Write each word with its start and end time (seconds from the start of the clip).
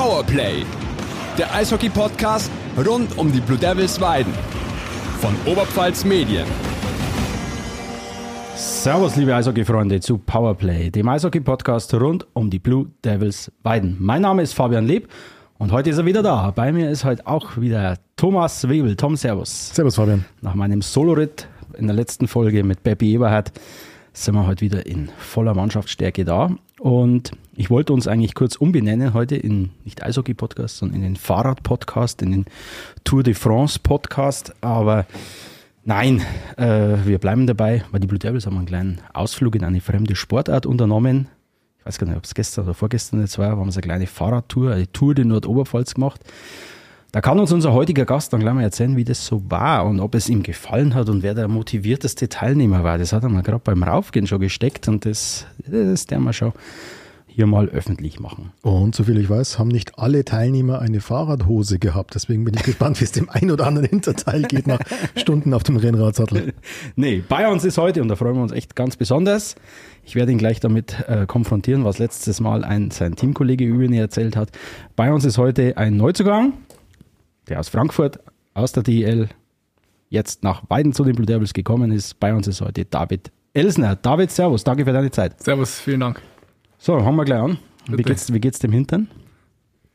Powerplay, 0.00 0.64
der 1.36 1.54
Eishockey-Podcast 1.54 2.50
rund 2.86 3.18
um 3.18 3.30
die 3.30 3.40
Blue 3.40 3.58
Devils 3.58 4.00
Weiden 4.00 4.32
von 5.20 5.34
Oberpfalz 5.44 6.06
Medien. 6.06 6.46
Servus, 8.54 9.16
liebe 9.16 9.36
Eishockey-Freunde 9.36 10.00
zu 10.00 10.16
Powerplay, 10.16 10.88
dem 10.88 11.06
Eishockey-Podcast 11.06 11.92
rund 11.92 12.26
um 12.32 12.48
die 12.48 12.58
Blue 12.58 12.86
Devils 13.04 13.52
Weiden. 13.62 13.98
Mein 14.00 14.22
Name 14.22 14.40
ist 14.40 14.54
Fabian 14.54 14.86
Leb 14.86 15.06
und 15.58 15.70
heute 15.70 15.90
ist 15.90 15.98
er 15.98 16.06
wieder 16.06 16.22
da. 16.22 16.50
Bei 16.50 16.72
mir 16.72 16.88
ist 16.88 17.04
heute 17.04 17.26
auch 17.26 17.58
wieder 17.58 17.98
Thomas 18.16 18.66
Webel. 18.66 18.96
Tom, 18.96 19.16
Servus. 19.16 19.68
Servus, 19.74 19.96
Fabian. 19.96 20.24
Nach 20.40 20.54
meinem 20.54 20.80
Soloritt 20.80 21.46
in 21.76 21.86
der 21.88 21.94
letzten 21.94 22.26
Folge 22.26 22.64
mit 22.64 22.82
Beppi 22.82 23.12
Eberhardt 23.12 23.52
sind 24.12 24.34
wir 24.34 24.46
heute 24.46 24.62
wieder 24.62 24.86
in 24.86 25.08
voller 25.18 25.54
Mannschaftsstärke 25.54 26.24
da. 26.24 26.50
Und 26.78 27.32
ich 27.54 27.70
wollte 27.70 27.92
uns 27.92 28.08
eigentlich 28.08 28.34
kurz 28.34 28.56
umbenennen 28.56 29.14
heute 29.14 29.36
in 29.36 29.70
nicht 29.84 30.02
Eishockey-Podcast, 30.02 30.78
sondern 30.78 30.96
in 30.96 31.02
den 31.02 31.16
Fahrrad-Podcast, 31.16 32.22
in 32.22 32.32
den 32.32 32.44
Tour 33.04 33.22
de 33.22 33.34
France-Podcast. 33.34 34.54
Aber 34.62 35.06
nein, 35.84 36.22
äh, 36.56 36.96
wir 37.04 37.18
bleiben 37.18 37.46
dabei, 37.46 37.84
weil 37.90 38.00
die 38.00 38.06
Blue 38.06 38.18
Devils 38.18 38.46
haben 38.46 38.56
einen 38.56 38.66
kleinen 38.66 39.00
Ausflug 39.12 39.54
in 39.54 39.64
eine 39.64 39.80
fremde 39.80 40.16
Sportart 40.16 40.66
unternommen. 40.66 41.28
Ich 41.78 41.86
weiß 41.86 41.98
gar 41.98 42.06
nicht, 42.06 42.16
ob 42.16 42.24
es 42.24 42.34
gestern 42.34 42.64
oder 42.64 42.74
vorgestern 42.74 43.20
jetzt 43.20 43.38
war, 43.38 43.56
haben 43.56 43.70
sie 43.70 43.78
eine 43.78 43.86
kleine 43.86 44.06
Fahrradtour, 44.06 44.72
eine 44.72 44.90
Tour 44.92 45.14
de 45.14 45.24
Nordoberpfalz 45.24 45.94
gemacht. 45.94 46.20
Da 47.12 47.20
kann 47.20 47.40
uns 47.40 47.50
unser 47.50 47.72
heutiger 47.72 48.04
Gast 48.04 48.32
dann 48.32 48.40
gleich 48.40 48.54
mal 48.54 48.62
erzählen, 48.62 48.96
wie 48.96 49.04
das 49.04 49.26
so 49.26 49.42
war 49.48 49.84
und 49.86 49.98
ob 49.98 50.14
es 50.14 50.28
ihm 50.28 50.44
gefallen 50.44 50.94
hat 50.94 51.08
und 51.08 51.24
wer 51.24 51.34
der 51.34 51.48
motivierteste 51.48 52.28
Teilnehmer 52.28 52.84
war. 52.84 52.98
Das 52.98 53.12
hat 53.12 53.24
er 53.24 53.28
mal 53.28 53.42
gerade 53.42 53.62
beim 53.64 53.82
Raufgehen 53.82 54.28
schon 54.28 54.40
gesteckt 54.40 54.86
und 54.86 55.04
das, 55.04 55.44
das 55.66 56.06
der 56.06 56.20
wir 56.20 56.32
schon 56.32 56.52
hier 57.26 57.46
mal 57.46 57.68
öffentlich 57.68 58.20
machen. 58.20 58.52
Und 58.62 58.94
soviel 58.94 59.18
ich 59.18 59.28
weiß, 59.28 59.58
haben 59.58 59.68
nicht 59.68 59.98
alle 59.98 60.24
Teilnehmer 60.24 60.80
eine 60.80 61.00
Fahrradhose 61.00 61.78
gehabt. 61.78 62.14
Deswegen 62.14 62.44
bin 62.44 62.54
ich 62.54 62.62
gespannt, 62.64 63.00
wie 63.00 63.04
es 63.04 63.12
dem 63.12 63.28
einen 63.28 63.50
oder 63.50 63.66
anderen 63.66 63.88
Hinterteil 63.88 64.42
geht 64.42 64.68
nach 64.68 64.80
Stunden 65.16 65.52
auf 65.52 65.64
dem 65.64 65.76
Rennradsattel. 65.76 66.54
Nee, 66.94 67.24
bei 67.28 67.48
uns 67.48 67.64
ist 67.64 67.78
heute, 67.78 68.02
und 68.02 68.08
da 68.08 68.16
freuen 68.16 68.36
wir 68.36 68.42
uns 68.42 68.52
echt 68.52 68.76
ganz 68.76 68.96
besonders, 68.96 69.56
ich 70.04 70.14
werde 70.14 70.32
ihn 70.32 70.38
gleich 70.38 70.60
damit 70.60 70.96
äh, 71.08 71.26
konfrontieren, 71.26 71.84
was 71.84 71.98
letztes 71.98 72.40
Mal 72.40 72.64
ein, 72.64 72.90
sein 72.90 73.16
Teamkollege 73.16 73.64
über 73.64 73.82
ihn 73.82 73.92
erzählt 73.94 74.36
hat. 74.36 74.50
Bei 74.96 75.12
uns 75.12 75.24
ist 75.24 75.38
heute 75.38 75.76
ein 75.76 75.96
Neuzugang, 75.96 76.54
der 77.50 77.60
aus 77.60 77.68
Frankfurt, 77.68 78.18
aus 78.54 78.72
der 78.72 78.82
DEL, 78.82 79.28
jetzt 80.08 80.42
nach 80.42 80.62
Weiden 80.68 80.92
zu 80.92 81.04
den 81.04 81.16
Blue 81.16 81.26
Devils 81.26 81.52
gekommen 81.52 81.92
ist. 81.92 82.18
Bei 82.18 82.32
uns 82.32 82.46
ist 82.46 82.60
heute 82.60 82.84
David 82.84 83.30
Elsner. 83.52 83.96
David, 83.96 84.30
Servus, 84.30 84.64
danke 84.64 84.84
für 84.84 84.92
deine 84.92 85.10
Zeit. 85.10 85.42
Servus, 85.42 85.80
vielen 85.80 86.00
Dank. 86.00 86.22
So, 86.78 86.98
fangen 86.98 87.16
wir 87.16 87.24
gleich 87.24 87.40
an. 87.40 87.58
Wie 87.88 88.02
geht's, 88.02 88.32
wie 88.32 88.40
geht's 88.40 88.60
dem 88.60 88.72
Hintern? 88.72 89.08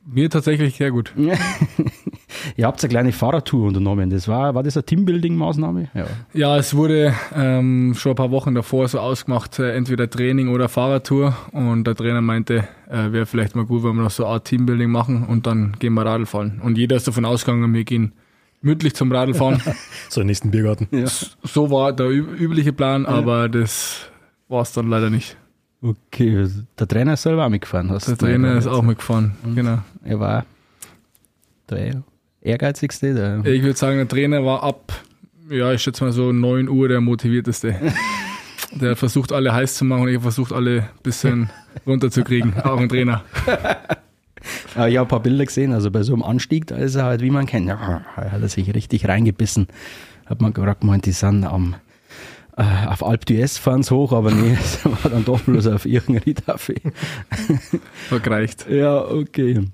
Mir 0.05 0.29
tatsächlich 0.29 0.75
sehr 0.75 0.91
gut. 0.91 1.13
Ihr 2.57 2.65
habt 2.67 2.81
eine 2.81 2.89
kleine 2.89 3.11
Fahrradtour 3.11 3.67
unternommen. 3.67 4.09
Das 4.09 4.27
war, 4.29 4.55
war 4.55 4.63
das 4.63 4.77
eine 4.77 4.85
Teambuilding-Maßnahme? 4.85 5.87
Ja. 5.93 6.05
Ja, 6.33 6.57
es 6.57 6.73
wurde 6.73 7.13
ähm, 7.35 7.93
schon 7.97 8.13
ein 8.13 8.15
paar 8.15 8.31
Wochen 8.31 8.55
davor 8.55 8.87
so 8.87 8.99
ausgemacht, 8.99 9.59
äh, 9.59 9.73
entweder 9.75 10.09
Training 10.09 10.47
oder 10.47 10.69
Fahrradtour. 10.69 11.35
Und 11.51 11.85
der 11.85 11.95
Trainer 11.95 12.21
meinte, 12.21 12.65
äh, 12.89 13.11
wäre 13.11 13.25
vielleicht 13.25 13.55
mal 13.57 13.65
gut, 13.65 13.83
wenn 13.83 13.95
wir 13.97 14.03
noch 14.03 14.11
so 14.11 14.23
eine 14.25 14.33
Art 14.35 14.45
Teambuilding 14.45 14.89
machen 14.89 15.25
und 15.25 15.45
dann 15.47 15.75
gehen 15.79 15.93
wir 15.95 16.05
Radl 16.05 16.25
fahren. 16.25 16.61
Und 16.63 16.77
jeder 16.77 16.95
ist 16.95 17.07
davon 17.07 17.25
ausgegangen, 17.25 17.73
wir 17.73 17.83
gehen 17.83 18.13
mündlich 18.61 18.93
zum 18.95 19.11
Radlfahren. 19.11 19.61
So, 20.09 20.21
im 20.21 20.27
nächsten 20.27 20.49
Biergarten. 20.51 20.87
Ja. 20.91 21.07
so 21.43 21.71
war 21.71 21.91
der 21.91 22.05
üb- 22.07 22.35
übliche 22.37 22.71
Plan, 22.71 23.05
aber 23.05 23.49
das 23.49 24.09
war 24.47 24.61
es 24.61 24.71
dann 24.71 24.87
leider 24.89 25.09
nicht. 25.09 25.35
Okay, 25.81 26.47
der 26.79 26.87
Trainer 26.87 27.13
ist 27.13 27.23
selber 27.23 27.45
auch 27.45 27.49
mitgefahren. 27.49 27.89
Hast 27.89 28.07
Der 28.07 28.17
Trainer 28.17 28.55
ist 28.55 28.65
auch 28.67 28.81
mitgefahren. 28.81 29.33
Genau. 29.55 29.79
Er 30.05 30.19
war 30.21 30.45
der 31.69 32.01
ehrgeizigste. 32.45 33.13
Der 33.13 33.45
Ich 33.45 33.63
würde 33.63 33.77
sagen, 33.77 33.97
der 33.97 34.07
Trainer 34.07 34.45
war 34.45 34.63
ab, 34.63 34.93
ja, 35.49 35.71
ich 35.73 35.81
schätze 35.81 36.03
mal 36.03 36.11
so 36.11 36.31
9 36.31 36.69
Uhr 36.69 36.87
der 36.87 37.01
motivierteste. 37.01 37.75
Der 38.71 38.97
versucht 38.97 39.31
alle 39.31 39.53
heiß 39.53 39.75
zu 39.75 39.85
machen 39.85 40.03
und 40.03 40.09
ich 40.09 40.19
versucht 40.19 40.51
alle 40.51 40.81
ein 40.81 40.87
bisschen 41.01 41.49
runterzukriegen. 41.87 42.59
Auch 42.61 42.77
ein 42.77 42.89
Trainer. 42.89 43.23
Ja, 44.75 44.87
ich 44.87 44.97
habe 44.97 45.05
ein 45.05 45.07
paar 45.07 45.21
Bilder 45.21 45.45
gesehen, 45.45 45.71
also 45.71 45.91
bei 45.91 46.03
so 46.03 46.11
einem 46.11 46.23
Anstieg, 46.23 46.67
da 46.67 46.75
ist 46.75 46.95
er 46.95 47.05
halt, 47.05 47.21
wie 47.21 47.29
man 47.29 47.45
kennt, 47.45 47.67
ja, 47.67 48.01
hat 48.17 48.41
er 48.41 48.49
sich 48.49 48.73
richtig 48.73 49.07
reingebissen. 49.07 49.67
Hat 50.25 50.41
man 50.41 50.51
gerade 50.51 50.79
gemeint, 50.81 51.05
die 51.05 51.13
sind 51.13 51.45
am 51.45 51.75
äh, 52.57 52.87
auf 52.87 53.05
Alp 53.05 53.25
d'Huez 53.25 53.59
fahren 53.59 53.83
sie 53.83 53.93
hoch, 53.93 54.11
aber 54.11 54.31
nee, 54.31 54.57
es 54.59 54.83
war 54.83 55.11
dann 55.11 55.23
doch 55.23 55.41
bloß 55.41 55.67
auf 55.67 55.85
irgendein 55.85 56.23
Ritaffe. 56.23 56.75
Vergreicht. 58.09 58.65
Ja, 58.69 59.05
okay. 59.05 59.65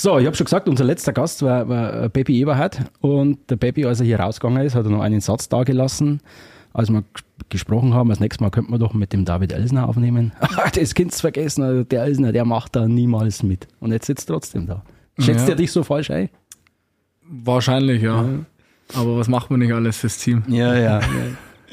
So, 0.00 0.18
ich 0.18 0.24
habe 0.24 0.34
schon 0.34 0.46
gesagt, 0.46 0.66
unser 0.66 0.84
letzter 0.84 1.12
Gast 1.12 1.42
war, 1.42 1.68
war 1.68 2.08
Baby 2.08 2.40
Eberhardt 2.40 2.80
und 3.02 3.38
der 3.50 3.56
Baby, 3.56 3.84
als 3.84 4.00
er 4.00 4.06
hier 4.06 4.18
rausgegangen 4.18 4.64
ist, 4.64 4.74
hat 4.74 4.86
er 4.86 4.90
noch 4.90 5.02
einen 5.02 5.20
Satz 5.20 5.50
dagelassen, 5.50 6.20
als 6.72 6.88
wir 6.90 7.00
ges- 7.00 7.22
gesprochen 7.50 7.92
haben, 7.92 8.08
das 8.08 8.18
nächste 8.18 8.42
Mal 8.42 8.48
könnten 8.50 8.72
wir 8.72 8.78
doch 8.78 8.94
mit 8.94 9.12
dem 9.12 9.26
David 9.26 9.52
Elsner 9.52 9.86
aufnehmen. 9.86 10.32
Das 10.74 10.94
Kind 10.94 11.12
vergessen, 11.12 11.62
also 11.64 11.84
der 11.84 12.04
Elsner, 12.04 12.32
der 12.32 12.46
macht 12.46 12.76
da 12.76 12.88
niemals 12.88 13.42
mit. 13.42 13.68
Und 13.80 13.92
jetzt 13.92 14.06
sitzt 14.06 14.30
er 14.30 14.34
trotzdem 14.34 14.66
da. 14.66 14.82
Schätzt 15.18 15.44
Ja. 15.46 15.50
er 15.50 15.56
dich 15.56 15.70
so 15.70 15.82
falsch 15.82 16.10
ein? 16.10 16.30
Wahrscheinlich, 17.28 18.00
ja. 18.02 18.24
Aber 18.94 19.18
was 19.18 19.28
macht 19.28 19.50
man 19.50 19.60
nicht 19.60 19.74
alles 19.74 19.98
fürs 19.98 20.16
Team? 20.16 20.44
Ja, 20.48 20.74
ja. 20.76 21.00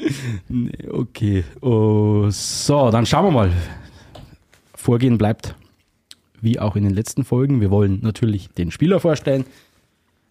okay. 0.92 1.44
Oh, 1.62 2.26
so, 2.28 2.90
dann 2.90 3.06
schauen 3.06 3.24
wir 3.24 3.30
mal. 3.30 3.50
Vorgehen 4.74 5.16
bleibt 5.16 5.54
wie 6.40 6.58
auch 6.58 6.76
in 6.76 6.84
den 6.84 6.94
letzten 6.94 7.24
Folgen. 7.24 7.60
Wir 7.60 7.70
wollen 7.70 8.00
natürlich 8.02 8.48
den 8.50 8.70
Spieler 8.70 9.00
vorstellen, 9.00 9.44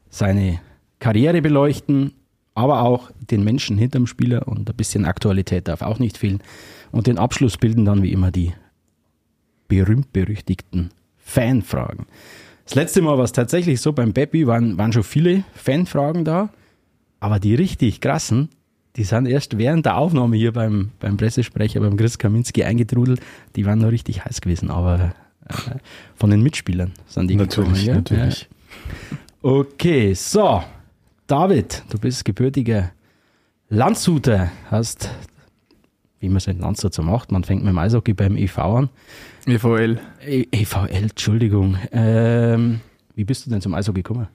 seine 0.09 0.59
Karriere 0.99 1.41
beleuchten, 1.41 2.13
aber 2.55 2.81
auch 2.81 3.11
den 3.19 3.43
Menschen 3.43 3.77
hinterm 3.77 4.07
Spieler 4.07 4.47
und 4.47 4.69
ein 4.69 4.75
bisschen 4.75 5.05
Aktualität 5.05 5.67
darf 5.67 5.81
auch 5.81 5.99
nicht 5.99 6.17
fehlen. 6.17 6.41
Und 6.91 7.07
den 7.07 7.17
Abschluss 7.17 7.57
bilden 7.57 7.85
dann 7.85 8.01
wie 8.01 8.11
immer 8.11 8.31
die 8.31 8.53
berühmt-berüchtigten 9.67 10.89
Fanfragen. 11.17 12.07
Das 12.65 12.75
letzte 12.75 13.01
Mal 13.01 13.17
war 13.17 13.25
es 13.25 13.31
tatsächlich 13.31 13.79
so, 13.79 13.93
beim 13.93 14.13
Beppi 14.13 14.47
waren, 14.47 14.77
waren 14.77 14.91
schon 14.91 15.03
viele 15.03 15.43
Fanfragen 15.53 16.25
da, 16.25 16.49
aber 17.19 17.39
die 17.39 17.55
richtig 17.55 18.01
krassen, 18.01 18.49
die 18.95 19.03
sind 19.03 19.27
erst 19.27 19.57
während 19.57 19.85
der 19.85 19.97
Aufnahme 19.97 20.35
hier 20.35 20.51
beim, 20.51 20.91
beim 20.99 21.17
Pressesprecher, 21.17 21.79
beim 21.79 21.95
Chris 21.95 22.17
Kaminski 22.17 22.63
eingetrudelt, 22.63 23.21
die 23.55 23.65
waren 23.65 23.79
noch 23.79 23.91
richtig 23.91 24.25
heiß 24.25 24.41
gewesen, 24.41 24.71
aber 24.71 25.13
von 26.15 26.29
den 26.29 26.41
Mitspielern 26.41 26.93
sind 27.07 27.29
die 27.29 27.35
Natürlich, 27.35 27.85
gekommen, 27.85 28.03
natürlich. 28.03 28.41
Ja. 28.41 29.17
Okay, 29.41 30.13
so, 30.13 30.63
David, 31.27 31.83
du 31.89 31.99
bist 31.99 32.25
gebürtiger 32.25 32.91
Landshuter, 33.69 34.51
hast, 34.71 35.09
wie 36.19 36.29
man 36.29 36.37
es 36.37 36.47
in 36.47 36.59
Landshut 36.59 36.93
so 36.93 37.03
macht, 37.03 37.31
man 37.31 37.43
fängt 37.43 37.63
mit 37.63 37.71
dem 37.71 37.77
Eishockey 37.77 38.13
beim 38.13 38.37
EV 38.37 38.57
an. 38.59 38.89
EVL. 39.45 39.99
E 40.25 40.45
EVL, 40.51 40.87
Entschuldigung. 40.89 41.77
Ähm, 41.91 42.81
wie 43.15 43.23
bist 43.23 43.45
du 43.45 43.49
denn 43.49 43.61
zum 43.61 43.73
Eishockey 43.73 44.03
gekommen? 44.03 44.27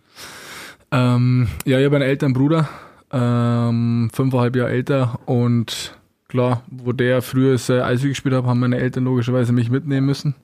Ähm, 0.90 1.48
ja, 1.64 1.78
ich 1.78 1.84
habe 1.84 1.96
einen 1.96 2.08
älteren 2.08 2.34
Bruder, 2.34 2.68
ähm, 3.10 4.10
fünfeinhalb 4.12 4.54
Jahre 4.54 4.70
älter 4.70 5.18
und 5.26 5.98
klar, 6.28 6.62
wo 6.70 6.92
der 6.92 7.22
früher 7.22 7.58
äh, 7.68 7.80
Eishockey 7.80 8.10
gespielt 8.10 8.34
hat, 8.34 8.44
haben 8.44 8.60
meine 8.60 8.78
Eltern 8.78 9.04
logischerweise 9.04 9.52
mich 9.52 9.70
mitnehmen 9.70 10.06
müssen. 10.06 10.34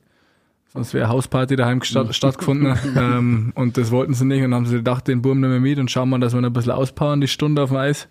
Sonst 0.73 0.93
wäre 0.95 1.09
Hausparty 1.09 1.57
daheim 1.57 1.79
gesta- 1.81 2.13
stattgefunden. 2.13 2.77
ähm, 2.97 3.53
und 3.55 3.77
das 3.77 3.91
wollten 3.91 4.15
sie 4.15 4.25
nicht 4.27 4.43
und 4.45 4.55
haben 4.55 4.67
sie 4.67 4.77
gedacht, 4.77 5.09
den 5.09 5.23
Burm 5.23 5.41
nehmen 5.41 5.55
wir 5.55 5.61
mit 5.61 5.79
und 5.79 5.91
schauen 5.91 6.09
mal, 6.11 6.21
dass 6.21 6.35
wir 6.35 6.41
ihn 6.41 6.45
ein 6.45 6.53
bisschen 6.53 6.73
auspowern, 6.73 7.21
die 7.21 7.29
Stunde 7.29 7.63
auf 7.63 7.71
dem 7.71 7.79
Eis. 7.79 8.09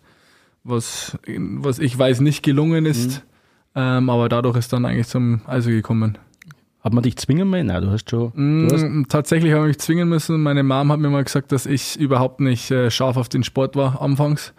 Was, 0.63 1.17
was 1.28 1.79
ich 1.79 1.97
weiß 1.97 2.19
nicht 2.22 2.44
gelungen 2.44 2.85
ist. 2.85 3.23
Ähm, 3.75 4.09
aber 4.09 4.28
dadurch 4.28 4.57
ist 4.57 4.73
dann 4.73 4.85
eigentlich 4.85 5.07
zum 5.07 5.41
Eishockey 5.47 5.75
gekommen. 5.78 6.17
Hat 6.84 6.94
man 6.94 7.03
dich 7.03 7.16
zwingen 7.17 7.50
müssen? 7.50 7.67
Nein, 7.67 7.84
du 7.84 7.91
hast 7.91 8.09
schon. 8.09 8.67
Du 8.67 8.73
hast, 8.76 8.81
Mm, 8.84 9.03
Tatsächlich 9.08 9.53
habe 9.53 9.64
ich 9.66 9.67
mich 9.76 9.79
zwingen 9.79 10.09
müssen. 10.09 10.41
Meine 10.41 10.64
Mom 10.64 10.91
hat 10.91 10.99
mir 10.99 11.09
mal 11.09 11.23
gesagt, 11.23 11.52
dass 11.52 11.66
ich 11.66 11.97
überhaupt 11.99 12.40
nicht 12.41 12.70
äh, 12.72 12.90
scharf 12.91 13.17
auf 13.17 13.29
den 13.29 13.43
Sport 13.43 13.76
war 13.76 14.02
anfangs. 14.02 14.53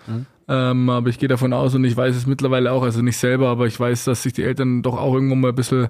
Ähm, 0.47 0.89
aber 0.89 1.09
ich 1.11 1.19
gehe 1.19 1.29
davon 1.29 1.53
aus 1.53 1.75
und 1.75 1.85
ich 1.85 1.97
weiß 1.97 2.17
es 2.17 2.27
mittlerweile 2.27 2.73
auch, 2.73 2.83
also 2.85 3.03
nicht 3.03 3.19
selber, 3.19 3.49
aber 3.49 3.67
ich 3.67 3.79
weiß, 3.79 4.05
dass 4.05 4.23
sich 4.23 4.33
die 4.33 4.45
Eltern 4.45 4.83
doch 4.83 4.97
auch 4.97 5.13
irgendwann 5.15 5.41
mal 5.41 5.49
ein 5.51 5.55
bisschen 5.55 5.89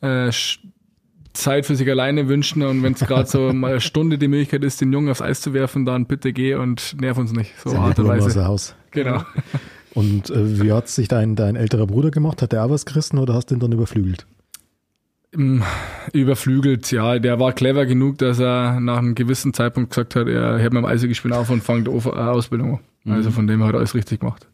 äh, 0.00 0.30
Zeit 1.32 1.66
für 1.66 1.76
sich 1.76 1.88
alleine 1.88 2.28
wünschen 2.28 2.62
und 2.62 2.82
wenn 2.82 2.92
es 2.92 3.00
gerade 3.00 3.28
so 3.28 3.52
mal 3.52 3.72
eine 3.72 3.80
Stunde 3.80 4.18
die 4.18 4.28
Möglichkeit 4.28 4.64
ist, 4.64 4.80
den 4.80 4.92
Jungen 4.92 5.08
aufs 5.10 5.22
Eis 5.22 5.40
zu 5.40 5.54
werfen, 5.54 5.84
dann 5.84 6.06
bitte 6.06 6.32
geh 6.32 6.54
und 6.54 7.00
nerv 7.00 7.18
uns 7.18 7.32
nicht. 7.32 7.52
So 7.62 7.70
aus 7.70 7.96
Weise. 7.98 8.34
der 8.34 8.46
Haus. 8.46 8.74
Genau. 8.90 9.22
Und 9.94 10.30
äh, 10.30 10.60
wie 10.60 10.72
hat 10.72 10.88
sich 10.88 11.08
dein, 11.08 11.36
dein 11.36 11.56
älterer 11.56 11.86
Bruder 11.86 12.10
gemacht? 12.10 12.42
Hat 12.42 12.52
der 12.52 12.64
auch 12.64 12.70
was 12.70 12.86
gerissen 12.86 13.18
oder 13.18 13.34
hast 13.34 13.50
du 13.50 13.54
ihn 13.54 13.60
dann 13.60 13.72
überflügelt? 13.72 14.26
Mm, 15.34 15.62
Überflügelt, 16.12 16.90
ja. 16.92 17.18
Der 17.18 17.40
war 17.40 17.52
clever 17.52 17.86
genug, 17.86 18.18
dass 18.18 18.38
er 18.38 18.80
nach 18.80 18.98
einem 18.98 19.14
gewissen 19.14 19.54
Zeitpunkt 19.54 19.90
gesagt 19.90 20.16
hat, 20.16 20.28
er 20.28 20.58
hört 20.60 20.72
mit 20.72 20.82
dem 20.82 20.86
Eishockeyspielen 20.86 21.36
auf 21.36 21.50
und 21.50 21.62
fängt 21.62 21.88
äh, 21.88 21.90
Ausbildung 21.90 22.80
an. 23.04 23.12
Also 23.12 23.30
von 23.30 23.46
dem 23.46 23.58
her 23.60 23.68
hat 23.68 23.74
er 23.74 23.78
alles 23.78 23.94
richtig 23.94 24.20
gemacht. 24.20 24.46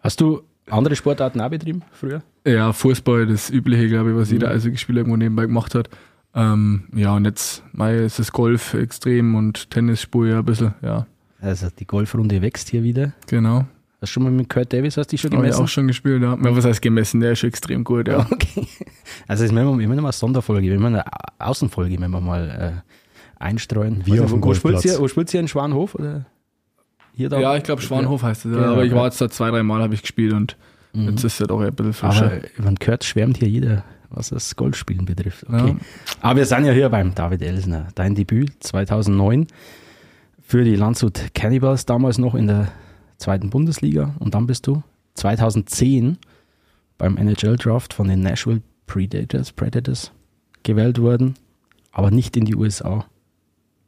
hast 0.00 0.20
du 0.20 0.42
andere 0.70 0.96
Sportarten 0.96 1.40
auch 1.40 1.50
betrieben 1.50 1.82
früher? 1.92 2.22
Ja, 2.46 2.72
Fußball, 2.72 3.26
das 3.26 3.50
Übliche, 3.50 3.88
glaube 3.88 4.10
ich, 4.10 4.16
was 4.16 4.30
jeder 4.30 4.50
Eishockeyspieler 4.50 5.00
irgendwo 5.00 5.16
nebenbei 5.16 5.46
gemacht 5.46 5.74
hat. 5.74 5.88
Ähm, 6.34 6.84
ja, 6.94 7.14
und 7.14 7.24
jetzt 7.24 7.62
mei, 7.72 7.96
ist 7.96 8.18
das 8.18 8.32
Golf 8.32 8.74
extrem 8.74 9.34
und 9.34 9.70
Tennis 9.70 10.02
spur 10.02 10.26
ja 10.26 10.38
ein 10.38 10.44
bisschen, 10.44 10.74
ja. 10.82 11.06
Also 11.40 11.68
die 11.76 11.86
Golfrunde 11.86 12.40
wächst 12.40 12.68
hier 12.68 12.82
wieder. 12.82 13.12
Genau. 13.26 13.66
Hast 14.00 14.10
du 14.10 14.14
schon 14.14 14.22
mal 14.22 14.32
mit 14.32 14.48
Kurt 14.48 14.72
Davis, 14.72 14.96
hast 14.96 15.08
du 15.08 15.10
dich 15.12 15.20
schon 15.20 15.32
Habe 15.32 15.44
ich 15.44 15.50
gemessen? 15.50 15.64
auch 15.64 15.68
schon 15.68 15.86
gespielt, 15.86 16.22
ja. 16.22 16.34
ja. 16.34 16.56
Was 16.56 16.64
heißt 16.64 16.80
gemessen? 16.80 17.20
Der 17.20 17.32
ist 17.32 17.40
schon 17.40 17.48
extrem 17.48 17.84
gut, 17.84 18.08
ja. 18.08 18.26
Okay. 18.30 18.66
Also 19.28 19.44
es 19.44 19.50
ist 19.50 19.56
immer, 19.56 19.60
immer 19.60 19.94
mal 19.94 20.02
eine 20.02 20.12
Sonderfolge, 20.12 20.72
immer 20.72 20.86
eine 20.88 21.04
Außenfolge, 21.38 22.00
wenn 22.00 22.10
wir 22.10 22.20
mal 22.20 22.82
äh, 22.84 23.42
einstreuen. 23.42 24.02
Wie 24.04 24.20
auf 24.20 24.30
dem 24.30 24.42
wo 24.42 24.54
spielst 24.54 24.64
du 24.64 24.70
Golfplatz. 24.70 24.82
hier, 24.82 24.98
wo 25.00 25.30
hier 25.30 25.40
in 25.40 25.48
Schwanhof? 25.48 25.94
Oder 25.94 26.26
hier 27.12 27.28
da? 27.28 27.38
Ja, 27.40 27.56
ich 27.56 27.62
glaube 27.62 27.82
Schwanhof 27.82 28.22
heißt 28.22 28.46
es. 28.46 28.52
Ja. 28.52 28.58
Genau, 28.60 28.72
aber 28.72 28.84
ich 28.84 28.92
war 28.94 29.04
jetzt 29.06 29.20
da 29.20 29.28
zwei, 29.28 29.50
drei 29.50 29.62
Mal 29.62 29.82
habe 29.82 29.94
ich 29.94 30.02
gespielt 30.02 30.32
und 30.32 30.56
Mhm. 30.94 31.08
jetzt 31.10 31.24
ist 31.24 31.34
es 31.34 31.38
ja 31.38 31.46
doch 31.46 31.60
ein 31.60 31.74
bisschen 31.74 31.92
frischer. 31.94 32.32
Aber 32.58 32.66
den 32.68 32.78
Kurt 32.78 33.02
schwärmt 33.04 33.38
hier 33.38 33.48
jeder, 33.48 33.82
was 34.10 34.28
das 34.28 34.54
Golfspielen 34.56 35.06
betrifft. 35.06 35.44
Okay. 35.48 35.68
Ja. 35.68 35.76
Aber 36.20 36.36
wir 36.40 36.44
sind 36.44 36.66
ja 36.66 36.72
hier 36.72 36.90
beim 36.90 37.14
David 37.14 37.40
Elsner. 37.40 37.88
Dein 37.94 38.14
Debüt 38.14 38.52
2009 38.62 39.46
für 40.42 40.64
die 40.64 40.76
Landshut 40.76 41.32
Cannibals, 41.34 41.86
damals 41.86 42.18
noch 42.18 42.34
in 42.34 42.46
der 42.46 42.68
zweiten 43.16 43.48
Bundesliga. 43.48 44.14
Und 44.18 44.34
dann 44.34 44.46
bist 44.46 44.66
du 44.66 44.82
2010 45.14 46.18
beim 46.98 47.16
NHL-Draft 47.16 47.94
von 47.94 48.08
den 48.08 48.20
Nashville 48.20 48.60
Predators, 48.86 49.52
Predators 49.52 50.12
gewählt 50.62 51.00
worden, 51.00 51.34
aber 51.90 52.10
nicht 52.10 52.36
in 52.36 52.44
die 52.44 52.54
USA 52.54 53.06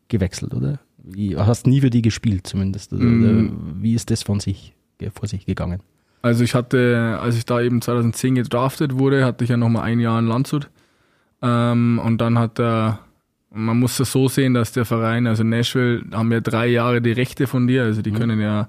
gewechselt, 0.09 0.55
oder? 0.55 0.79
Wie, 1.07 1.37
hast 1.37 1.67
nie 1.67 1.81
für 1.81 1.91
die 1.91 2.03
gespielt 2.03 2.47
zumindest. 2.47 2.93
Oder, 2.93 3.05
Mm. 3.05 3.23
oder 3.23 3.83
wie 3.83 3.95
ist 3.95 4.11
das 4.11 4.23
von 4.23 4.41
sich, 4.41 4.75
vor 5.15 5.29
sich 5.29 5.45
gegangen? 5.47 5.81
Also 6.23 6.43
ich 6.43 6.55
hatte, 6.55 7.19
als 7.21 7.37
ich 7.37 7.45
da 7.45 7.61
eben 7.61 7.83
2010 7.83 8.37
gedraftet 8.37 8.99
wurde, 8.99 9.25
hatte 9.25 9.45
ich 9.45 9.51
ja 9.51 9.59
nochmal 9.59 9.83
ein 9.83 10.01
Jahr 10.01 10.19
in 10.19 10.27
Landshut. 10.27 10.71
Ähm, 11.43 12.01
und 12.03 12.19
dann 12.23 12.39
hat 12.39 12.59
er, 12.59 13.01
man 13.53 13.79
muss 13.79 13.99
das 13.99 14.11
so 14.11 14.29
sehen, 14.29 14.55
dass 14.55 14.73
der 14.73 14.87
Verein, 14.87 15.27
also 15.27 15.45
Nashville, 15.45 16.03
haben 16.13 16.33
ja 16.33 16.41
drei 16.41 16.69
Jahre 16.69 17.03
die 17.03 17.13
Rechte 17.13 17.47
von 17.47 17.67
dir. 17.67 17.83
Also 17.83 18.01
die 18.01 18.13
können 18.13 18.41
ja 18.41 18.69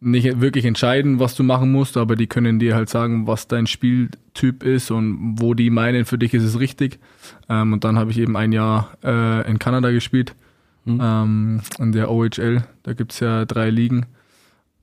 nicht 0.00 0.40
wirklich 0.40 0.64
entscheiden, 0.66 1.18
was 1.18 1.34
du 1.34 1.42
machen 1.42 1.72
musst, 1.72 1.96
aber 1.96 2.14
die 2.14 2.26
können 2.28 2.58
dir 2.60 2.76
halt 2.76 2.90
sagen, 2.90 3.26
was 3.26 3.48
dein 3.48 3.66
Spieltyp 3.66 4.62
ist 4.62 4.90
und 4.92 5.36
wo 5.40 5.54
die 5.54 5.70
meinen, 5.70 6.04
für 6.04 6.18
dich 6.18 6.34
ist 6.34 6.44
es 6.44 6.60
richtig. 6.60 7.00
Ähm, 7.48 7.72
und 7.72 7.82
dann 7.82 7.98
habe 7.98 8.12
ich 8.12 8.18
eben 8.18 8.36
ein 8.36 8.52
Jahr 8.52 8.90
äh, 9.02 9.50
in 9.50 9.58
Kanada 9.58 9.90
gespielt, 9.90 10.36
Mhm. 10.84 11.00
ähm, 11.02 11.60
in 11.78 11.92
der 11.92 12.10
OHL. 12.10 12.64
Da 12.82 12.92
gibt's 12.92 13.20
ja 13.20 13.44
drei 13.44 13.70
Ligen. 13.70 14.06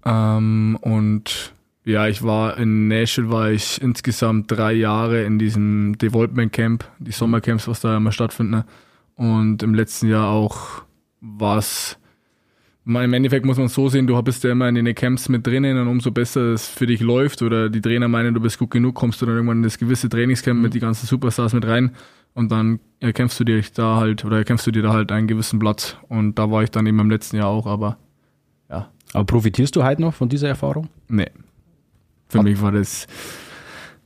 Ähm, 0.06 0.77
und 0.81 1.53
ja, 1.83 2.07
ich 2.07 2.24
war 2.24 2.57
in 2.57 2.88
Nashville, 2.88 3.31
war 3.31 3.51
ich 3.51 3.81
insgesamt 3.81 4.51
drei 4.51 4.74
Jahre 4.74 5.24
in 5.24 5.39
diesem 5.39 5.98
Development 5.98 6.51
Camp, 6.51 6.86
die 7.00 7.12
Sommercamps, 7.12 7.68
was 7.68 7.81
da 7.81 7.98
immer 7.98 8.12
stattfinden. 8.12 8.63
Und 9.15 9.63
im 9.63 9.74
letzten 9.74 10.07
Jahr 10.07 10.30
auch 10.30 10.83
war 11.21 11.57
es, 11.57 11.98
im 12.86 13.13
Endeffekt 13.13 13.45
muss 13.45 13.57
man 13.57 13.68
es 13.68 13.74
so 13.74 13.89
sehen, 13.89 14.07
du 14.07 14.19
bist 14.24 14.44
ja 14.44 14.51
immer 14.51 14.68
in 14.68 14.75
den 14.75 14.95
Camps 14.95 15.30
mit 15.30 15.45
drinnen 15.45 15.77
und 15.77 15.88
umso 15.88 16.12
besser 16.12 16.53
es 16.53 16.68
für 16.68 16.88
dich 16.88 17.01
läuft 17.01 17.42
oder 17.42 17.69
die 17.69 17.81
Trainer 17.81 18.07
meinen, 18.07 18.33
du 18.33 18.42
bist 18.42 18.57
gut 18.57 18.71
genug, 18.71 18.95
kommst 18.95 19.21
du 19.21 19.25
dann 19.25 19.36
irgendwann 19.36 19.57
in 19.57 19.63
das 19.63 19.77
gewisse 19.77 20.09
Trainingscamp 20.09 20.59
mit 20.59 20.74
die 20.74 20.80
ganzen 20.80 21.06
Superstars 21.06 21.53
mit 21.53 21.65
rein 21.65 21.92
und 22.33 22.51
dann 22.51 22.79
erkämpfst 22.99 23.39
du 23.39 23.43
dir 23.43 23.61
da 23.73 23.97
halt 23.97 24.23
oder 24.25 24.37
erkämpfst 24.37 24.67
du 24.67 24.71
dir 24.71 24.83
da 24.83 24.93
halt 24.93 25.11
einen 25.11 25.27
gewissen 25.27 25.59
Platz 25.59 25.97
und 26.07 26.37
da 26.37 26.51
war 26.51 26.63
ich 26.63 26.71
dann 26.71 26.85
eben 26.85 26.99
im 26.99 27.09
letzten 27.09 27.37
Jahr 27.37 27.47
auch, 27.47 27.65
aber 27.65 27.97
ja, 28.69 28.89
Aber 29.13 29.25
profitierst 29.25 29.75
du 29.75 29.83
heute 29.83 30.01
noch 30.01 30.13
von 30.13 30.29
dieser 30.29 30.47
Erfahrung? 30.47 30.87
Nee. 31.07 31.29
Für 32.29 32.41
mich 32.43 32.61
war 32.61 32.71
das. 32.71 33.07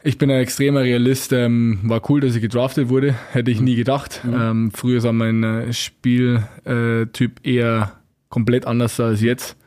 Ich 0.03 0.17
bin 0.17 0.31
ein 0.31 0.39
extremer 0.39 0.81
Realist. 0.81 1.31
Ähm, 1.31 1.79
war 1.83 2.01
cool, 2.09 2.21
dass 2.21 2.35
ich 2.35 2.41
gedraftet 2.41 2.89
wurde. 2.89 3.15
Hätte 3.31 3.51
ich 3.51 3.61
nie 3.61 3.75
gedacht. 3.75 4.21
Ähm, 4.25 4.71
früher 4.71 4.99
sah 5.01 5.11
mein 5.11 5.43
äh, 5.43 5.73
Spieltyp 5.73 7.39
eher 7.45 7.91
komplett 8.29 8.65
anders 8.65 8.99
als 8.99 9.21
jetzt. 9.21 9.57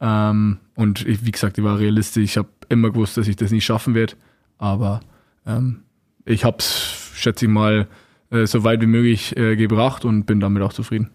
Ähm, 0.00 0.58
und 0.76 1.06
ich, 1.06 1.26
wie 1.26 1.32
gesagt, 1.32 1.58
ich 1.58 1.64
war 1.64 1.78
realistisch. 1.78 2.22
Ich 2.22 2.36
habe 2.36 2.48
immer 2.68 2.90
gewusst, 2.90 3.16
dass 3.16 3.26
ich 3.26 3.36
das 3.36 3.50
nicht 3.50 3.64
schaffen 3.64 3.94
werde. 3.94 4.14
Aber 4.58 5.00
ähm, 5.46 5.82
ich 6.24 6.44
habe 6.44 6.58
es, 6.58 7.12
schätze 7.14 7.46
ich 7.46 7.50
mal, 7.50 7.88
äh, 8.34 8.46
so 8.46 8.64
weit 8.64 8.82
wie 8.82 8.86
möglich 8.86 9.36
äh, 9.36 9.56
gebracht 9.56 10.04
und 10.04 10.24
bin 10.24 10.40
damit 10.40 10.62
auch 10.62 10.72
zufrieden. 10.72 11.10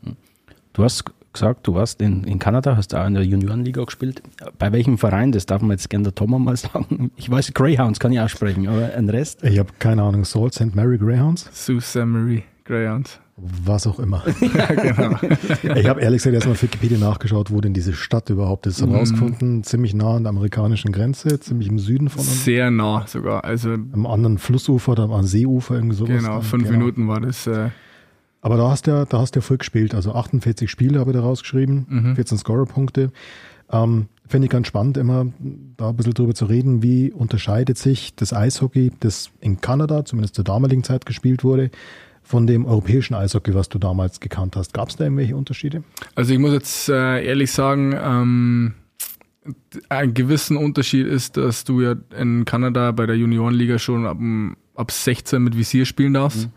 Du 0.73 0.83
hast 0.83 1.05
gesagt, 1.33 1.67
du 1.67 1.75
warst 1.75 2.01
in, 2.01 2.23
in 2.23 2.39
Kanada, 2.39 2.75
hast 2.75 2.95
auch 2.95 3.05
in 3.05 3.13
der 3.13 3.23
Juniorenliga 3.23 3.83
gespielt. 3.83 4.21
Bei 4.57 4.71
welchem 4.71 4.97
Verein? 4.97 5.31
Das 5.31 5.45
darf 5.45 5.61
man 5.61 5.71
jetzt 5.71 5.89
gerne 5.89 6.03
der 6.03 6.15
Thomas 6.15 6.39
mal 6.39 6.57
sagen. 6.73 7.11
Ich 7.15 7.29
weiß, 7.29 7.53
Greyhounds 7.53 7.99
kann 7.99 8.11
ich 8.11 8.19
aussprechen, 8.19 8.67
aber 8.67 8.93
ein 8.93 9.09
Rest? 9.09 9.43
Ich 9.43 9.59
habe 9.59 9.69
keine 9.79 10.03
Ahnung, 10.03 10.25
Salt 10.25 10.53
St. 10.53 10.75
Mary 10.75 10.97
Greyhounds, 10.97 11.49
Sault 11.51 11.83
Ste. 11.83 12.05
Marie 12.05 12.43
Greyhounds. 12.65 13.19
Was 13.65 13.87
auch 13.87 13.99
immer. 13.99 14.23
Ich 15.75 15.87
habe 15.87 16.01
ehrlich 16.01 16.19
gesagt 16.19 16.33
erstmal 16.33 16.53
auf 16.53 16.63
Wikipedia 16.63 16.97
nachgeschaut, 16.97 17.51
wo 17.51 17.61
denn 17.61 17.73
diese 17.73 17.93
Stadt 17.93 18.29
überhaupt 18.29 18.65
ist. 18.67 18.81
Mhm. 18.81 18.91
Herausgefunden, 18.91 19.63
ziemlich 19.63 19.93
nah 19.93 20.15
an 20.15 20.23
der 20.23 20.29
amerikanischen 20.31 20.91
Grenze, 20.91 21.39
ziemlich 21.39 21.67
im 21.69 21.79
Süden 21.79 22.09
von 22.09 22.19
uns. 22.21 22.43
Sehr 22.45 22.71
nah 22.71 23.05
sogar. 23.07 23.43
Also 23.43 23.71
Am 23.73 24.05
anderen 24.05 24.37
Flussufer 24.37 24.93
oder 24.93 25.03
am 25.09 25.23
Seeufer, 25.25 25.75
irgendwie 25.75 25.95
sowas. 25.95 26.17
Genau, 26.21 26.33
dann, 26.35 26.41
fünf 26.43 26.63
genau. 26.67 26.77
Minuten 26.79 27.07
war 27.07 27.21
das. 27.21 27.47
Äh, 27.47 27.69
Aber 28.41 28.57
da 28.57 28.69
hast 28.69 28.87
du 28.87 28.91
ja, 28.91 29.05
da 29.05 29.19
hast 29.19 29.35
du 29.35 29.39
ja 29.39 29.41
voll 29.41 29.57
gespielt. 29.57 29.93
Also 29.95 30.13
48 30.13 30.69
Spiele 30.69 30.99
habe 30.99 31.11
ich 31.11 31.17
da 31.17 31.23
rausgeschrieben, 31.23 31.85
Mhm. 31.89 32.15
14 32.15 32.37
Scorerpunkte. 32.37 33.11
Ähm, 33.71 34.07
Finde 34.27 34.45
ich 34.45 34.51
ganz 34.51 34.67
spannend, 34.67 34.95
immer 34.97 35.25
da 35.77 35.89
ein 35.89 35.95
bisschen 35.95 36.13
drüber 36.13 36.35
zu 36.35 36.45
reden, 36.45 36.83
wie 36.83 37.11
unterscheidet 37.11 37.79
sich 37.79 38.15
das 38.15 38.31
Eishockey, 38.31 38.91
das 38.99 39.31
in 39.41 39.59
Kanada, 39.59 40.05
zumindest 40.05 40.35
zur 40.35 40.43
damaligen 40.43 40.83
Zeit 40.83 41.07
gespielt 41.07 41.43
wurde, 41.43 41.71
von 42.23 42.47
dem 42.47 42.65
europäischen 42.65 43.15
Eishockey, 43.15 43.53
was 43.53 43.69
du 43.69 43.79
damals 43.79 44.19
gekannt 44.19 44.55
hast. 44.55 44.73
Gab 44.73 44.89
es 44.89 44.95
da 44.95 45.05
irgendwelche 45.05 45.35
Unterschiede? 45.35 45.83
also 46.15 46.33
ich 46.33 46.39
muss 46.39 46.53
jetzt 46.53 46.89
äh, 46.89 47.25
ehrlich 47.25 47.51
sagen, 47.51 47.95
ähm, 48.01 48.73
ein 49.89 50.13
gewissen 50.13 50.57
Unterschied 50.57 51.07
ist, 51.07 51.37
dass 51.37 51.63
du 51.63 51.81
ja 51.81 51.95
in 52.17 52.45
Kanada 52.45 52.91
bei 52.91 53.05
der 53.05 53.17
Juniorenliga 53.17 53.79
schon 53.79 54.05
ab, 54.05 54.17
ab 54.75 54.91
16 54.91 55.41
mit 55.41 55.57
Visier 55.57 55.85
spielen 55.85 56.13
darfst. 56.13 56.49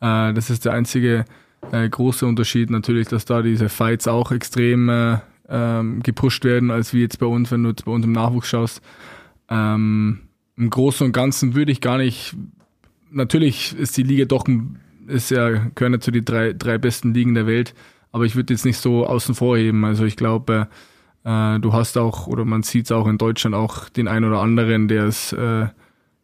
Äh, 0.00 0.34
das 0.34 0.50
ist 0.50 0.64
der 0.64 0.72
einzige 0.72 1.24
äh, 1.72 1.88
große 1.88 2.26
Unterschied 2.26 2.70
natürlich, 2.70 3.08
dass 3.08 3.24
da 3.24 3.42
diese 3.42 3.68
Fights 3.68 4.08
auch 4.08 4.32
extrem 4.32 4.88
äh, 4.88 5.18
ähm, 5.48 6.02
gepusht 6.02 6.44
werden, 6.44 6.70
als 6.70 6.92
wie 6.92 7.00
jetzt 7.00 7.18
bei 7.18 7.26
uns, 7.26 7.50
wenn 7.50 7.62
du 7.62 7.70
jetzt 7.70 7.84
bei 7.84 7.92
uns 7.92 8.04
im 8.04 8.12
Nachwuchs 8.12 8.48
schaust. 8.48 8.80
Ähm, 9.48 10.20
Im 10.56 10.70
Großen 10.70 11.06
und 11.06 11.12
Ganzen 11.12 11.54
würde 11.54 11.72
ich 11.72 11.80
gar 11.80 11.98
nicht. 11.98 12.36
Natürlich 13.10 13.76
ist 13.78 13.96
die 13.96 14.02
Liga 14.02 14.24
doch 14.24 14.46
ein, 14.46 14.80
ist 15.06 15.30
ja 15.30 15.50
gehören 15.74 16.00
zu 16.00 16.10
die 16.10 16.24
drei, 16.24 16.52
drei 16.52 16.78
besten 16.78 17.14
Ligen 17.14 17.34
der 17.34 17.46
Welt, 17.46 17.74
aber 18.12 18.24
ich 18.24 18.36
würde 18.36 18.52
jetzt 18.52 18.64
nicht 18.64 18.78
so 18.78 19.06
außen 19.06 19.34
vor 19.34 19.56
heben. 19.56 19.84
Also 19.84 20.04
ich 20.04 20.16
glaube, 20.16 20.68
äh, 21.24 21.58
du 21.58 21.72
hast 21.72 21.98
auch 21.98 22.26
oder 22.26 22.44
man 22.44 22.62
sieht 22.62 22.86
es 22.86 22.92
auch 22.92 23.06
in 23.06 23.18
Deutschland 23.18 23.54
auch 23.54 23.88
den 23.88 24.08
einen 24.08 24.26
oder 24.26 24.40
anderen, 24.40 24.88
der 24.88 25.04
es 25.04 25.32
äh, 25.32 25.66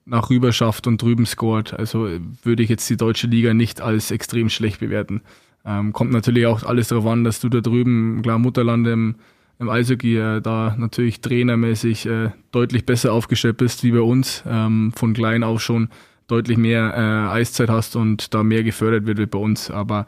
nach 0.05 0.31
rüber 0.31 0.53
schafft 0.53 0.87
und 0.87 1.01
drüben 1.01 1.27
scored. 1.27 1.73
Also 1.73 2.07
äh, 2.07 2.21
würde 2.43 2.63
ich 2.63 2.69
jetzt 2.69 2.89
die 2.91 2.97
deutsche 2.97 3.27
Liga 3.27 3.55
nicht 3.55 3.81
als 3.81 4.11
extrem 4.11 4.49
schlecht 4.49 4.81
bewerten. 4.81 5.23
Ähm, 5.65 5.93
kommt 5.93 6.13
natürlich 6.13 6.47
auch 6.47 6.63
alles 6.63 6.89
darauf 6.89 7.07
an, 7.07 7.25
dass 7.25 7.41
du 7.41 7.49
da 7.49 7.61
drüben, 7.61 8.23
klar, 8.23 8.39
Mutterland 8.39 8.87
im, 8.87 9.17
im 9.59 9.69
Eishockey, 9.69 10.17
äh, 10.17 10.41
da 10.41 10.75
natürlich 10.79 11.21
trainermäßig 11.21 12.07
äh, 12.07 12.31
deutlich 12.51 12.87
besser 12.87 13.13
aufgestellt 13.13 13.59
bist 13.59 13.85
wie 13.85 13.93
bei 13.93 14.01
uns, 14.01 14.43
ähm, 14.47 14.93
von 14.97 15.13
klein 15.13 15.43
auf 15.43 15.61
schon 15.61 15.91
deutlich 16.31 16.59
mehr 16.59 16.95
äh, 16.95 17.35
Eiszeit 17.35 17.69
hast 17.69 17.97
und 17.97 18.35
da 18.35 18.43
mehr 18.43 18.63
gefördert 18.63 19.07
wird 19.07 19.19
wie 19.19 19.27
bei 19.27 19.39
uns. 19.39 19.71
Aber 19.71 20.07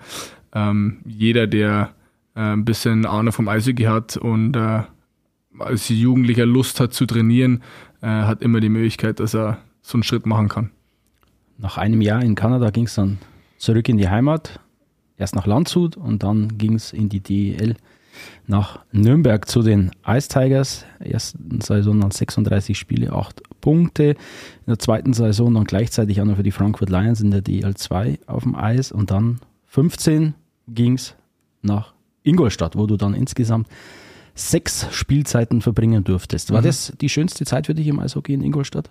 ähm, 0.54 0.98
jeder, 1.04 1.46
der 1.46 1.90
äh, 2.34 2.40
ein 2.40 2.64
bisschen 2.64 3.06
Ahnung 3.06 3.32
vom 3.32 3.48
Eishockey 3.48 3.84
hat 3.84 4.16
und 4.16 4.56
äh, 4.56 4.82
als 5.58 5.88
Jugendlicher 5.88 6.46
Lust 6.46 6.80
hat 6.80 6.94
zu 6.94 7.06
trainieren, 7.06 7.62
äh, 8.00 8.06
hat 8.06 8.42
immer 8.42 8.60
die 8.60 8.68
Möglichkeit, 8.68 9.20
dass 9.20 9.34
er 9.34 9.58
so 9.82 9.96
einen 9.96 10.02
Schritt 10.02 10.26
machen 10.26 10.48
kann. 10.48 10.70
Nach 11.58 11.78
einem 11.78 12.00
Jahr 12.00 12.22
in 12.22 12.34
Kanada 12.34 12.70
ging 12.70 12.84
es 12.84 12.94
dann 12.94 13.18
zurück 13.58 13.88
in 13.88 13.98
die 13.98 14.08
Heimat, 14.08 14.60
erst 15.16 15.36
nach 15.36 15.46
Landshut 15.46 15.96
und 15.96 16.22
dann 16.22 16.58
ging 16.58 16.74
es 16.74 16.92
in 16.92 17.08
die 17.08 17.20
DEL 17.20 17.76
nach 18.46 18.80
Nürnberg 18.92 19.48
zu 19.48 19.62
den 19.62 19.90
Ice 20.06 20.28
Tigers. 20.28 20.84
Ersten 21.00 21.60
Saison 21.60 22.00
dann 22.00 22.10
36 22.10 22.78
Spiele, 22.78 23.12
8 23.12 23.42
Punkte. 23.60 24.04
In 24.10 24.16
der 24.68 24.78
zweiten 24.78 25.12
Saison 25.12 25.52
dann 25.54 25.64
gleichzeitig 25.64 26.20
auch 26.20 26.24
noch 26.24 26.36
für 26.36 26.42
die 26.42 26.50
Frankfurt 26.50 26.90
Lions 26.90 27.20
in 27.20 27.30
der 27.30 27.40
DEL 27.42 27.74
2 27.74 28.18
auf 28.26 28.42
dem 28.42 28.54
Eis 28.54 28.92
und 28.92 29.10
dann 29.10 29.40
15 29.66 30.34
ging 30.68 30.94
es 30.94 31.14
nach 31.62 31.94
Ingolstadt, 32.22 32.76
wo 32.76 32.86
du 32.86 32.96
dann 32.96 33.14
insgesamt 33.14 33.66
sechs 34.34 34.86
Spielzeiten 34.92 35.60
verbringen 35.60 36.04
durftest. 36.04 36.52
War 36.52 36.60
Mhm. 36.60 36.64
das 36.66 36.92
die 37.00 37.08
schönste 37.08 37.44
Zeit 37.44 37.66
für 37.66 37.74
dich 37.74 37.86
im 37.86 37.98
Eishockey 37.98 38.32
in 38.34 38.42
Ingolstadt? 38.42 38.90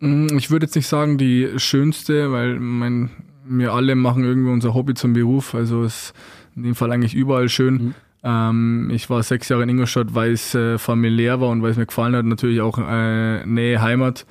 Mm, 0.00 0.28
Ich 0.36 0.50
würde 0.50 0.66
jetzt 0.66 0.74
nicht 0.74 0.86
sagen 0.88 1.18
die 1.18 1.48
schönste, 1.56 2.32
weil 2.32 2.58
mein, 2.58 3.10
wir 3.48 3.72
alle 3.72 3.94
machen 3.94 4.24
irgendwie 4.24 4.50
unser 4.50 4.74
Hobby 4.74 4.94
zum 4.94 5.12
Beruf. 5.12 5.54
Also 5.54 5.84
ist 5.84 6.12
in 6.56 6.62
dem 6.62 6.74
Fall 6.74 6.90
eigentlich 6.90 7.14
überall 7.14 7.48
schön. 7.48 7.74
Mhm. 7.74 7.94
Ähm, 8.22 8.90
ich 8.92 9.08
war 9.08 9.22
sechs 9.22 9.48
Jahre 9.48 9.62
in 9.62 9.68
Ingolstadt, 9.68 10.14
weil 10.14 10.32
es 10.32 10.54
äh, 10.54 10.78
familiär 10.78 11.40
war 11.40 11.50
und 11.50 11.62
weil 11.62 11.70
es 11.70 11.76
mir 11.76 11.86
gefallen 11.86 12.16
hat. 12.16 12.24
Natürlich 12.24 12.60
auch 12.60 12.78
äh, 12.78 13.46
Nähe 13.46 13.80
Heimat. 13.80 14.26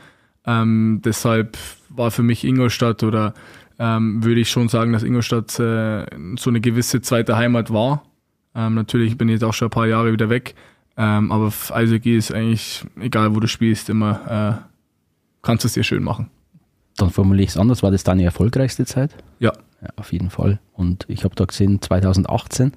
Ähm, 0.46 1.02
deshalb 1.04 1.58
war 1.90 2.12
für 2.12 2.24
mich 2.24 2.44
Ingolstadt 2.44 3.04
oder 3.04 3.34
ähm, 3.80 4.24
würde 4.24 4.42
ich 4.42 4.50
schon 4.50 4.70
sagen, 4.70 4.94
dass 4.94 5.04
Ingolstadt 5.04 5.60
äh, 5.60 6.06
so 6.38 6.50
eine 6.50 6.62
gewisse 6.62 7.02
zweite 7.02 7.38
Heimat 7.38 7.72
war. 7.72 8.04
Ähm, 8.54 8.74
natürlich 8.74 9.18
bin 9.18 9.28
ich 9.30 9.34
jetzt 9.34 9.44
auch 9.44 9.54
schon 9.54 9.68
ein 9.68 9.72
paar 9.72 9.88
Jahre 9.88 10.12
wieder 10.12 10.30
weg, 10.30 10.56
ähm, 10.98 11.32
aber 11.32 11.52
Eishockey 11.72 12.16
ist 12.16 12.34
eigentlich, 12.34 12.86
egal 13.00 13.36
wo 13.36 13.40
du 13.40 13.48
spielst, 13.48 13.90
immer 13.90 14.62
äh, 14.62 14.70
kannst 15.42 15.64
du 15.64 15.68
es 15.68 15.74
dir 15.74 15.84
schön 15.84 16.04
machen. 16.04 16.30
Dann 16.98 17.10
formuliere 17.10 17.44
ich 17.44 17.50
es 17.50 17.58
anders. 17.58 17.84
War 17.84 17.92
das 17.92 18.04
deine 18.04 18.24
erfolgreichste 18.24 18.86
Zeit? 18.86 19.12
Ja. 19.40 19.52
Ja 19.86 19.94
auf 19.96 20.12
jeden 20.14 20.30
Fall. 20.30 20.60
Und 20.74 21.06
ich 21.08 21.24
habe 21.24 21.36
da 21.36 21.46
gesehen, 21.46 21.82
2018, 21.82 22.74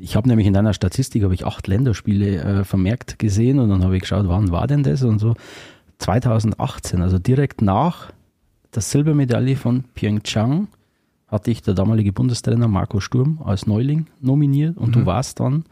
ich 0.00 0.16
habe 0.16 0.28
nämlich 0.28 0.46
in 0.46 0.52
deiner 0.52 0.74
Statistik 0.74 1.24
habe 1.24 1.34
ich 1.34 1.44
acht 1.44 1.66
Länderspiele 1.66 2.36
äh, 2.36 2.64
vermerkt 2.64 3.18
gesehen 3.18 3.58
und 3.58 3.68
dann 3.68 3.82
habe 3.82 3.96
ich 3.96 4.02
geschaut, 4.02 4.28
wann 4.28 4.50
war 4.50 4.66
denn 4.66 4.82
das 4.82 5.02
und 5.02 5.18
so. 5.18 5.34
2018, 5.98 7.02
also 7.02 7.18
direkt 7.18 7.60
nach 7.62 8.12
der 8.74 8.82
Silbermedaille 8.82 9.56
von 9.56 9.84
Pyeongchang, 9.94 10.68
hatte 11.26 11.50
ich 11.50 11.62
der 11.62 11.74
damalige 11.74 12.12
Bundestrainer 12.12 12.68
Marco 12.68 13.00
Sturm 13.00 13.40
als 13.44 13.66
Neuling 13.66 14.06
nominiert 14.20 14.76
und 14.76 14.88
mhm. 14.88 15.00
du 15.00 15.06
warst 15.06 15.40
dann, 15.40 15.64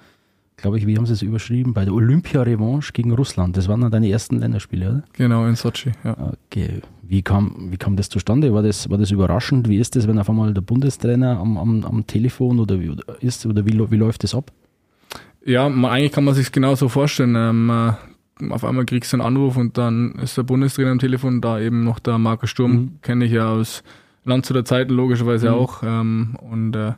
glaube 0.57 0.79
ich, 0.79 0.87
wie 0.87 0.97
haben 0.97 1.07
sie 1.07 1.13
es 1.13 1.23
überschrieben, 1.23 1.75
bei 1.75 1.85
der 1.85 1.95
Olympia-Revanche 1.95 2.93
gegen 2.93 3.13
Russland. 3.13 3.57
Das 3.57 3.69
waren 3.69 3.83
dann 3.83 3.91
deine 3.91 4.09
ersten 4.09 4.39
Länderspiele, 4.39 4.89
oder? 4.89 5.05
Genau, 5.13 5.47
in 5.47 5.55
Sochi, 5.55 5.93
ja. 6.03 6.33
Okay. 6.47 6.81
Wie 7.03 7.23
kam, 7.23 7.69
wie 7.71 7.77
kam 7.77 7.97
das 7.97 8.09
zustande? 8.09 8.53
War 8.53 8.63
das, 8.63 8.91
war 8.91 8.99
das 8.99 9.11
überraschend? 9.11 9.69
Wie 9.69 9.77
ist 9.77 9.95
das, 9.95 10.09
wenn 10.09 10.19
auf 10.19 10.29
einmal 10.29 10.53
der 10.55 10.63
Bundestrainer 10.63 11.39
am, 11.39 11.57
am, 11.57 11.85
am 11.85 12.07
Telefon 12.07 12.59
oder 12.59 12.81
wie 12.81 12.97
ist 13.21 13.47
oder 13.47 13.65
wie, 13.67 13.79
wie 13.91 13.97
läuft 13.97 14.25
das 14.25 14.35
ab? 14.35 14.51
Ja, 15.45 15.67
eigentlich 15.67 16.13
kann 16.13 16.25
man 16.25 16.35
sich 16.35 16.51
genauso 16.51 16.89
vorstellen. 16.89 17.37
Ähm, 17.37 17.71
äh, 17.71 17.93
auf 18.51 18.65
einmal 18.65 18.85
kriegst 18.85 19.13
du 19.13 19.19
einen 19.19 19.27
Anruf 19.27 19.57
und 19.57 19.79
dann 19.79 20.17
ist 20.17 20.37
der 20.37 20.43
Bundestrainer 20.43 20.91
am 20.91 20.99
Telefon, 20.99 21.41
da 21.41 21.61
eben 21.61 21.85
noch 21.85 22.01
der 22.01 22.19
Marco 22.19 22.47
Sturm, 22.47 22.73
mhm. 22.73 22.99
kenne 23.03 23.27
ich 23.27 23.33
ja 23.33 23.49
aus 23.51 23.85
Landshuter 24.25 24.65
Zeiten 24.65 24.93
logischerweise 24.93 25.51
mhm. 25.51 25.55
auch. 25.55 25.83
Ähm, 25.85 26.37
und 26.41 26.75
äh, 26.75 26.95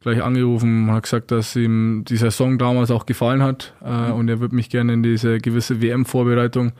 gleich 0.00 0.22
angerufen 0.22 0.88
und 0.88 0.94
hat 0.94 1.04
gesagt, 1.04 1.30
dass 1.30 1.56
ihm 1.56 2.04
die 2.06 2.16
Saison 2.16 2.58
damals 2.58 2.90
auch 2.90 3.06
gefallen 3.06 3.42
hat 3.42 3.74
äh, 3.84 4.08
mhm. 4.08 4.12
und 4.14 4.28
er 4.28 4.40
würde 4.40 4.54
mich 4.54 4.70
gerne 4.70 4.92
in 4.92 5.02
diese 5.02 5.38
gewisse 5.38 5.82
WM-Vorbereitung 5.82 6.72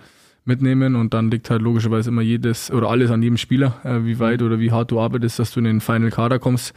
mitnehmen 0.44 0.96
und 0.96 1.14
dann 1.14 1.30
liegt 1.30 1.50
halt 1.50 1.62
logischerweise 1.62 2.10
immer 2.10 2.22
jedes 2.22 2.70
oder 2.70 2.88
alles 2.88 3.10
an 3.10 3.22
jedem 3.22 3.36
Spieler, 3.36 3.76
äh, 3.84 4.04
wie 4.04 4.18
weit 4.18 4.42
oder 4.42 4.58
wie 4.58 4.72
hart 4.72 4.90
du 4.90 5.00
arbeitest, 5.00 5.38
dass 5.38 5.52
du 5.52 5.60
in 5.60 5.64
den 5.64 5.80
Final 5.80 6.10
Kader 6.10 6.38
kommst. 6.38 6.74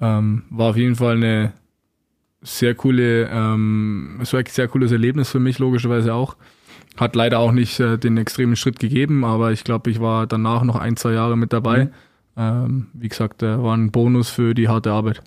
Ähm, 0.00 0.44
war 0.50 0.70
auf 0.70 0.76
jeden 0.76 0.96
Fall 0.96 1.16
eine 1.16 1.52
sehr 2.42 2.74
coole, 2.74 3.28
ähm, 3.30 4.18
es 4.22 4.32
war 4.32 4.40
ein 4.40 4.46
sehr 4.48 4.68
cooles 4.68 4.92
Erlebnis 4.92 5.30
für 5.30 5.40
mich, 5.40 5.58
logischerweise 5.58 6.14
auch. 6.14 6.36
Hat 6.96 7.14
leider 7.14 7.38
auch 7.38 7.52
nicht 7.52 7.78
äh, 7.80 7.98
den 7.98 8.16
extremen 8.16 8.56
Schritt 8.56 8.78
gegeben, 8.78 9.24
aber 9.24 9.52
ich 9.52 9.64
glaube, 9.64 9.90
ich 9.90 10.00
war 10.00 10.26
danach 10.26 10.64
noch 10.64 10.76
ein, 10.76 10.96
zwei 10.96 11.12
Jahre 11.12 11.36
mit 11.36 11.52
dabei. 11.52 11.84
Mhm. 11.84 11.90
Ähm, 12.36 12.86
wie 12.94 13.08
gesagt, 13.08 13.42
äh, 13.42 13.62
war 13.62 13.76
ein 13.76 13.90
Bonus 13.90 14.30
für 14.30 14.54
die 14.54 14.68
harte 14.68 14.92
Arbeit. 14.92 15.22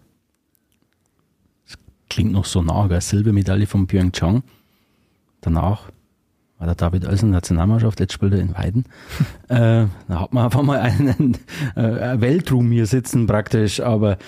Klingt 2.14 2.32
noch 2.32 2.46
so 2.46 2.62
nah, 2.62 2.86
gell? 2.86 3.02
Silbermedaille 3.02 3.66
von 3.66 3.88
Pyeongchang. 3.88 4.44
Danach 5.42 5.90
war 6.60 6.68
der 6.68 6.76
David 6.76 7.08
Olsen 7.08 7.32
Nationalmannschaft, 7.32 8.00
jetzt 8.00 8.14
spielt 8.14 8.34
er 8.34 8.40
in 8.40 8.54
Weiden. 8.54 8.86
äh, 9.48 9.88
da 10.08 10.20
hat 10.20 10.32
man 10.32 10.44
einfach 10.46 10.62
mal 10.62 10.80
einen 10.80 11.40
äh, 11.76 12.22
Weltruhm 12.22 12.72
hier 12.72 12.86
sitzen 12.86 13.26
praktisch, 13.26 13.80
aber 13.80 14.20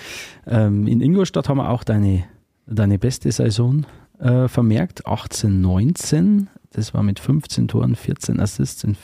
ähm, 0.47 0.87
in 0.87 0.99
Ingolstadt 0.99 1.47
haben 1.47 1.59
wir 1.59 1.69
auch 1.69 1.83
deine, 1.83 2.23
deine 2.65 2.97
beste 2.97 3.31
Saison 3.31 3.85
äh, 4.17 4.47
vermerkt, 4.47 5.05
18, 5.05 5.61
19. 5.61 6.47
Das 6.71 6.95
war 6.95 7.03
mit 7.03 7.19
15 7.19 7.67
Toren, 7.67 7.95
14 7.95 8.39
Assists 8.39 8.83
in, 8.83 8.97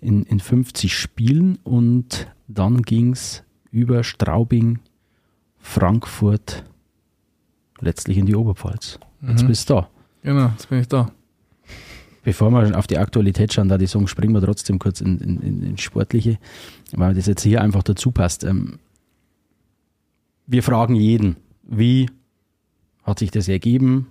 in, 0.00 0.22
in 0.22 0.38
50 0.38 0.96
Spielen 0.96 1.58
und 1.64 2.28
dann 2.46 2.82
ging 2.82 3.14
es 3.14 3.42
über 3.72 4.04
Straubing, 4.04 4.78
Frankfurt, 5.58 6.62
letztlich 7.82 8.16
in 8.16 8.26
die 8.26 8.34
Oberpfalz. 8.34 8.98
Jetzt 9.26 9.42
mhm. 9.42 9.48
bist 9.48 9.68
du 9.68 9.74
da. 9.74 9.88
Genau, 10.22 10.46
jetzt 10.48 10.68
bin 10.68 10.80
ich 10.80 10.88
da. 10.88 11.10
Bevor 12.24 12.50
wir 12.50 12.78
auf 12.78 12.86
die 12.86 12.98
Aktualität 12.98 13.52
schauen, 13.52 13.68
da 13.68 13.76
die 13.76 13.88
Song 13.88 14.06
springen 14.06 14.32
wir 14.32 14.40
trotzdem 14.40 14.78
kurz 14.78 15.00
in, 15.00 15.18
in, 15.18 15.62
in 15.62 15.78
Sportliche, 15.78 16.38
weil 16.92 17.14
das 17.14 17.26
jetzt 17.26 17.42
hier 17.42 17.60
einfach 17.60 17.82
dazu 17.82 18.12
passt. 18.12 18.44
Ähm, 18.44 18.78
wir 20.46 20.62
fragen 20.62 20.94
jeden, 20.94 21.36
wie 21.64 22.08
hat 23.02 23.18
sich 23.18 23.32
das 23.32 23.48
ergeben, 23.48 24.06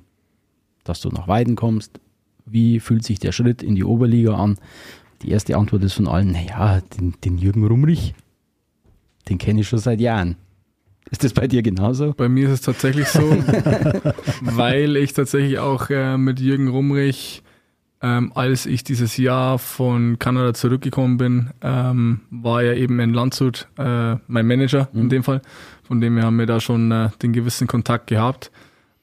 dass 0.83 0.99
du 0.99 1.09
nach 1.09 1.29
Weiden 1.29 1.55
kommst? 1.55 1.99
Wie 2.45 2.81
fühlt 2.81 3.05
sich 3.05 3.19
der 3.19 3.31
Schritt 3.31 3.63
in 3.63 3.75
die 3.75 3.85
Oberliga 3.85 4.35
an? 4.35 4.57
Die 5.21 5.29
erste 5.29 5.55
Antwort 5.55 5.83
ist 5.83 5.93
von 5.93 6.07
allen, 6.07 6.31
naja, 6.31 6.81
den, 6.81 7.13
den 7.23 7.37
Jürgen 7.37 7.65
Rumrich, 7.65 8.13
den 9.29 9.37
kenne 9.37 9.61
ich 9.61 9.69
schon 9.69 9.79
seit 9.79 10.01
Jahren. 10.01 10.35
Ist 11.11 11.23
das 11.23 11.33
bei 11.33 11.47
dir 11.47 11.61
genauso? 11.61 12.13
Bei 12.13 12.29
mir 12.29 12.47
ist 12.47 12.53
es 12.53 12.61
tatsächlich 12.61 13.07
so, 13.07 13.21
weil 14.41 14.95
ich 14.95 15.13
tatsächlich 15.13 15.59
auch 15.59 15.89
äh, 15.89 16.17
mit 16.17 16.39
Jürgen 16.39 16.69
Rumrich 16.69 17.43
ähm, 18.03 18.31
als 18.33 18.65
ich 18.65 18.83
dieses 18.83 19.17
Jahr 19.17 19.59
von 19.59 20.17
Kanada 20.17 20.53
zurückgekommen 20.53 21.17
bin, 21.17 21.51
ähm, 21.61 22.21
war 22.31 22.63
er 22.63 22.75
eben 22.77 22.99
in 22.99 23.13
Landshut 23.13 23.67
äh, 23.77 24.15
mein 24.27 24.47
Manager 24.47 24.89
mhm. 24.91 25.01
in 25.01 25.09
dem 25.09 25.23
Fall. 25.23 25.41
Von 25.83 26.01
dem 26.01 26.17
her 26.17 26.25
haben 26.25 26.39
wir 26.39 26.47
da 26.47 26.59
schon 26.59 26.91
äh, 26.91 27.09
den 27.21 27.31
gewissen 27.31 27.67
Kontakt 27.67 28.07
gehabt. 28.07 28.51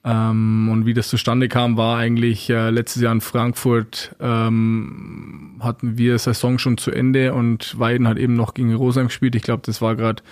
Ähm, 0.05 0.69
und 0.71 0.85
wie 0.85 0.95
das 0.95 1.09
zustande 1.09 1.49
kam, 1.49 1.77
war 1.77 1.99
eigentlich 1.99 2.51
äh, 2.51 2.71
letztes 2.71 3.03
Jahr 3.03 3.13
in 3.13 3.21
Frankfurt 3.21 4.17
ähm, 4.21 5.57
hatten 5.61 5.97
wir 5.97 6.19
Saison 6.19 6.59
schon 6.59 6.77
zu 6.77 6.91
Ende 6.91 7.35
und 7.35 7.79
Weiden 7.79 8.09
hat 8.09 8.17
eben 8.17 8.35
noch 8.35 8.55
gegen 8.55 8.75
Rosheim 8.75 9.07
gespielt. 9.07 9.37
Ich 9.37 9.43
glaube, 9.43 9.63
das 9.65 9.81
war 9.81 9.95
gerade 9.95 10.23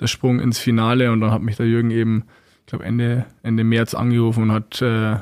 der 0.00 0.06
Sprung 0.06 0.40
ins 0.40 0.58
Finale 0.58 1.12
und 1.12 1.20
dann 1.20 1.30
hat 1.30 1.42
mich 1.42 1.56
der 1.56 1.66
Jürgen 1.66 1.90
eben, 1.90 2.24
ich 2.60 2.66
glaube 2.66 2.84
Ende 2.84 3.26
Ende 3.42 3.64
März 3.64 3.94
angerufen 3.94 4.44
und 4.44 4.52
hat 4.52 4.82
äh, 4.82 5.16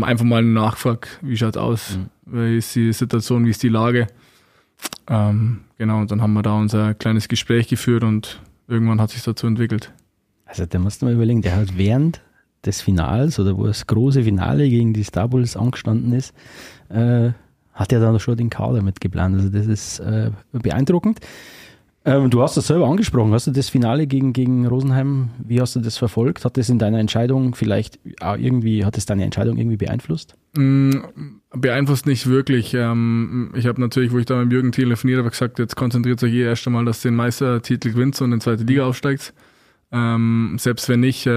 einfach 0.00 0.24
mal 0.24 0.42
nachgefragt, 0.42 1.18
wie 1.22 1.36
schaut 1.36 1.56
aus, 1.56 1.98
mhm. 2.26 2.38
wie 2.38 2.56
ist 2.56 2.74
die 2.74 2.92
Situation, 2.92 3.46
wie 3.46 3.50
ist 3.50 3.62
die 3.62 3.68
Lage. 3.68 4.06
Ähm, 5.08 5.60
genau, 5.78 6.00
und 6.00 6.10
dann 6.10 6.22
haben 6.22 6.32
wir 6.32 6.42
da 6.42 6.54
unser 6.54 6.94
kleines 6.94 7.28
Gespräch 7.28 7.68
geführt 7.68 8.04
und 8.04 8.40
irgendwann 8.66 9.00
hat 9.00 9.10
sich 9.10 9.22
dazu 9.22 9.46
entwickelt. 9.46 9.92
Also 10.46 10.66
da 10.66 10.78
musst 10.78 11.02
du 11.02 11.06
mal 11.06 11.14
überlegen, 11.14 11.42
der 11.42 11.56
hat 11.56 11.76
während 11.76 12.20
des 12.64 12.80
Finals 12.80 13.38
oder 13.38 13.56
wo 13.56 13.66
das 13.66 13.86
große 13.86 14.22
Finale 14.22 14.68
gegen 14.68 14.92
die 14.92 15.02
Star 15.02 15.28
Bulls 15.28 15.56
angestanden 15.56 16.12
ist, 16.12 16.34
äh, 16.88 17.30
hat 17.72 17.92
er 17.92 18.00
dann 18.00 18.18
schon 18.20 18.36
den 18.36 18.50
Kader 18.50 18.82
mitgeplant. 18.82 19.36
Also 19.36 19.48
das 19.48 19.66
ist 19.66 19.98
äh, 20.00 20.30
beeindruckend. 20.52 21.20
Ähm, 22.04 22.30
du 22.30 22.42
hast 22.42 22.56
das 22.56 22.66
selber 22.66 22.88
angesprochen. 22.88 23.32
Hast 23.32 23.46
du 23.46 23.52
das 23.52 23.68
Finale 23.68 24.06
gegen, 24.06 24.32
gegen 24.32 24.66
Rosenheim, 24.66 25.30
wie 25.38 25.60
hast 25.60 25.76
du 25.76 25.80
das 25.80 25.98
verfolgt? 25.98 26.44
Hat 26.44 26.56
das 26.56 26.68
in 26.68 26.78
deiner 26.78 26.98
Entscheidung 26.98 27.54
vielleicht 27.54 28.00
irgendwie, 28.04 28.84
hat 28.84 28.98
es 28.98 29.06
deine 29.06 29.24
Entscheidung 29.24 29.56
irgendwie 29.56 29.76
beeinflusst? 29.76 30.34
Mm, 30.56 30.90
beeinflusst 31.54 32.06
nicht 32.06 32.26
wirklich. 32.26 32.74
Ähm, 32.74 33.52
ich 33.54 33.66
habe 33.66 33.80
natürlich, 33.80 34.12
wo 34.12 34.18
ich 34.18 34.26
da 34.26 34.42
mit 34.42 34.52
Jürgen 34.52 34.72
telefoniert 34.72 35.18
habe, 35.18 35.30
gesagt, 35.30 35.60
jetzt 35.60 35.76
konzentriert 35.76 36.22
euch 36.24 36.32
eh 36.32 36.42
erst 36.42 36.66
einmal, 36.66 36.84
dass 36.84 37.02
du 37.02 37.08
den 37.08 37.16
Meistertitel 37.16 37.92
gewinnt 37.92 38.20
und 38.20 38.32
in 38.32 38.38
die 38.40 38.44
zweite 38.44 38.64
Liga 38.64 38.86
aufsteigst. 38.86 39.32
Ähm, 39.92 40.56
selbst 40.58 40.88
wenn 40.88 41.00
nicht, 41.00 41.28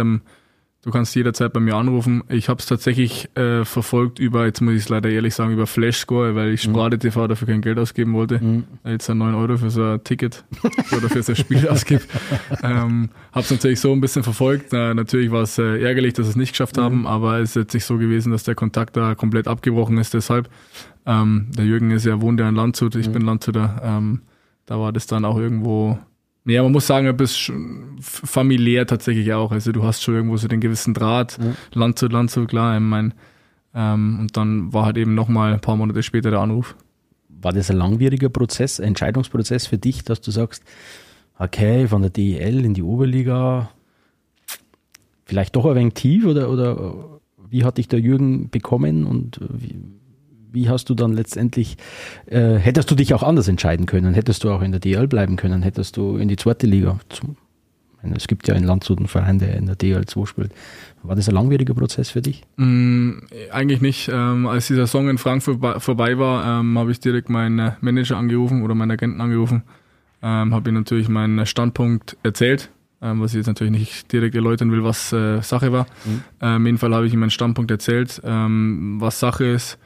Du 0.86 0.92
kannst 0.92 1.16
jederzeit 1.16 1.52
bei 1.52 1.60
mir 1.60 1.74
anrufen. 1.76 2.24
Ich 2.30 2.48
habe 2.48 2.60
es 2.60 2.68
tatsächlich 2.68 3.36
äh, 3.36 3.66
verfolgt 3.66 4.20
über, 4.20 4.46
jetzt 4.46 4.62
muss 4.62 4.76
ich 4.76 4.82
es 4.82 4.90
leider 4.90 5.10
ehrlich 5.10 5.34
sagen, 5.34 5.52
über 5.52 5.66
Flashscore, 5.66 6.36
weil 6.36 6.54
ich 6.54 6.62
Sprade 6.62 7.00
TV 7.00 7.28
dafür 7.28 7.48
kein 7.48 7.62
Geld 7.62 7.80
ausgeben 7.80 8.14
wollte. 8.14 8.38
Mhm. 8.40 8.66
Jetzt 8.86 9.10
9 9.10 9.34
Euro 9.34 9.58
für 9.58 9.72
so 9.72 9.84
ein 9.84 10.04
Ticket 10.04 10.44
oder 10.96 11.10
für 11.10 11.24
so 11.24 11.32
ein 11.32 11.38
Spiel 11.38 11.68
ausgebe. 11.70 12.04
Ähm, 12.62 13.10
habe 13.32 13.42
es 13.42 13.50
natürlich 13.50 13.80
so 13.80 13.94
ein 13.94 14.00
bisschen 14.00 14.22
verfolgt. 14.22 14.74
Äh, 14.74 14.94
natürlich 14.94 15.32
war 15.32 15.42
es 15.42 15.58
äh, 15.58 15.82
ärgerlich, 15.82 16.14
dass 16.14 16.28
wir 16.28 16.30
es 16.30 16.36
nicht 16.36 16.52
geschafft 16.52 16.78
mhm. 16.78 16.82
haben, 16.82 17.08
aber 17.08 17.40
es 17.40 17.50
ist 17.50 17.56
jetzt 17.56 17.74
nicht 17.74 17.86
so 17.86 17.98
gewesen, 17.98 18.32
dass 18.32 18.44
der 18.44 18.54
Kontakt 18.54 18.96
da 18.96 19.16
komplett 19.16 19.48
abgebrochen 19.48 19.98
ist. 19.98 20.14
Deshalb, 20.14 20.52
ähm, 21.08 21.48
der 21.58 21.66
Jürgen 21.66 21.90
ist 21.90 22.06
ja, 22.06 22.22
wohnt 22.22 22.40
ja 22.40 22.48
in 22.48 22.54
Landshut, 22.54 22.94
ich 22.94 23.08
mhm. 23.08 23.14
bin 23.14 23.22
Landshuter. 23.24 23.82
Ähm, 23.84 24.22
da 24.68 24.80
war 24.80 24.94
das 24.94 25.08
dann 25.08 25.26
auch 25.26 25.40
irgendwo 25.40 25.98
ja, 26.46 26.64
man 26.64 26.72
muss 26.72 26.88
sagen, 26.88 27.08
du 27.08 27.14
bist 27.14 27.52
familiär 28.00 28.86
tatsächlich 28.86 29.34
auch. 29.34 29.52
Also 29.52 29.72
du 29.72 29.84
hast 29.84 30.04
schon 30.04 30.16
irgendwo 30.16 30.38
so 30.38 30.48
den 30.48 30.62
gewissen 30.62 30.94
Draht, 30.94 31.38
ja. 31.40 31.54
Land 31.74 31.98
zu 31.98 32.08
Land 32.08 32.32
zu, 32.32 32.46
klar. 32.46 32.76
Ich 32.76 32.82
mein, 32.82 33.14
ähm, 33.74 34.20
und 34.22 34.38
dann 34.38 34.72
war 34.72 34.86
halt 34.86 34.98
eben 34.98 35.16
nochmal 35.16 35.54
ein 35.54 35.60
paar 35.60 35.76
Monate 35.76 36.04
später 36.04 36.30
der 36.32 36.40
Anruf. 36.40 36.76
War 37.30 37.52
das 37.52 37.70
ein 37.70 37.78
langwieriger 37.78 38.30
Prozess, 38.30 38.80
Entscheidungsprozess 38.80 39.68
für 39.68 39.78
dich, 39.78 40.04
dass 40.04 40.22
du 40.22 40.32
sagst, 40.32 40.64
okay, 41.38 41.88
von 41.88 42.02
der 42.02 42.12
DEL 42.12 42.64
in 42.64 42.74
die 42.74 42.84
Oberliga, 42.84 43.70
vielleicht 45.26 45.56
doch 45.56 45.66
ein 45.66 45.76
wenig 45.76 45.96
tief 45.96 46.26
oder, 46.26 46.50
oder 46.50 47.20
wie 47.50 47.64
hat 47.64 47.78
dich 47.78 47.88
der 47.88 48.00
Jürgen 48.00 48.50
bekommen 48.50 49.06
und 49.06 49.40
wie, 49.50 49.76
wie 50.56 50.70
hast 50.70 50.90
du 50.90 50.96
dann 50.96 51.14
letztendlich, 51.14 51.78
äh, 52.26 52.56
hättest 52.56 52.90
du 52.90 52.96
dich 52.96 53.14
auch 53.14 53.22
anders 53.22 53.48
entscheiden 53.48 53.86
können? 53.86 54.14
Hättest 54.14 54.44
du 54.44 54.50
auch 54.50 54.62
in 54.62 54.72
der 54.72 54.80
DL 54.80 55.08
bleiben 55.08 55.36
können? 55.36 55.62
Hättest 55.62 55.98
du 55.98 56.18
in 56.18 56.28
die 56.28 56.38
zweite 56.38 56.66
Liga? 56.66 56.98
Zum, 57.10 57.38
meine, 58.02 58.16
es 58.16 58.28
gibt 58.28 58.48
ja 58.48 58.56
in 58.56 58.64
Landshut 58.64 58.98
einen 58.98 59.08
Verein, 59.08 59.38
der 59.38 59.56
in 59.56 59.68
der 59.68 59.76
DL 59.76 60.06
2 60.06 60.26
spielt. 60.26 60.52
War 61.04 61.16
das 61.16 61.30
ein 61.30 61.36
langwieriger 61.36 61.76
Prozess 61.76 62.10
für 62.10 62.22
dich? 62.22 62.42
Mm, 62.58 63.20
eigentlich 63.52 63.82
nicht. 63.82 64.10
Ähm, 64.12 64.48
als 64.48 64.68
die 64.68 64.76
Saison 64.76 65.10
in 65.10 65.20
Frankfurt 65.20 65.84
vorbei 65.84 66.18
war, 66.18 66.60
ähm, 66.62 66.80
habe 66.80 66.92
ich 66.92 67.00
direkt 67.00 67.30
meinen 67.30 67.76
Manager 67.82 68.18
angerufen 68.18 68.64
oder 68.64 68.74
meinen 68.74 68.92
Agenten 68.92 69.22
angerufen 69.22 69.64
ähm, 70.26 70.56
habe 70.56 70.70
ihm 70.70 70.76
natürlich 70.76 71.08
meinen 71.08 71.46
Standpunkt 71.46 72.18
erzählt, 72.24 72.72
ähm, 73.00 73.22
was 73.22 73.32
ich 73.32 73.38
jetzt 73.38 73.48
natürlich 73.48 73.72
nicht 73.72 74.12
direkt 74.12 74.34
erläutern 74.34 74.72
will, 74.72 74.84
was 74.84 75.14
äh, 75.14 75.42
Sache 75.42 75.72
war. 75.72 75.86
Mhm. 76.04 76.24
Ähm, 76.42 76.62
auf 76.62 76.66
jeden 76.66 76.78
Fall 76.80 76.96
habe 76.96 77.06
ich 77.06 77.14
ihm 77.14 77.20
meinen 77.20 77.30
Standpunkt 77.30 77.70
erzählt, 77.70 78.22
ähm, 78.24 78.98
was 79.00 79.20
Sache 79.20 79.46
ist 79.46 79.78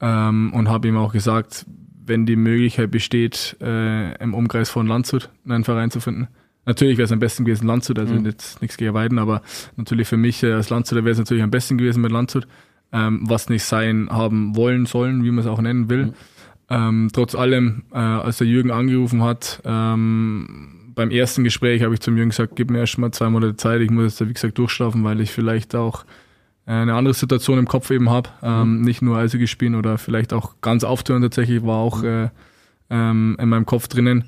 ähm, 0.00 0.52
und 0.52 0.68
habe 0.68 0.88
ihm 0.88 0.96
auch 0.96 1.12
gesagt, 1.12 1.66
wenn 2.04 2.26
die 2.26 2.36
Möglichkeit 2.36 2.90
besteht, 2.90 3.56
äh, 3.60 4.14
im 4.22 4.34
Umkreis 4.34 4.70
von 4.70 4.86
Landshut 4.86 5.30
einen 5.46 5.64
Verein 5.64 5.90
zu 5.90 6.00
finden. 6.00 6.28
Natürlich 6.64 6.98
wäre 6.98 7.06
es 7.06 7.12
am 7.12 7.18
besten 7.18 7.44
gewesen 7.44 7.66
Landshut, 7.66 7.98
also 7.98 8.14
mhm. 8.14 8.26
jetzt 8.26 8.60
nichts 8.60 8.76
gegen 8.76 8.94
Weiden, 8.94 9.18
aber 9.18 9.42
natürlich 9.76 10.08
für 10.08 10.16
mich 10.16 10.42
äh, 10.42 10.52
als 10.52 10.70
Landshut 10.70 10.96
wäre 10.98 11.10
es 11.10 11.18
natürlich 11.18 11.42
am 11.42 11.50
besten 11.50 11.78
gewesen 11.78 12.02
mit 12.02 12.12
Landshut, 12.12 12.46
ähm, 12.92 13.20
was 13.22 13.48
nicht 13.48 13.64
sein 13.64 14.08
haben 14.10 14.56
wollen 14.56 14.86
sollen, 14.86 15.24
wie 15.24 15.30
man 15.30 15.44
es 15.44 15.46
auch 15.46 15.60
nennen 15.60 15.88
will. 15.88 16.06
Mhm. 16.06 16.14
Ähm, 16.70 17.08
trotz 17.12 17.34
allem, 17.34 17.84
äh, 17.92 17.96
als 17.96 18.38
der 18.38 18.46
Jürgen 18.46 18.70
angerufen 18.70 19.22
hat, 19.22 19.62
ähm, 19.64 20.92
beim 20.94 21.10
ersten 21.10 21.44
Gespräch 21.44 21.82
habe 21.82 21.94
ich 21.94 22.00
zum 22.00 22.16
Jürgen 22.16 22.30
gesagt, 22.30 22.56
gib 22.56 22.70
mir 22.70 22.80
erst 22.80 22.98
mal 22.98 23.12
zwei 23.12 23.30
Monate 23.30 23.56
Zeit, 23.56 23.80
ich 23.80 23.90
muss 23.90 24.18
jetzt, 24.18 24.28
wie 24.28 24.34
gesagt, 24.34 24.58
durchschlafen, 24.58 25.04
weil 25.04 25.20
ich 25.20 25.30
vielleicht 25.30 25.74
auch 25.74 26.04
eine 26.72 26.94
andere 26.94 27.14
Situation 27.14 27.58
im 27.58 27.66
Kopf 27.66 27.90
eben 27.90 28.10
habe. 28.10 28.28
Ähm, 28.42 28.78
mhm. 28.78 28.80
Nicht 28.82 29.02
nur 29.02 29.16
Eishockey 29.16 29.46
spielen 29.46 29.74
oder 29.74 29.98
vielleicht 29.98 30.32
auch 30.32 30.56
ganz 30.60 30.84
auftören 30.84 31.22
tatsächlich, 31.22 31.64
war 31.64 31.78
auch 31.78 32.02
äh, 32.02 32.28
ähm, 32.90 33.36
in 33.40 33.48
meinem 33.48 33.66
Kopf 33.66 33.88
drinnen. 33.88 34.24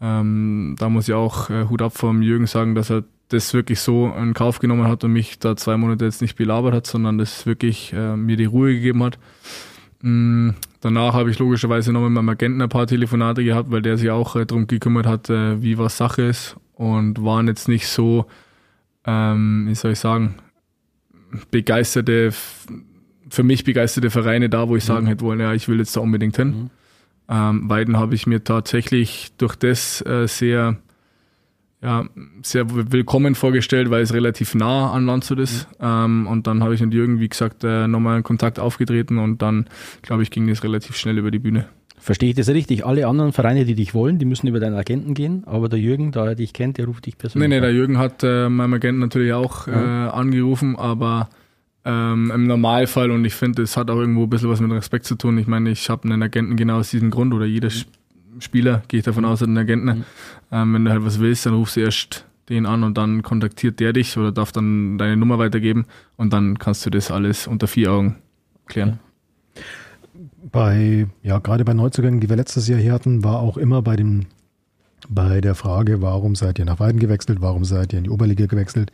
Ähm, 0.00 0.76
da 0.78 0.88
muss 0.88 1.08
ich 1.08 1.14
auch 1.14 1.50
äh, 1.50 1.68
Hut 1.68 1.82
ab 1.82 1.96
vom 1.96 2.22
Jürgen 2.22 2.46
sagen, 2.46 2.74
dass 2.74 2.90
er 2.90 3.04
das 3.28 3.54
wirklich 3.54 3.80
so 3.80 4.12
in 4.16 4.34
Kauf 4.34 4.58
genommen 4.58 4.86
hat 4.88 5.04
und 5.04 5.12
mich 5.12 5.38
da 5.38 5.56
zwei 5.56 5.76
Monate 5.76 6.04
jetzt 6.04 6.22
nicht 6.22 6.36
belabert 6.36 6.74
hat, 6.74 6.86
sondern 6.86 7.18
das 7.18 7.46
wirklich 7.46 7.92
äh, 7.92 8.16
mir 8.16 8.36
die 8.36 8.44
Ruhe 8.44 8.74
gegeben 8.74 9.02
hat. 9.02 9.18
Mhm. 10.02 10.54
Danach 10.80 11.14
habe 11.14 11.30
ich 11.30 11.38
logischerweise 11.38 11.92
noch 11.92 12.02
mit 12.02 12.10
meinem 12.10 12.28
Agenten 12.28 12.60
ein 12.60 12.68
paar 12.68 12.88
Telefonate 12.88 13.44
gehabt, 13.44 13.70
weil 13.70 13.82
der 13.82 13.96
sich 13.96 14.10
auch 14.10 14.36
äh, 14.36 14.44
darum 14.44 14.66
gekümmert 14.66 15.06
hat, 15.06 15.30
äh, 15.30 15.62
wie 15.62 15.78
was 15.78 15.96
Sache 15.96 16.22
ist 16.22 16.56
und 16.74 17.24
waren 17.24 17.46
jetzt 17.46 17.68
nicht 17.68 17.86
so, 17.86 18.26
ähm, 19.06 19.66
wie 19.68 19.74
soll 19.74 19.92
ich 19.92 20.00
sagen, 20.00 20.34
begeisterte, 21.50 22.32
für 23.28 23.42
mich 23.42 23.64
begeisterte 23.64 24.10
Vereine 24.10 24.48
da, 24.48 24.68
wo 24.68 24.76
ich 24.76 24.84
sagen 24.84 25.04
mhm. 25.04 25.08
hätte 25.08 25.24
wollen, 25.24 25.40
ja, 25.40 25.52
ich 25.54 25.68
will 25.68 25.78
jetzt 25.78 25.96
da 25.96 26.00
unbedingt 26.00 26.36
hin. 26.36 26.48
Mhm. 26.48 26.70
Ähm, 27.28 27.70
Weiden 27.70 27.96
habe 27.96 28.14
ich 28.14 28.26
mir 28.26 28.44
tatsächlich 28.44 29.32
durch 29.38 29.56
das 29.56 30.04
äh, 30.04 30.26
sehr, 30.26 30.76
ja, 31.80 32.04
sehr 32.42 32.92
willkommen 32.92 33.34
vorgestellt, 33.34 33.90
weil 33.90 34.02
es 34.02 34.12
relativ 34.12 34.54
nah 34.54 34.92
an 34.92 35.06
Landshut 35.06 35.38
ist. 35.38 35.68
Mhm. 35.78 35.86
Ähm, 35.86 36.26
und 36.26 36.46
dann 36.46 36.62
habe 36.62 36.74
ich 36.74 36.80
mit 36.80 36.92
Jürgen, 36.92 37.20
wie 37.20 37.28
gesagt, 37.28 37.64
äh, 37.64 37.88
nochmal 37.88 38.18
in 38.18 38.22
Kontakt 38.22 38.58
aufgetreten 38.58 39.18
und 39.18 39.40
dann, 39.40 39.66
glaube 40.02 40.22
ich, 40.22 40.30
ging 40.30 40.46
das 40.46 40.62
relativ 40.62 40.96
schnell 40.96 41.18
über 41.18 41.30
die 41.30 41.38
Bühne. 41.38 41.68
Verstehe 42.02 42.30
ich 42.30 42.34
das 42.34 42.48
richtig? 42.48 42.84
Alle 42.84 43.06
anderen 43.06 43.32
Vereine, 43.32 43.64
die 43.64 43.76
dich 43.76 43.94
wollen, 43.94 44.18
die 44.18 44.24
müssen 44.24 44.48
über 44.48 44.58
deinen 44.58 44.74
Agenten 44.74 45.14
gehen, 45.14 45.44
aber 45.46 45.68
der 45.68 45.78
Jürgen, 45.78 46.10
da 46.10 46.26
er 46.26 46.34
dich 46.34 46.52
kennt, 46.52 46.76
der 46.76 46.86
ruft 46.86 47.06
dich 47.06 47.16
persönlich 47.16 47.48
Nee, 47.48 47.54
nee, 47.54 47.60
der 47.60 47.72
Jürgen 47.72 47.96
hat 47.96 48.24
äh, 48.24 48.48
meinem 48.48 48.74
Agenten 48.74 48.98
natürlich 48.98 49.32
auch 49.32 49.68
äh, 49.68 49.70
angerufen, 49.70 50.74
aber 50.74 51.28
ähm, 51.84 52.32
im 52.34 52.48
Normalfall 52.48 53.12
und 53.12 53.24
ich 53.24 53.36
finde, 53.36 53.62
es 53.62 53.76
hat 53.76 53.88
auch 53.88 53.98
irgendwo 53.98 54.24
ein 54.24 54.30
bisschen 54.30 54.50
was 54.50 54.58
mit 54.58 54.72
Respekt 54.72 55.06
zu 55.06 55.14
tun. 55.14 55.38
Ich 55.38 55.46
meine, 55.46 55.70
ich 55.70 55.88
habe 55.88 56.02
einen 56.08 56.20
Agenten 56.20 56.56
genau 56.56 56.78
aus 56.78 56.90
diesem 56.90 57.10
Grund 57.10 57.32
oder 57.34 57.44
jeder 57.44 57.68
mhm. 57.68 58.40
Spieler, 58.40 58.82
gehe 58.88 58.98
ich 58.98 59.04
davon 59.04 59.24
aus, 59.24 59.40
hat 59.40 59.46
einen 59.46 59.58
Agenten. 59.58 59.98
Mhm. 59.98 60.04
Ähm, 60.50 60.74
wenn 60.74 60.84
du 60.84 60.90
halt 60.90 61.04
was 61.04 61.20
willst, 61.20 61.46
dann 61.46 61.54
rufst 61.54 61.76
du 61.76 61.82
erst 61.82 62.26
den 62.48 62.66
an 62.66 62.82
und 62.82 62.98
dann 62.98 63.22
kontaktiert 63.22 63.78
der 63.78 63.92
dich 63.92 64.18
oder 64.18 64.32
darf 64.32 64.50
dann 64.50 64.98
deine 64.98 65.16
Nummer 65.16 65.38
weitergeben 65.38 65.86
und 66.16 66.32
dann 66.32 66.58
kannst 66.58 66.84
du 66.84 66.90
das 66.90 67.12
alles 67.12 67.46
unter 67.46 67.68
vier 67.68 67.92
Augen 67.92 68.16
klären. 68.66 68.88
Ja 68.88 69.11
bei, 70.52 71.06
ja, 71.22 71.38
gerade 71.38 71.64
bei 71.64 71.74
Neuzugängen, 71.74 72.20
die 72.20 72.28
wir 72.28 72.36
letztes 72.36 72.68
Jahr 72.68 72.78
hier 72.78 72.92
hatten, 72.92 73.24
war 73.24 73.40
auch 73.40 73.56
immer 73.56 73.82
bei 73.82 73.96
dem, 73.96 74.26
bei 75.08 75.40
der 75.40 75.54
Frage, 75.54 76.02
warum 76.02 76.36
seid 76.36 76.58
ihr 76.58 76.64
nach 76.64 76.78
Weiden 76.78 77.00
gewechselt, 77.00 77.40
warum 77.40 77.64
seid 77.64 77.92
ihr 77.92 77.98
in 77.98 78.04
die 78.04 78.10
Oberliga 78.10 78.46
gewechselt, 78.46 78.92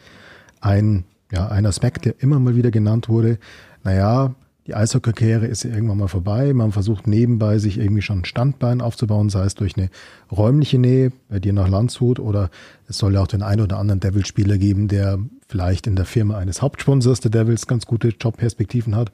ein, 0.61 1.05
ja, 1.33 1.49
ein 1.49 1.67
Aspekt, 1.67 2.05
der 2.05 2.15
immer 2.23 2.39
mal 2.39 2.57
wieder 2.57 2.71
genannt 2.71 3.09
wurde. 3.09 3.39
Naja, 3.85 4.35
die 4.69 4.75
Eishockey-Karriere 4.75 5.47
ist 5.47 5.65
irgendwann 5.65 5.99
mal 5.99 6.09
vorbei. 6.09 6.53
Man 6.53 6.73
versucht 6.73 7.07
nebenbei 7.07 7.59
sich 7.59 7.79
irgendwie 7.79 8.03
schon 8.03 8.19
ein 8.19 8.25
Standbein 8.25 8.81
aufzubauen, 8.81 9.31
sei 9.31 9.45
es 9.45 9.55
durch 9.55 9.77
eine 9.77 9.89
räumliche 10.31 10.79
Nähe 10.79 11.11
bei 11.29 11.41
dir 11.41 11.55
nach 11.55 11.69
Landshut 11.69 12.21
oder 12.21 12.51
es 12.87 12.99
soll 12.99 13.15
ja 13.15 13.23
auch 13.23 13.27
den 13.27 13.43
einen 13.43 13.63
oder 13.63 13.79
anderen 13.79 14.01
Devils-Spieler 14.01 14.59
geben, 14.59 14.89
der 14.89 15.19
vielleicht 15.49 15.87
in 15.87 15.97
der 15.97 16.05
Firma 16.05 16.37
eines 16.37 16.61
Hauptsponsors 16.61 17.21
der 17.21 17.31
Devils 17.31 17.67
ganz 17.67 17.87
gute 17.87 18.09
Jobperspektiven 18.09 18.95
hat. 18.95 19.11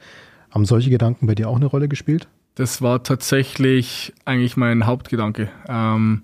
Haben 0.50 0.66
solche 0.66 0.90
Gedanken 0.90 1.26
bei 1.26 1.34
dir 1.34 1.48
auch 1.48 1.56
eine 1.56 1.66
Rolle 1.66 1.88
gespielt? 1.88 2.28
Das 2.54 2.82
war 2.82 3.02
tatsächlich 3.02 4.12
eigentlich 4.24 4.56
mein 4.56 4.86
Hauptgedanke. 4.86 5.50
Ähm, 5.68 6.22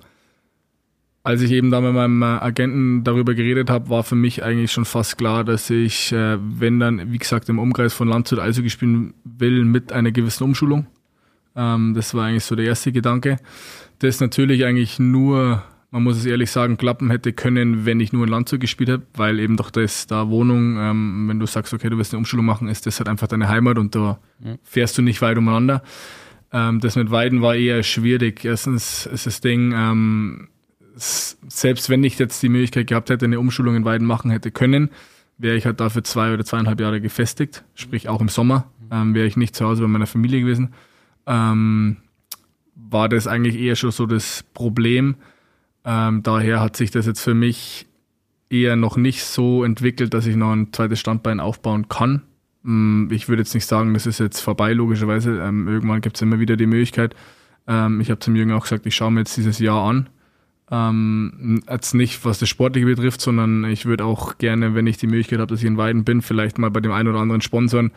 als 1.22 1.42
ich 1.42 1.50
eben 1.50 1.70
da 1.70 1.80
mit 1.80 1.92
meinem 1.92 2.22
Agenten 2.22 3.04
darüber 3.04 3.34
geredet 3.34 3.68
habe, 3.68 3.90
war 3.90 4.04
für 4.04 4.14
mich 4.14 4.42
eigentlich 4.42 4.72
schon 4.72 4.84
fast 4.84 5.18
klar, 5.18 5.44
dass 5.44 5.68
ich, 5.68 6.12
äh, 6.12 6.38
wenn 6.40 6.80
dann, 6.80 7.12
wie 7.12 7.18
gesagt, 7.18 7.48
im 7.48 7.58
Umkreis 7.58 7.92
von 7.92 8.08
Landshut 8.08 8.38
also 8.38 8.66
spielen 8.68 9.14
will, 9.24 9.64
mit 9.64 9.92
einer 9.92 10.12
gewissen 10.12 10.44
Umschulung. 10.44 10.86
Ähm, 11.56 11.94
das 11.94 12.14
war 12.14 12.26
eigentlich 12.26 12.44
so 12.44 12.56
der 12.56 12.66
erste 12.66 12.92
Gedanke. 12.92 13.36
Das 13.98 14.20
natürlich 14.20 14.64
eigentlich 14.64 14.98
nur 14.98 15.62
man 15.90 16.04
muss 16.04 16.16
es 16.16 16.24
ehrlich 16.24 16.50
sagen, 16.50 16.76
klappen 16.76 17.10
hätte 17.10 17.32
können, 17.32 17.84
wenn 17.84 17.98
ich 17.98 18.12
nur 18.12 18.24
in 18.24 18.30
Landshut 18.30 18.60
gespielt 18.60 18.90
hätte, 18.90 19.06
weil 19.14 19.40
eben 19.40 19.56
doch 19.56 19.70
das 19.70 20.06
da 20.06 20.28
Wohnung, 20.28 20.76
ähm, 20.78 21.28
wenn 21.28 21.40
du 21.40 21.46
sagst, 21.46 21.74
okay, 21.74 21.90
du 21.90 21.98
willst 21.98 22.12
eine 22.12 22.18
Umschulung 22.18 22.46
machen, 22.46 22.68
ist 22.68 22.86
das 22.86 22.98
halt 22.98 23.08
einfach 23.08 23.26
deine 23.26 23.48
Heimat 23.48 23.78
und 23.78 23.94
da 23.94 24.20
mhm. 24.38 24.58
fährst 24.62 24.96
du 24.98 25.02
nicht 25.02 25.20
weit 25.20 25.36
umeinander. 25.36 25.82
Ähm, 26.52 26.80
das 26.80 26.96
mit 26.96 27.10
Weiden 27.10 27.42
war 27.42 27.56
eher 27.56 27.82
schwierig. 27.82 28.44
Erstens 28.44 29.06
ist 29.06 29.26
das 29.26 29.40
Ding, 29.40 29.72
ähm, 29.74 30.48
selbst 30.94 31.90
wenn 31.90 32.04
ich 32.04 32.18
jetzt 32.18 32.42
die 32.42 32.48
Möglichkeit 32.48 32.86
gehabt 32.86 33.10
hätte, 33.10 33.24
eine 33.24 33.40
Umschulung 33.40 33.74
in 33.74 33.84
Weiden 33.84 34.06
machen 34.06 34.30
hätte 34.30 34.50
können, 34.50 34.90
wäre 35.38 35.56
ich 35.56 35.66
halt 35.66 35.80
dafür 35.80 36.04
zwei 36.04 36.34
oder 36.34 36.44
zweieinhalb 36.44 36.80
Jahre 36.80 37.00
gefestigt, 37.00 37.64
sprich 37.74 38.08
auch 38.08 38.20
im 38.20 38.28
Sommer, 38.28 38.70
ähm, 38.92 39.14
wäre 39.14 39.26
ich 39.26 39.36
nicht 39.36 39.56
zu 39.56 39.64
Hause 39.64 39.82
bei 39.82 39.88
meiner 39.88 40.06
Familie 40.06 40.40
gewesen. 40.40 40.74
Ähm, 41.26 41.96
war 42.74 43.08
das 43.08 43.26
eigentlich 43.26 43.56
eher 43.56 43.76
schon 43.76 43.90
so 43.90 44.06
das 44.06 44.44
Problem, 44.54 45.16
ähm, 45.84 46.22
daher 46.22 46.60
hat 46.60 46.76
sich 46.76 46.90
das 46.90 47.06
jetzt 47.06 47.20
für 47.20 47.34
mich 47.34 47.86
eher 48.50 48.76
noch 48.76 48.96
nicht 48.96 49.24
so 49.24 49.64
entwickelt, 49.64 50.12
dass 50.12 50.26
ich 50.26 50.36
noch 50.36 50.52
ein 50.52 50.72
zweites 50.72 51.00
Standbein 51.00 51.40
aufbauen 51.40 51.88
kann. 51.88 52.22
Mm, 52.62 53.10
ich 53.10 53.28
würde 53.28 53.42
jetzt 53.42 53.54
nicht 53.54 53.66
sagen, 53.66 53.94
das 53.94 54.06
ist 54.06 54.18
jetzt 54.20 54.40
vorbei, 54.40 54.72
logischerweise. 54.72 55.40
Ähm, 55.40 55.68
irgendwann 55.68 56.00
gibt 56.00 56.16
es 56.16 56.22
immer 56.22 56.40
wieder 56.40 56.56
die 56.56 56.66
Möglichkeit. 56.66 57.14
Ähm, 57.66 58.00
ich 58.00 58.10
habe 58.10 58.20
zum 58.20 58.36
Jürgen 58.36 58.52
auch 58.52 58.64
gesagt, 58.64 58.86
ich 58.86 58.94
schaue 58.94 59.12
mir 59.12 59.20
jetzt 59.20 59.36
dieses 59.36 59.58
Jahr 59.58 59.88
an. 59.88 60.08
Ähm, 60.70 61.62
jetzt 61.68 61.94
nicht, 61.94 62.24
was 62.24 62.38
das 62.38 62.48
Sportliche 62.48 62.86
betrifft, 62.86 63.20
sondern 63.20 63.64
ich 63.64 63.86
würde 63.86 64.04
auch 64.04 64.38
gerne, 64.38 64.74
wenn 64.74 64.86
ich 64.86 64.98
die 64.98 65.06
Möglichkeit 65.06 65.40
habe, 65.40 65.48
dass 65.48 65.60
ich 65.60 65.66
in 65.66 65.76
Weiden 65.76 66.04
bin, 66.04 66.22
vielleicht 66.22 66.58
mal 66.58 66.70
bei 66.70 66.80
dem 66.80 66.92
einen 66.92 67.08
oder 67.08 67.20
anderen 67.20 67.40
Sponsoren 67.40 67.92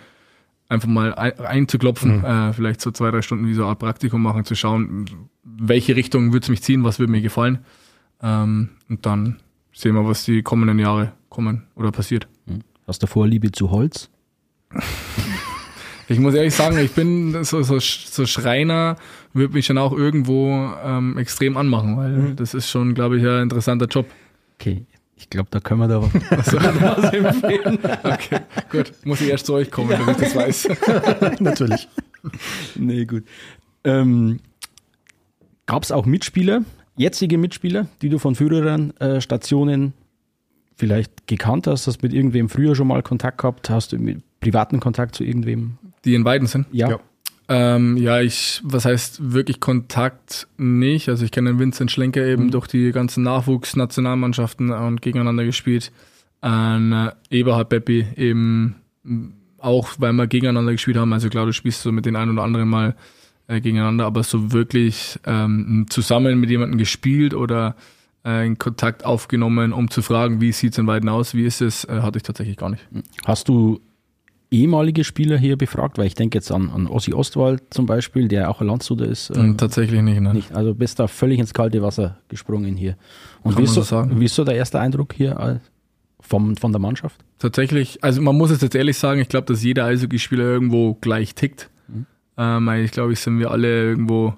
einfach 0.73 0.89
mal 0.89 1.13
einzuklopfen, 1.13 2.19
mhm. 2.19 2.25
äh, 2.25 2.53
vielleicht 2.53 2.81
so 2.81 2.91
zwei, 2.91 3.11
drei 3.11 3.21
Stunden 3.21 3.47
wie 3.47 3.53
so 3.53 3.61
eine 3.61 3.69
Art 3.69 3.79
Praktikum 3.79 4.21
machen, 4.21 4.43
zu 4.43 4.55
schauen, 4.55 5.05
welche 5.43 5.95
Richtung 5.95 6.33
würde 6.33 6.43
es 6.43 6.49
mich 6.49 6.63
ziehen, 6.63 6.83
was 6.83 6.99
würde 6.99 7.11
mir 7.11 7.21
gefallen. 7.21 7.59
Ähm, 8.21 8.69
und 8.89 9.05
dann 9.05 9.37
sehen 9.71 9.95
wir, 9.95 10.05
was 10.05 10.25
die 10.25 10.41
kommenden 10.41 10.79
Jahre 10.79 11.13
kommen 11.29 11.63
oder 11.75 11.91
passiert. 11.91 12.27
Mhm. 12.45 12.61
Hast 12.87 13.03
du 13.03 13.07
Vorliebe 13.07 13.51
zu 13.51 13.71
Holz? 13.71 14.09
ich 16.07 16.19
muss 16.19 16.33
ehrlich 16.33 16.53
sagen, 16.53 16.77
ich 16.77 16.91
bin 16.91 17.43
so, 17.43 17.61
so, 17.61 17.79
so 17.79 18.25
Schreiner, 18.25 18.97
würde 19.33 19.53
mich 19.53 19.65
schon 19.65 19.77
auch 19.77 19.93
irgendwo 19.93 20.73
ähm, 20.83 21.17
extrem 21.17 21.57
anmachen, 21.57 21.97
weil 21.97 22.11
mhm. 22.11 22.35
das 22.35 22.53
ist 22.53 22.69
schon, 22.69 22.93
glaube 22.93 23.17
ich, 23.17 23.25
ein 23.25 23.43
interessanter 23.43 23.87
Job. 23.87 24.07
Okay, 24.55 24.85
ich 25.15 25.29
glaube, 25.29 25.49
da 25.51 25.59
können 25.59 25.79
wir 25.79 25.87
da 25.87 26.01
was 26.29 27.13
empfehlen. 27.13 27.79
Okay, 28.03 28.39
gut. 28.71 28.91
Muss 29.05 29.21
ich 29.21 29.29
erst 29.29 29.45
zu 29.45 29.53
euch 29.53 29.71
kommen, 29.71 29.91
ja. 29.91 29.97
damit 29.97 30.21
ich 30.21 30.33
das 30.33 30.35
weiß. 30.35 30.69
Natürlich. 31.39 31.87
Nee, 32.75 33.05
gut. 33.05 33.23
Ähm, 33.83 34.39
Gab 35.65 35.83
es 35.83 35.91
auch 35.91 36.05
Mitspieler, 36.05 36.63
jetzige 36.97 37.37
Mitspieler, 37.37 37.87
die 38.01 38.09
du 38.09 38.19
von 38.19 38.35
früheren 38.35 38.95
äh, 38.97 39.21
Stationen 39.21 39.93
vielleicht 40.75 41.27
gekannt 41.27 41.67
hast? 41.67 41.87
Hast 41.87 42.03
mit 42.03 42.13
irgendwem 42.13 42.49
früher 42.49 42.75
schon 42.75 42.87
mal 42.87 43.01
Kontakt 43.01 43.39
gehabt? 43.39 43.69
Hast 43.69 43.93
du 43.93 43.97
mit 43.97 44.21
privaten 44.41 44.79
Kontakt 44.79 45.15
zu 45.15 45.23
irgendwem? 45.23 45.77
Die 46.03 46.15
in 46.15 46.25
Weiden 46.25 46.47
sind? 46.47 46.67
Ja. 46.71 46.89
ja. 46.89 46.99
Ähm, 47.49 47.97
ja, 47.97 48.21
ich, 48.21 48.61
was 48.63 48.85
heißt 48.85 49.33
wirklich 49.33 49.59
Kontakt 49.59 50.47
nicht? 50.57 51.09
Also 51.09 51.25
ich 51.25 51.31
kenne 51.31 51.51
den 51.51 51.59
Vincent 51.59 51.91
Schlenker 51.91 52.25
eben 52.25 52.45
mhm. 52.45 52.51
durch 52.51 52.67
die 52.67 52.91
ganzen 52.91 53.23
Nachwuchsnationalmannschaften 53.23 54.71
und 54.71 55.01
gegeneinander 55.01 55.43
gespielt. 55.43 55.91
An 56.41 56.91
äh, 56.91 57.11
Eberhard 57.29 57.69
Beppi 57.69 58.05
eben 58.15 58.75
auch, 59.57 59.89
weil 59.97 60.13
wir 60.13 60.27
gegeneinander 60.27 60.71
gespielt 60.71 60.97
haben. 60.97 61.13
Also 61.13 61.29
klar, 61.29 61.45
du 61.45 61.53
spielst 61.53 61.81
so 61.81 61.91
mit 61.91 62.05
den 62.05 62.15
einen 62.15 62.31
oder 62.31 62.43
anderen 62.43 62.69
mal 62.69 62.95
äh, 63.47 63.61
gegeneinander, 63.61 64.05
aber 64.05 64.23
so 64.23 64.51
wirklich 64.51 65.19
ähm, 65.25 65.85
zusammen 65.89 66.39
mit 66.39 66.49
jemandem 66.49 66.77
gespielt 66.77 67.33
oder 67.33 67.75
äh, 68.25 68.45
in 68.45 68.57
Kontakt 68.57 69.05
aufgenommen, 69.05 69.73
um 69.73 69.89
zu 69.89 70.01
fragen, 70.01 70.41
wie 70.41 70.51
sieht 70.51 70.73
es 70.73 70.77
in 70.77 70.87
Weiden 70.87 71.09
aus, 71.09 71.33
wie 71.33 71.45
ist 71.45 71.61
es, 71.61 71.85
äh, 71.85 72.01
hatte 72.01 72.17
ich 72.17 72.23
tatsächlich 72.23 72.57
gar 72.57 72.69
nicht. 72.69 72.87
Hast 73.25 73.49
du 73.49 73.81
ehemalige 74.53 75.03
Spieler 75.03 75.37
hier 75.37 75.57
befragt? 75.57 75.97
Weil 75.97 76.05
ich 76.05 76.13
denke 76.13 76.37
jetzt 76.37 76.51
an, 76.51 76.69
an 76.69 76.87
Ossi 76.87 77.13
Ostwald 77.13 77.61
zum 77.71 77.85
Beispiel, 77.85 78.27
der 78.27 78.49
auch 78.49 78.61
ein 78.61 78.67
Landshuter 78.67 79.05
ist. 79.05 79.31
Ähm, 79.35 79.57
Tatsächlich 79.57 80.01
nicht, 80.01 80.21
ne? 80.21 80.33
nicht. 80.33 80.53
Also 80.53 80.73
bist 80.75 80.99
da 80.99 81.07
völlig 81.07 81.39
ins 81.39 81.53
kalte 81.53 81.81
Wasser 81.81 82.17
gesprungen 82.29 82.75
hier. 82.75 82.95
Und 83.41 83.57
wie 83.57 83.63
ist, 83.63 83.73
so 83.73 83.81
sagen. 83.81 84.19
wie 84.19 84.25
ist 84.25 84.35
so 84.35 84.43
der 84.43 84.55
erste 84.55 84.79
Eindruck 84.79 85.13
hier 85.13 85.37
äh, 85.39 85.59
vom, 86.19 86.55
von 86.55 86.71
der 86.71 86.79
Mannschaft? 86.79 87.19
Tatsächlich, 87.39 88.03
also 88.03 88.21
man 88.21 88.37
muss 88.37 88.51
es 88.51 88.61
jetzt 88.61 88.75
ehrlich 88.75 88.97
sagen, 88.97 89.19
ich 89.19 89.27
glaube, 89.27 89.47
dass 89.47 89.63
jeder 89.63 89.85
Eishockeyspieler 89.85 90.43
irgendwo 90.43 90.93
gleich 90.95 91.35
tickt. 91.35 91.69
Ähm, 92.37 92.69
ich 92.69 92.91
glaube, 92.91 93.13
ich 93.13 93.19
sind 93.19 93.39
wir 93.39 93.51
alle 93.51 93.89
irgendwo, 93.89 94.33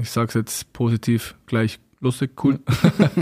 ich 0.00 0.10
sag's 0.10 0.34
jetzt 0.34 0.72
positiv, 0.72 1.34
gleich 1.46 1.78
lustig, 2.02 2.32
cool. 2.44 2.58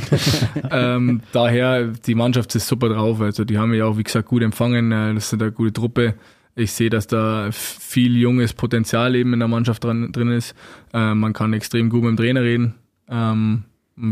ähm, 0.70 1.20
daher, 1.32 1.86
die 1.88 2.14
Mannschaft 2.14 2.54
ist 2.54 2.66
super 2.66 2.88
drauf. 2.88 3.20
Also 3.20 3.44
die 3.44 3.58
haben 3.58 3.70
mich 3.70 3.82
auch, 3.82 3.96
wie 3.96 4.02
gesagt, 4.02 4.28
gut 4.28 4.42
empfangen. 4.42 4.90
Äh, 4.90 5.14
Das 5.14 5.32
ist 5.32 5.40
eine 5.40 5.52
gute 5.52 5.72
Truppe. 5.72 6.14
Ich 6.56 6.72
sehe, 6.72 6.90
dass 6.90 7.06
da 7.06 7.50
viel 7.52 8.16
junges 8.16 8.52
Potenzial 8.52 9.14
eben 9.14 9.32
in 9.32 9.38
der 9.38 9.48
Mannschaft 9.48 9.84
dran, 9.84 10.10
drin 10.10 10.32
ist. 10.32 10.54
Äh, 10.92 11.14
man 11.14 11.32
kann 11.32 11.52
extrem 11.52 11.90
gut 11.90 12.02
mit 12.02 12.10
dem 12.10 12.16
Trainer 12.16 12.42
reden. 12.42 12.74
Ähm, 13.08 13.64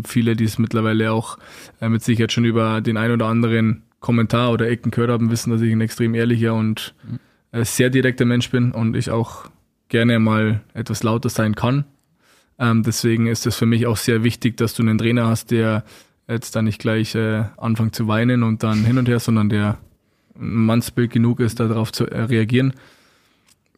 viele, 0.04 0.36
die 0.36 0.44
es 0.44 0.58
mittlerweile 0.58 1.12
auch 1.12 1.38
äh, 1.80 1.88
mit 1.88 2.02
Sicherheit 2.02 2.32
schon 2.32 2.44
über 2.44 2.80
den 2.80 2.96
ein 2.96 3.10
oder 3.10 3.26
anderen 3.26 3.82
Kommentar 4.00 4.52
oder 4.52 4.68
Ecken 4.68 4.90
gehört 4.90 5.10
haben, 5.10 5.30
wissen, 5.30 5.50
dass 5.50 5.60
ich 5.60 5.72
ein 5.72 5.80
extrem 5.80 6.14
ehrlicher 6.14 6.54
und 6.54 6.94
äh, 7.50 7.64
sehr 7.64 7.90
direkter 7.90 8.24
Mensch 8.24 8.50
bin 8.50 8.70
und 8.70 8.94
ich 8.94 9.10
auch 9.10 9.50
gerne 9.88 10.18
mal 10.18 10.60
etwas 10.74 11.02
lauter 11.02 11.30
sein 11.30 11.54
kann. 11.54 11.84
Ähm, 12.58 12.82
deswegen 12.82 13.26
ist 13.26 13.46
es 13.46 13.56
für 13.56 13.66
mich 13.66 13.86
auch 13.86 13.96
sehr 13.96 14.24
wichtig, 14.24 14.56
dass 14.56 14.74
du 14.74 14.82
einen 14.82 14.98
Trainer 14.98 15.26
hast, 15.26 15.50
der 15.50 15.84
jetzt 16.26 16.56
dann 16.56 16.64
nicht 16.64 16.80
gleich 16.80 17.14
äh, 17.14 17.44
anfängt 17.56 17.94
zu 17.94 18.08
weinen 18.08 18.42
und 18.42 18.62
dann 18.62 18.84
hin 18.84 18.98
und 18.98 19.08
her, 19.08 19.20
sondern 19.20 19.48
der 19.48 19.78
Mannsbild 20.34 21.10
genug 21.10 21.40
ist, 21.40 21.60
darauf 21.60 21.92
zu 21.92 22.06
äh, 22.06 22.22
reagieren. 22.22 22.74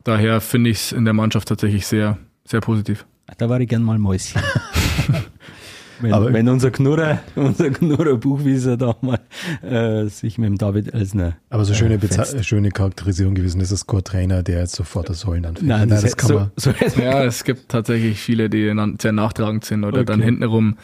Daher 0.05 0.41
finde 0.41 0.71
ich 0.71 0.79
es 0.79 0.93
in 0.93 1.05
der 1.05 1.15
Mannschaft 1.15 1.49
tatsächlich 1.49 1.87
sehr, 1.87 2.19
sehr 2.45 2.61
positiv. 2.61 3.07
Da 3.39 3.49
war 3.49 3.61
ich 3.61 3.69
gern 3.69 3.83
mal 3.83 3.99
Mäuschen. 3.99 4.43
wenn, 6.01 6.13
Aber- 6.13 6.33
wenn 6.33 6.49
unser 6.49 6.71
Knurrer, 6.71 7.21
unser 7.37 7.71
Knurrer 7.71 8.17
Buchwieser 8.17 8.77
da 8.77 8.97
mal 9.01 9.19
äh, 9.63 10.07
sich 10.09 10.39
mit 10.39 10.49
dem 10.49 10.59
David 10.59 10.93
Elsner. 10.95 11.37
Aber 11.51 11.65
so 11.65 11.75
schöne, 11.75 11.95
äh, 11.95 11.99
Beze 11.99 12.15
fetzt. 12.25 12.45
schöne 12.45 12.71
Charakterisierung 12.71 13.35
gewesen, 13.35 13.61
ist 13.61 13.87
kein 13.87 14.05
Trainer, 14.05 14.43
der 14.43 14.61
jetzt 14.61 14.75
sofort 14.77 15.09
das 15.09 15.25
Heulen 15.27 15.45
anfängt. 15.47 15.69
Nein, 15.69 15.89
das, 15.89 16.03
das 16.03 16.17
kann 16.17 16.29
so, 16.29 16.35
man. 16.35 16.51
so, 16.57 16.71
Ja, 17.01 17.25
es 17.25 17.45
gibt 17.45 17.69
tatsächlich 17.69 18.19
viele, 18.21 18.49
die 18.51 18.73
sehr 19.01 19.13
nachtragend 19.13 19.65
sind 19.65 19.85
oder 19.85 20.05
dann 20.05 20.21
Okay. 20.21 20.27
hintenrum. 20.31 20.77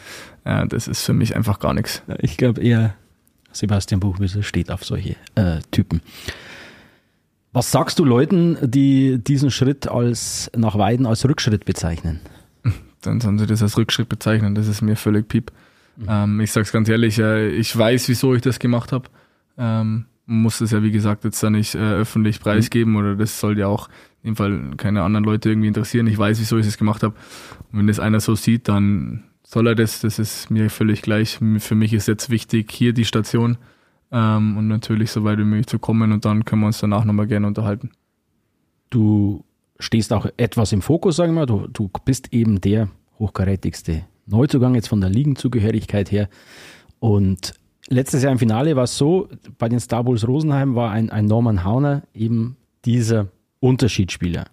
Äh, 0.43 0.67
das 0.67 0.87
ist 0.87 1.03
für 1.03 1.13
mich 1.13 1.35
einfach 1.35 1.59
gar 1.59 1.73
nichts. 1.73 2.01
Ich 2.19 2.37
glaube 2.37 2.61
eher, 2.61 2.93
Sebastian 3.51 3.99
Buchwieser 3.99 4.43
steht 4.43 4.69
auf 4.71 4.85
solche 4.85 5.15
äh, 5.35 5.59
Typen. 5.71 6.01
Was 7.53 7.71
sagst 7.71 7.97
du 7.97 8.05
Leuten, 8.05 8.57
die 8.61 9.17
diesen 9.17 9.49
Schritt 9.49 9.87
als 9.87 10.51
nach 10.55 10.77
Weiden 10.77 11.05
als 11.07 11.25
Rückschritt 11.27 11.65
bezeichnen? 11.65 12.19
Dann 13.07 13.21
sollen 13.21 13.39
sie 13.39 13.47
das 13.47 13.61
als 13.61 13.77
Rückschritt 13.77 14.09
bezeichnen. 14.09 14.55
Das 14.55 14.67
ist 14.67 14.81
mir 14.81 14.95
völlig 14.95 15.27
piep. 15.27 15.51
Ähm, 16.07 16.39
ich 16.39 16.51
sag's 16.51 16.71
ganz 16.71 16.89
ehrlich, 16.89 17.17
äh, 17.19 17.49
ich 17.49 17.75
weiß, 17.75 18.07
wieso 18.09 18.33
ich 18.35 18.41
das 18.41 18.59
gemacht 18.59 18.91
habe. 18.91 19.09
Ähm, 19.57 20.05
muss 20.25 20.59
das 20.59 20.71
ja, 20.71 20.83
wie 20.83 20.91
gesagt, 20.91 21.23
jetzt 21.23 21.41
da 21.41 21.49
nicht 21.49 21.73
äh, 21.73 21.79
öffentlich 21.79 22.39
preisgeben 22.39 22.95
oder 22.97 23.15
das 23.15 23.39
soll 23.39 23.57
ja 23.57 23.67
auch 23.67 23.87
in 24.21 24.31
dem 24.31 24.35
Fall 24.35 24.71
keine 24.75 25.03
anderen 25.03 25.23
Leute 25.23 25.49
irgendwie 25.49 25.69
interessieren. 25.69 26.05
Ich 26.07 26.17
weiß, 26.17 26.39
wieso 26.39 26.57
ich 26.57 26.65
das 26.65 26.77
gemacht 26.77 27.01
habe. 27.01 27.15
Und 27.71 27.79
wenn 27.79 27.87
das 27.87 27.99
einer 27.99 28.19
so 28.19 28.35
sieht, 28.35 28.67
dann 28.67 29.23
soll 29.43 29.67
er 29.67 29.75
das. 29.75 30.01
Das 30.01 30.19
ist 30.19 30.51
mir 30.51 30.69
völlig 30.69 31.01
gleich. 31.01 31.39
Für 31.59 31.75
mich 31.75 31.93
ist 31.93 32.07
jetzt 32.07 32.29
wichtig, 32.29 32.71
hier 32.71 32.91
die 32.91 33.05
Station 33.05 33.57
ähm, 34.11 34.57
und 34.57 34.67
natürlich 34.67 35.11
so 35.11 35.23
weit 35.23 35.39
wie 35.39 35.45
möglich 35.45 35.67
zu 35.67 35.79
kommen 35.79 36.11
und 36.11 36.25
dann 36.25 36.45
können 36.45 36.61
wir 36.61 36.67
uns 36.67 36.79
danach 36.79 37.05
nochmal 37.05 37.27
gerne 37.27 37.47
unterhalten. 37.47 37.91
Du 38.89 39.43
stehst 39.79 40.13
auch 40.13 40.27
etwas 40.37 40.71
im 40.71 40.81
Fokus, 40.81 41.15
sagen 41.15 41.33
wir 41.33 41.41
mal. 41.41 41.45
Du, 41.45 41.67
du 41.67 41.89
bist 42.05 42.33
eben 42.33 42.61
der 42.61 42.89
hochkarätigste 43.19 44.03
Neuzugang 44.25 44.75
jetzt 44.75 44.89
von 44.89 45.01
der 45.01 45.09
Ligenzugehörigkeit 45.09 46.11
her. 46.11 46.29
Und 46.99 47.53
letztes 47.87 48.23
Jahr 48.23 48.31
im 48.31 48.39
Finale 48.39 48.75
war 48.75 48.83
es 48.83 48.97
so, 48.97 49.29
bei 49.57 49.69
den 49.69 49.79
Star 49.79 50.03
Bulls 50.03 50.27
Rosenheim 50.27 50.75
war 50.75 50.91
ein, 50.91 51.09
ein 51.09 51.25
Norman 51.25 51.63
Hauner 51.63 52.03
eben 52.13 52.57
dieser 52.85 53.27
Unterschiedsspieler. 53.59 54.45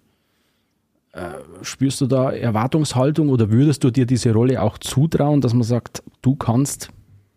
Äh, 1.13 1.31
spürst 1.61 2.01
du 2.01 2.07
da 2.07 2.31
Erwartungshaltung 2.31 3.29
oder 3.29 3.49
würdest 3.49 3.83
du 3.83 3.91
dir 3.91 4.05
diese 4.05 4.33
Rolle 4.33 4.61
auch 4.61 4.77
zutrauen, 4.77 5.41
dass 5.41 5.53
man 5.53 5.63
sagt, 5.63 6.03
du 6.21 6.35
kannst 6.35 6.89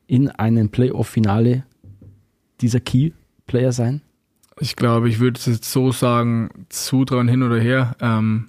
in 0.07 0.31
einem 0.31 0.71
Playoff-Finale 0.71 1.65
dieser 2.61 2.81
Key-Player 2.81 3.73
sein? 3.73 4.01
Ich 4.61 4.77
glaube, 4.77 5.09
ich 5.09 5.21
würde 5.21 5.39
es 5.39 5.47
jetzt 5.47 5.71
so 5.71 5.93
sagen, 5.93 6.67
zutrauen 6.69 7.29
hin 7.29 7.43
oder 7.43 7.59
her. 7.59 7.97
Ähm, 8.01 8.49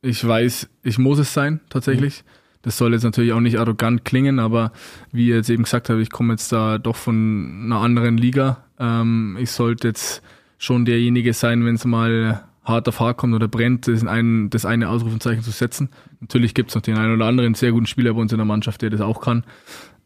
ich 0.00 0.26
weiß, 0.26 0.68
ich 0.82 0.98
muss 0.98 1.18
es 1.18 1.32
sein, 1.32 1.60
tatsächlich. 1.68 2.24
Das 2.62 2.76
soll 2.78 2.92
jetzt 2.92 3.02
natürlich 3.02 3.32
auch 3.32 3.40
nicht 3.40 3.58
arrogant 3.58 4.04
klingen, 4.04 4.38
aber 4.38 4.72
wie 5.10 5.28
ihr 5.28 5.36
jetzt 5.36 5.50
eben 5.50 5.64
gesagt 5.64 5.90
habt, 5.90 6.00
ich 6.00 6.10
komme 6.10 6.34
jetzt 6.34 6.52
da 6.52 6.78
doch 6.78 6.96
von 6.96 7.62
einer 7.64 7.80
anderen 7.80 8.16
Liga. 8.16 8.64
Ähm, 8.78 9.36
ich 9.40 9.50
sollte 9.50 9.88
jetzt 9.88 10.22
schon 10.58 10.84
derjenige 10.84 11.32
sein, 11.34 11.64
wenn 11.64 11.74
es 11.74 11.84
mal 11.84 12.44
hart 12.64 12.88
auf 12.88 13.00
hart 13.00 13.16
kommt 13.16 13.34
oder 13.34 13.48
brennt, 13.48 13.88
das, 13.88 14.06
ein, 14.06 14.48
das 14.50 14.64
eine 14.64 14.88
Ausrufezeichen 14.88 15.42
zu 15.42 15.50
setzen. 15.50 15.88
Natürlich 16.20 16.54
gibt 16.54 16.70
es 16.70 16.76
noch 16.76 16.82
den 16.82 16.96
einen 16.96 17.14
oder 17.14 17.26
anderen 17.26 17.54
sehr 17.54 17.72
guten 17.72 17.86
Spieler 17.86 18.14
bei 18.14 18.20
uns 18.20 18.32
in 18.32 18.38
der 18.38 18.46
Mannschaft, 18.46 18.82
der 18.82 18.90
das 18.90 19.00
auch 19.00 19.20
kann. 19.20 19.44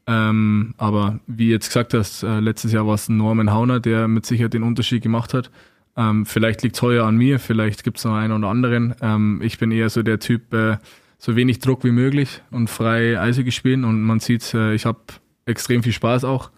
Ähm, 0.06 0.74
aber 0.78 1.18
wie 1.26 1.50
jetzt 1.50 1.68
gesagt 1.68 1.92
hast, 1.92 2.22
äh, 2.22 2.40
letztes 2.40 2.72
Jahr 2.72 2.86
war 2.86 2.94
es 2.94 3.08
Norman 3.08 3.52
Hauner, 3.52 3.80
der 3.80 4.06
mit 4.06 4.24
Sicherheit 4.24 4.54
den 4.54 4.62
Unterschied 4.62 5.02
gemacht 5.02 5.34
hat. 5.34 5.50
Ähm, 5.96 6.26
vielleicht 6.26 6.62
liegt 6.62 6.76
es 6.76 6.82
heuer 6.82 7.06
an 7.06 7.16
mir, 7.16 7.38
vielleicht 7.38 7.82
gibt 7.82 7.98
es 7.98 8.04
noch 8.04 8.14
einen 8.14 8.32
oder 8.32 8.48
anderen. 8.48 8.94
Ähm, 9.00 9.40
ich 9.42 9.58
bin 9.58 9.72
eher 9.72 9.90
so 9.90 10.02
der 10.02 10.20
Typ, 10.20 10.52
äh, 10.52 10.76
so 11.18 11.34
wenig 11.34 11.58
Druck 11.58 11.82
wie 11.84 11.90
möglich 11.90 12.42
und 12.50 12.68
frei 12.68 13.18
Eishockey 13.18 13.50
spielen. 13.50 13.84
Und 13.84 14.02
man 14.02 14.20
sieht, 14.20 14.54
äh, 14.54 14.74
ich 14.74 14.86
habe 14.86 15.00
extrem 15.46 15.82
viel 15.82 15.92
Spaß 15.92 16.24
auch, 16.24 16.50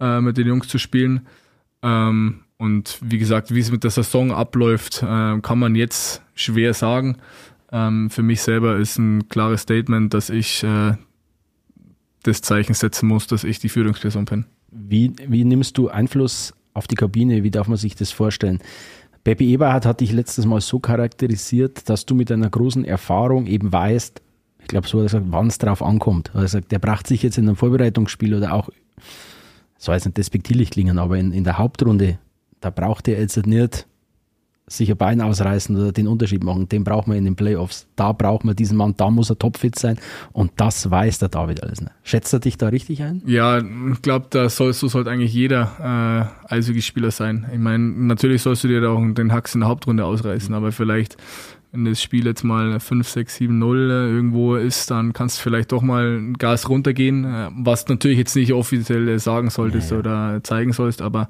äh, 0.00 0.20
mit 0.20 0.38
den 0.38 0.46
Jungs 0.46 0.68
zu 0.68 0.78
spielen. 0.78 1.26
Ähm, 1.82 2.40
und 2.56 2.98
wie 3.02 3.18
gesagt, 3.18 3.52
wie 3.54 3.60
es 3.60 3.70
mit 3.70 3.84
der 3.84 3.90
Saison 3.90 4.30
abläuft, 4.30 5.02
äh, 5.02 5.40
kann 5.40 5.58
man 5.58 5.74
jetzt 5.74 6.22
schwer 6.34 6.72
sagen. 6.72 7.18
Ähm, 7.72 8.08
für 8.08 8.22
mich 8.22 8.40
selber 8.40 8.76
ist 8.76 8.98
ein 8.98 9.28
klares 9.28 9.62
Statement, 9.62 10.14
dass 10.14 10.30
ich 10.30 10.62
äh, 10.62 10.92
das 12.24 12.42
Zeichen 12.42 12.74
setzen 12.74 13.08
muss, 13.08 13.26
dass 13.26 13.44
ich 13.44 13.58
die 13.58 13.68
Führungsperson 13.68 14.24
bin. 14.24 14.46
Wie, 14.70 15.12
wie 15.28 15.44
nimmst 15.44 15.78
du 15.78 15.88
Einfluss 15.88 16.52
auf 16.72 16.88
die 16.88 16.96
Kabine? 16.96 17.44
Wie 17.44 17.50
darf 17.50 17.68
man 17.68 17.78
sich 17.78 17.94
das 17.94 18.10
vorstellen? 18.10 18.58
Pepe 19.22 19.44
Eberhardt 19.44 19.86
hat 19.86 20.00
dich 20.00 20.12
letztes 20.12 20.44
Mal 20.44 20.60
so 20.60 20.80
charakterisiert, 20.80 21.88
dass 21.88 22.04
du 22.04 22.14
mit 22.14 22.30
einer 22.30 22.50
großen 22.50 22.84
Erfahrung 22.84 23.46
eben 23.46 23.72
weißt, 23.72 24.20
ich 24.60 24.68
glaube, 24.68 24.88
so 24.88 24.98
hat 24.98 25.04
er 25.04 25.04
gesagt, 25.04 25.26
wann 25.28 25.46
es 25.46 25.58
drauf 25.58 25.82
ankommt. 25.82 26.30
Er 26.30 26.34
hat 26.34 26.42
gesagt, 26.42 26.72
der 26.72 26.78
bracht 26.78 27.06
sich 27.06 27.22
jetzt 27.22 27.38
in 27.38 27.46
einem 27.46 27.56
Vorbereitungsspiel 27.56 28.34
oder 28.34 28.54
auch, 28.54 28.70
soll 29.78 29.94
jetzt 29.94 30.06
nicht 30.06 30.16
despektierlich 30.16 30.70
klingen, 30.70 30.98
aber 30.98 31.18
in, 31.18 31.32
in 31.32 31.44
der 31.44 31.58
Hauptrunde, 31.58 32.18
da 32.60 32.70
braucht 32.70 33.08
er 33.08 33.20
jetzt 33.20 33.46
nicht 33.46 33.86
sich 34.66 34.90
ein 34.90 34.96
Bein 34.96 35.20
ausreißen 35.20 35.76
oder 35.76 35.92
den 35.92 36.08
Unterschied 36.08 36.42
machen. 36.42 36.68
Den 36.68 36.84
braucht 36.84 37.06
man 37.06 37.18
in 37.18 37.24
den 37.24 37.36
Playoffs. 37.36 37.86
Da 37.96 38.12
braucht 38.12 38.44
man 38.44 38.56
diesen 38.56 38.78
Mann, 38.78 38.94
da 38.96 39.10
muss 39.10 39.28
er 39.30 39.38
topfit 39.38 39.78
sein. 39.78 39.98
Und 40.32 40.52
das 40.56 40.90
weiß 40.90 41.18
der 41.18 41.28
David 41.28 41.62
alles. 41.62 41.80
nicht. 41.82 41.92
Schätzt 42.02 42.32
er 42.32 42.40
dich 42.40 42.56
da 42.56 42.68
richtig 42.68 43.02
ein? 43.02 43.22
Ja, 43.26 43.58
ich 43.58 44.00
glaube, 44.02 44.26
da 44.30 44.48
soll, 44.48 44.72
so 44.72 44.88
sollte 44.88 45.10
eigentlich 45.10 45.34
jeder 45.34 46.32
äh, 46.48 46.54
Eishockeyspieler 46.54 47.10
sein. 47.10 47.46
Ich 47.52 47.58
meine, 47.58 47.84
natürlich 47.84 48.40
sollst 48.42 48.64
du 48.64 48.68
dir 48.68 48.80
da 48.80 48.88
auch 48.88 49.02
den 49.14 49.32
Hacks 49.32 49.54
in 49.54 49.60
der 49.60 49.68
Hauptrunde 49.68 50.04
ausreißen, 50.06 50.54
aber 50.54 50.72
vielleicht, 50.72 51.18
wenn 51.72 51.84
das 51.84 52.00
Spiel 52.02 52.24
jetzt 52.24 52.42
mal 52.42 52.80
5, 52.80 53.06
6, 53.06 53.36
7, 53.36 53.58
0 53.58 53.78
äh, 53.90 53.92
irgendwo 54.14 54.54
ist, 54.56 54.90
dann 54.90 55.12
kannst 55.12 55.38
du 55.38 55.42
vielleicht 55.42 55.72
doch 55.72 55.82
mal 55.82 56.16
ein 56.16 56.34
Gas 56.34 56.70
runtergehen, 56.70 57.24
äh, 57.26 57.50
was 57.54 57.86
natürlich 57.88 58.16
jetzt 58.16 58.34
nicht 58.34 58.54
offiziell 58.54 59.08
äh, 59.08 59.18
sagen 59.18 59.50
solltest 59.50 59.90
Ja, 59.90 59.96
ja. 59.96 60.00
oder 60.00 60.40
zeigen 60.42 60.72
sollst, 60.72 61.02
aber 61.02 61.28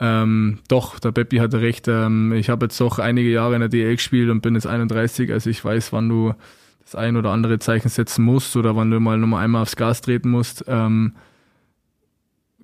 ähm, 0.00 0.58
doch, 0.68 0.98
der 0.98 1.12
Beppi 1.12 1.36
hatte 1.36 1.60
recht. 1.60 1.86
Ähm, 1.86 2.32
ich 2.32 2.48
habe 2.48 2.64
jetzt 2.64 2.80
doch 2.80 2.98
einige 2.98 3.30
Jahre 3.30 3.54
in 3.54 3.60
der 3.60 3.68
DL 3.68 3.96
gespielt 3.96 4.30
und 4.30 4.40
bin 4.40 4.54
jetzt 4.54 4.66
31, 4.66 5.30
also 5.30 5.50
ich 5.50 5.62
weiß, 5.62 5.92
wann 5.92 6.08
du 6.08 6.34
das 6.82 6.94
ein 6.94 7.16
oder 7.16 7.30
andere 7.30 7.58
Zeichen 7.58 7.90
setzen 7.90 8.24
musst 8.24 8.56
oder 8.56 8.74
wann 8.74 8.90
du 8.90 8.98
mal 8.98 9.18
nochmal 9.18 9.44
einmal 9.44 9.62
aufs 9.62 9.76
Gas 9.76 10.00
treten 10.00 10.30
musst. 10.30 10.64
Ähm, 10.68 11.12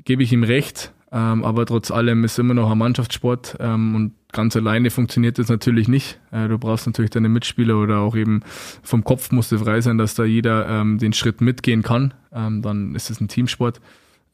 gebe 0.05 0.23
ich 0.23 0.33
ihm 0.33 0.45
recht, 0.45 0.95
ähm, 1.13 1.45
aber 1.45 1.67
trotz 1.67 1.91
allem 1.91 2.25
ist 2.25 2.39
immer 2.39 2.55
noch 2.55 2.71
ein 2.71 2.79
Mannschaftssport 2.79 3.59
ähm, 3.61 3.95
und 3.95 4.13
ganz 4.33 4.57
alleine 4.57 4.89
funktioniert 4.89 5.39
das 5.39 5.51
natürlich 5.51 5.89
nicht. 5.89 6.19
Äh, 6.31 6.49
du 6.49 6.57
brauchst 6.57 6.87
natürlich 6.87 7.11
deine 7.11 7.29
Mitspieler 7.29 7.77
oder 7.77 7.99
auch 7.99 8.17
eben 8.17 8.41
vom 8.83 9.05
Kopf 9.05 9.31
musst 9.31 9.53
du 9.53 9.59
frei 9.59 9.83
sein, 9.83 9.99
dass 9.99 10.15
da 10.15 10.25
jeder 10.25 10.67
ähm, 10.69 10.97
den 10.97 11.13
Schritt 11.13 11.43
mitgehen 11.43 11.83
kann. 11.83 12.15
Dann 12.31 12.95
ist 12.95 13.09
es 13.09 13.19
ein 13.19 13.29
Teamsport. 13.29 13.81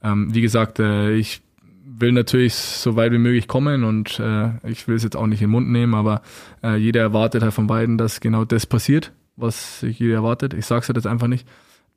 Wie 0.02 0.40
gesagt, 0.40 0.80
äh, 0.80 1.14
ich 1.14 1.40
will 1.84 2.12
natürlich 2.12 2.54
so 2.54 2.96
weit 2.96 3.12
wie 3.12 3.18
möglich 3.18 3.48
kommen 3.48 3.84
und 3.84 4.18
äh, 4.20 4.50
ich 4.68 4.86
will 4.88 4.96
es 4.96 5.02
jetzt 5.02 5.16
auch 5.16 5.26
nicht 5.26 5.40
in 5.42 5.48
den 5.48 5.52
Mund 5.52 5.70
nehmen, 5.70 5.94
aber 5.94 6.22
äh, 6.62 6.76
jeder 6.76 7.00
erwartet 7.00 7.42
halt 7.42 7.52
von 7.54 7.66
beiden, 7.66 7.98
dass 7.98 8.20
genau 8.20 8.44
das 8.44 8.66
passiert, 8.66 9.12
was 9.36 9.80
sich 9.80 9.98
jeder 9.98 10.14
erwartet. 10.16 10.54
Ich 10.54 10.66
sage 10.66 10.82
es 10.82 10.88
halt 10.88 10.96
jetzt 10.96 11.06
einfach 11.06 11.26
nicht. 11.28 11.46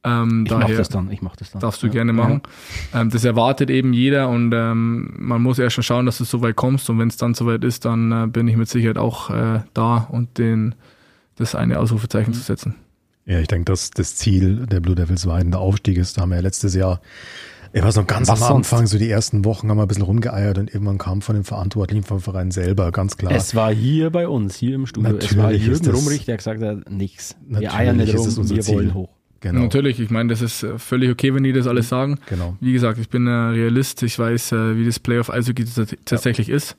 Ähm, 0.03 0.43
Ich 0.45 0.51
mache 0.51 0.61
daher 0.61 0.77
das 0.77 0.89
dann, 0.89 1.09
ich 1.11 1.21
mache 1.21 1.37
das 1.39 1.51
dann. 1.51 1.61
darfst 1.61 1.81
du 1.81 1.87
Ja. 1.87 1.93
gerne 1.93 2.13
machen. 2.13 2.41
Ähm, 2.93 3.09
das 3.09 3.23
erwartet 3.23 3.69
eben 3.71 3.91
jeder 3.93 4.29
und 4.29 4.51
ähm, 4.53 5.13
man 5.17 5.41
muss 5.41 5.57
erst 5.59 5.75
schon 5.75 5.83
schauen, 5.83 6.05
dass 6.05 6.19
du 6.19 6.23
so 6.25 6.41
weit 6.41 6.55
kommst 6.55 6.89
und 6.89 6.99
wenn 6.99 7.07
es 7.07 7.17
dann 7.17 7.33
soweit 7.33 7.63
ist, 7.63 7.85
dann 7.85 8.11
äh, 8.11 8.27
bin 8.27 8.47
ich 8.47 8.55
mit 8.57 8.69
Sicherheit 8.69 8.97
auch 8.97 9.29
äh, 9.31 9.61
da 9.73 9.97
und 10.11 10.37
den 10.37 10.75
das 11.37 11.55
eine 11.55 11.79
Ausrufezeichen 11.79 12.33
zu 12.33 12.41
setzen. 12.41 12.75
Ja, 13.25 13.39
ich 13.39 13.47
denke, 13.47 13.65
dass 13.65 13.89
das 13.89 14.15
Ziel 14.15 14.67
der 14.67 14.79
Blue 14.79 14.93
Devils 14.93 15.25
Weiden 15.25 15.49
der 15.51 15.59
Aufstieg 15.59 15.97
ist. 15.97 16.15
Da 16.17 16.21
haben 16.21 16.29
wir 16.29 16.35
ja 16.35 16.41
letztes 16.43 16.75
Jahr, 16.75 17.01
ich 17.77 17.83
weiß 17.83 17.95
noch 17.97 18.07
ganz 18.07 18.27
Was 18.29 18.41
am 18.41 18.47
sonst? 18.47 18.71
Anfang, 18.73 18.87
so 18.87 18.97
die 18.97 19.09
ersten 19.09 19.43
Wochen 19.45 19.69
haben 19.69 19.77
wir 19.77 19.83
ein 19.83 19.87
bisschen 19.87 20.03
rumgeeiert 20.03 20.57
und 20.57 20.73
irgendwann 20.73 20.97
kam 20.97 21.21
von 21.21 21.35
den 21.35 21.43
Verantwortlichen 21.43 22.03
vom 22.03 22.19
Verein 22.21 22.51
selber 22.51 22.91
ganz 22.91 23.17
klar. 23.17 23.31
Es 23.33 23.53
war 23.53 23.73
hier 23.73 24.09
bei 24.09 24.27
uns, 24.27 24.55
hier 24.55 24.75
im 24.75 24.85
Studio. 24.85 25.17
es 25.17 25.35
war 25.37 25.43
Natürlich 25.51 25.65
Jürgen 25.67 25.91
Rumrich, 25.91 26.25
der 26.25 26.37
gesagt 26.37 26.61
hat, 26.63 26.89
nix. 26.89 27.35
Wir 27.45 27.53
Natürlich 27.61 27.73
eiern 27.73 27.97
nicht 27.97 28.13
ist 28.13 28.19
rum, 28.21 28.27
es 28.29 28.37
unser 28.37 28.55
wir 28.55 28.61
Ziel. 28.61 28.75
wollen 28.75 28.93
hoch. 28.93 29.09
genau. 29.41 29.61
Natürlich, 29.61 29.99
ich 29.99 30.09
meine, 30.09 30.29
das 30.29 30.41
ist 30.41 30.63
äh, 30.63 30.79
völlig 30.79 31.11
okay, 31.11 31.33
wenn 31.35 31.43
die 31.43 31.53
das 31.53 31.67
alles 31.67 31.89
sagen. 31.89 32.19
Genau. 32.29 32.55
Wie 32.61 32.71
gesagt, 32.73 32.97
ich 32.99 33.09
bin 33.09 33.27
ein 33.27 33.53
Realist, 33.53 34.01
ich 34.03 34.17
weiß, 34.17 34.53
äh, 34.53 34.77
wie 34.77 34.85
das 34.85 34.99
Playoff 34.99 35.29
Eishockey 35.29 35.63
tats- 35.65 35.95
tatsächlich 36.05 36.49
ist. 36.49 36.77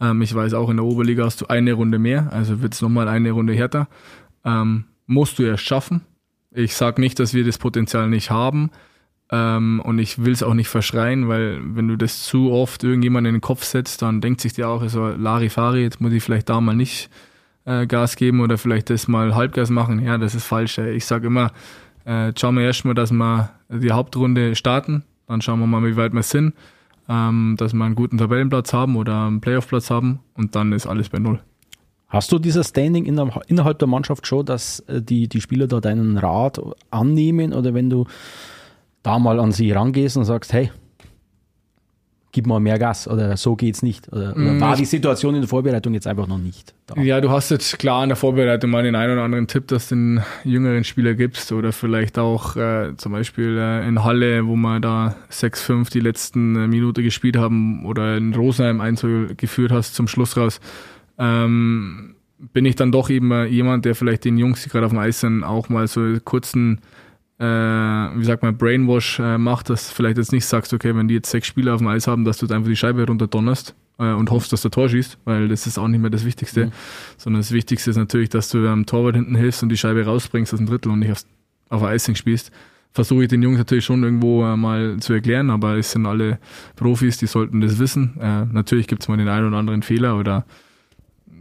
Ähm, 0.00 0.22
ich 0.22 0.34
weiß 0.34 0.54
auch, 0.54 0.70
in 0.70 0.76
der 0.78 0.86
Oberliga 0.86 1.24
hast 1.24 1.40
du 1.42 1.46
eine 1.48 1.72
Runde 1.74 1.98
mehr, 1.98 2.32
also 2.32 2.62
wird 2.62 2.72
es 2.74 2.80
nochmal 2.82 3.08
eine 3.08 3.32
Runde 3.32 3.52
härter. 3.52 3.86
Ähm, 4.44 4.84
musst 5.06 5.38
du 5.38 5.42
erst 5.42 5.64
schaffen. 5.64 6.02
Ich 6.54 6.74
sage 6.74 7.00
nicht, 7.02 7.18
dass 7.18 7.34
wir 7.34 7.44
das 7.44 7.58
Potenzial 7.58 8.08
nicht 8.08 8.30
haben. 8.30 8.70
Ähm, 9.30 9.80
und 9.84 9.98
ich 9.98 10.24
will 10.24 10.32
es 10.32 10.42
auch 10.42 10.54
nicht 10.54 10.68
verschreien, 10.68 11.28
weil 11.28 11.60
wenn 11.62 11.88
du 11.88 11.96
das 11.96 12.24
zu 12.24 12.50
oft 12.50 12.82
irgendjemand 12.82 13.26
in 13.26 13.34
den 13.34 13.40
Kopf 13.40 13.62
setzt, 13.64 14.02
dann 14.02 14.20
denkt 14.20 14.40
sich 14.40 14.54
dir 14.54 14.68
auch, 14.68 14.86
so 14.88 15.08
Larifari, 15.08 15.82
jetzt 15.82 16.00
muss 16.00 16.12
ich 16.12 16.22
vielleicht 16.22 16.48
da 16.48 16.60
mal 16.60 16.74
nicht 16.74 17.10
äh, 17.66 17.86
Gas 17.86 18.16
geben 18.16 18.40
oder 18.40 18.56
vielleicht 18.56 18.88
das 18.90 19.06
mal 19.06 19.34
Halbgas 19.34 19.70
machen. 19.70 20.02
Ja, 20.02 20.16
das 20.16 20.34
ist 20.34 20.44
falsch. 20.44 20.78
Ey. 20.78 20.92
Ich 20.94 21.04
sage 21.04 21.26
immer, 21.26 21.52
äh, 22.04 22.32
schauen 22.38 22.56
wir 22.56 22.64
erstmal, 22.64 22.94
dass 22.94 23.12
wir 23.12 23.50
die 23.68 23.92
Hauptrunde 23.92 24.54
starten. 24.56 25.04
Dann 25.26 25.42
schauen 25.42 25.60
wir 25.60 25.66
mal, 25.66 25.84
wie 25.84 25.96
weit 25.96 26.14
wir 26.14 26.22
sind. 26.22 26.54
Ähm, 27.10 27.56
dass 27.58 27.72
wir 27.72 27.84
einen 27.84 27.94
guten 27.94 28.18
Tabellenplatz 28.18 28.72
haben 28.72 28.96
oder 28.96 29.26
einen 29.26 29.40
Playoff-Platz 29.40 29.90
haben. 29.90 30.20
Und 30.34 30.54
dann 30.54 30.72
ist 30.72 30.86
alles 30.86 31.10
bei 31.10 31.18
Null. 31.18 31.40
Hast 32.08 32.32
du 32.32 32.38
dieses 32.38 32.68
Standing 32.68 33.04
in 33.04 33.16
der, 33.16 33.30
innerhalb 33.48 33.78
der 33.78 33.88
Mannschaft 33.88 34.26
schon, 34.26 34.46
dass 34.46 34.80
äh, 34.80 35.02
die, 35.02 35.28
die 35.28 35.42
Spieler 35.42 35.66
da 35.66 35.80
deinen 35.80 36.16
Rat 36.16 36.58
annehmen 36.90 37.52
oder 37.52 37.74
wenn 37.74 37.90
du 37.90 38.06
da 39.02 39.18
mal 39.18 39.40
an 39.40 39.52
sie 39.52 39.72
rangehst 39.72 40.16
und 40.16 40.24
sagst, 40.24 40.52
hey, 40.52 40.70
gib 42.32 42.46
mal 42.46 42.60
mehr 42.60 42.78
Gas 42.78 43.08
oder 43.08 43.36
so 43.36 43.56
geht's 43.56 43.82
nicht? 43.82 44.12
Oder, 44.12 44.36
oder 44.36 44.52
Mm, 44.52 44.60
war 44.60 44.76
die 44.76 44.84
Situation 44.84 45.34
in 45.34 45.40
der 45.40 45.48
Vorbereitung 45.48 45.94
jetzt 45.94 46.06
einfach 46.06 46.26
noch 46.26 46.38
nicht 46.38 46.74
da? 46.86 47.00
Ja, 47.00 47.20
du 47.20 47.30
hast 47.30 47.50
jetzt 47.50 47.78
klar 47.78 48.02
in 48.02 48.10
der 48.10 48.16
Vorbereitung 48.16 48.70
mal 48.70 48.82
den 48.82 48.94
einen 48.94 49.14
oder 49.14 49.22
anderen 49.22 49.46
Tipp, 49.46 49.66
dass 49.68 49.88
du 49.88 49.94
den 49.94 50.22
jüngeren 50.44 50.84
Spieler 50.84 51.14
gibst 51.14 51.50
oder 51.52 51.72
vielleicht 51.72 52.18
auch 52.18 52.54
äh, 52.56 52.94
zum 52.96 53.12
Beispiel 53.12 53.56
äh, 53.58 53.88
in 53.88 54.04
Halle, 54.04 54.46
wo 54.46 54.56
wir 54.56 54.78
da 54.78 55.16
6-5 55.32 55.90
die 55.90 56.00
letzten 56.00 56.54
äh, 56.56 56.66
Minute 56.68 57.02
gespielt 57.02 57.36
haben 57.36 57.86
oder 57.86 58.16
in 58.16 58.34
Rosenheim 58.34 58.80
1 58.80 59.06
geführt 59.36 59.72
hast 59.72 59.94
zum 59.94 60.06
Schluss 60.06 60.36
raus, 60.36 60.60
ähm, 61.18 62.14
bin 62.52 62.66
ich 62.66 62.76
dann 62.76 62.92
doch 62.92 63.10
eben 63.10 63.32
äh, 63.32 63.46
jemand, 63.46 63.84
der 63.84 63.94
vielleicht 63.94 64.24
den 64.24 64.36
Jungs, 64.36 64.62
die 64.62 64.68
gerade 64.68 64.86
auf 64.86 64.92
dem 64.92 64.98
Eis 64.98 65.20
sind, 65.20 65.42
auch 65.44 65.68
mal 65.70 65.88
so 65.88 66.18
kurzen 66.24 66.80
äh, 67.38 67.44
wie 67.44 68.24
sagt 68.24 68.42
man, 68.42 68.56
Brainwash 68.56 69.20
äh, 69.20 69.38
macht, 69.38 69.70
dass 69.70 69.88
du 69.88 69.94
vielleicht 69.94 70.18
jetzt 70.18 70.32
nicht 70.32 70.44
sagst, 70.44 70.72
okay, 70.72 70.94
wenn 70.96 71.08
die 71.08 71.14
jetzt 71.14 71.30
sechs 71.30 71.46
Spieler 71.46 71.74
auf 71.74 71.78
dem 71.78 71.88
Eis 71.88 72.06
haben, 72.06 72.24
dass 72.24 72.38
du 72.38 72.46
jetzt 72.46 72.52
einfach 72.52 72.68
die 72.68 72.76
Scheibe 72.76 73.06
runterdonnerst 73.06 73.74
äh, 73.98 74.12
und 74.12 74.30
hoffst, 74.30 74.52
dass 74.52 74.62
der 74.62 74.70
Tor 74.70 74.88
schießt, 74.88 75.18
weil 75.24 75.48
das 75.48 75.66
ist 75.66 75.78
auch 75.78 75.88
nicht 75.88 76.00
mehr 76.00 76.10
das 76.10 76.24
Wichtigste, 76.24 76.66
Mhm. 76.66 76.72
sondern 77.16 77.40
das 77.40 77.52
Wichtigste 77.52 77.90
ist 77.90 77.96
natürlich, 77.96 78.28
dass 78.28 78.48
du 78.50 78.66
am 78.68 78.86
Torwart 78.86 79.14
hinten 79.14 79.36
hilfst 79.36 79.62
und 79.62 79.68
die 79.68 79.76
Scheibe 79.76 80.04
rausbringst 80.04 80.52
aus 80.52 80.58
dem 80.58 80.66
Drittel 80.66 80.90
und 80.90 80.98
nicht 81.00 81.12
aufs, 81.12 81.26
auf 81.68 81.80
der 81.82 81.94
Icing 81.94 82.14
spielst. 82.16 82.50
Versuche 82.92 83.22
ich 83.24 83.28
den 83.28 83.42
Jungs 83.42 83.58
natürlich 83.58 83.84
schon 83.84 84.02
irgendwo 84.02 84.44
äh, 84.44 84.56
mal 84.56 84.96
zu 84.98 85.12
erklären, 85.12 85.50
aber 85.50 85.76
es 85.76 85.92
sind 85.92 86.06
alle 86.06 86.38
Profis, 86.74 87.18
die 87.18 87.26
sollten 87.26 87.60
das 87.60 87.78
wissen. 87.78 88.16
Äh, 88.20 88.46
natürlich 88.46 88.86
gibt 88.88 89.02
es 89.02 89.08
mal 89.08 89.16
den 89.18 89.28
einen 89.28 89.46
oder 89.46 89.58
anderen 89.58 89.82
Fehler 89.82 90.18
oder 90.18 90.44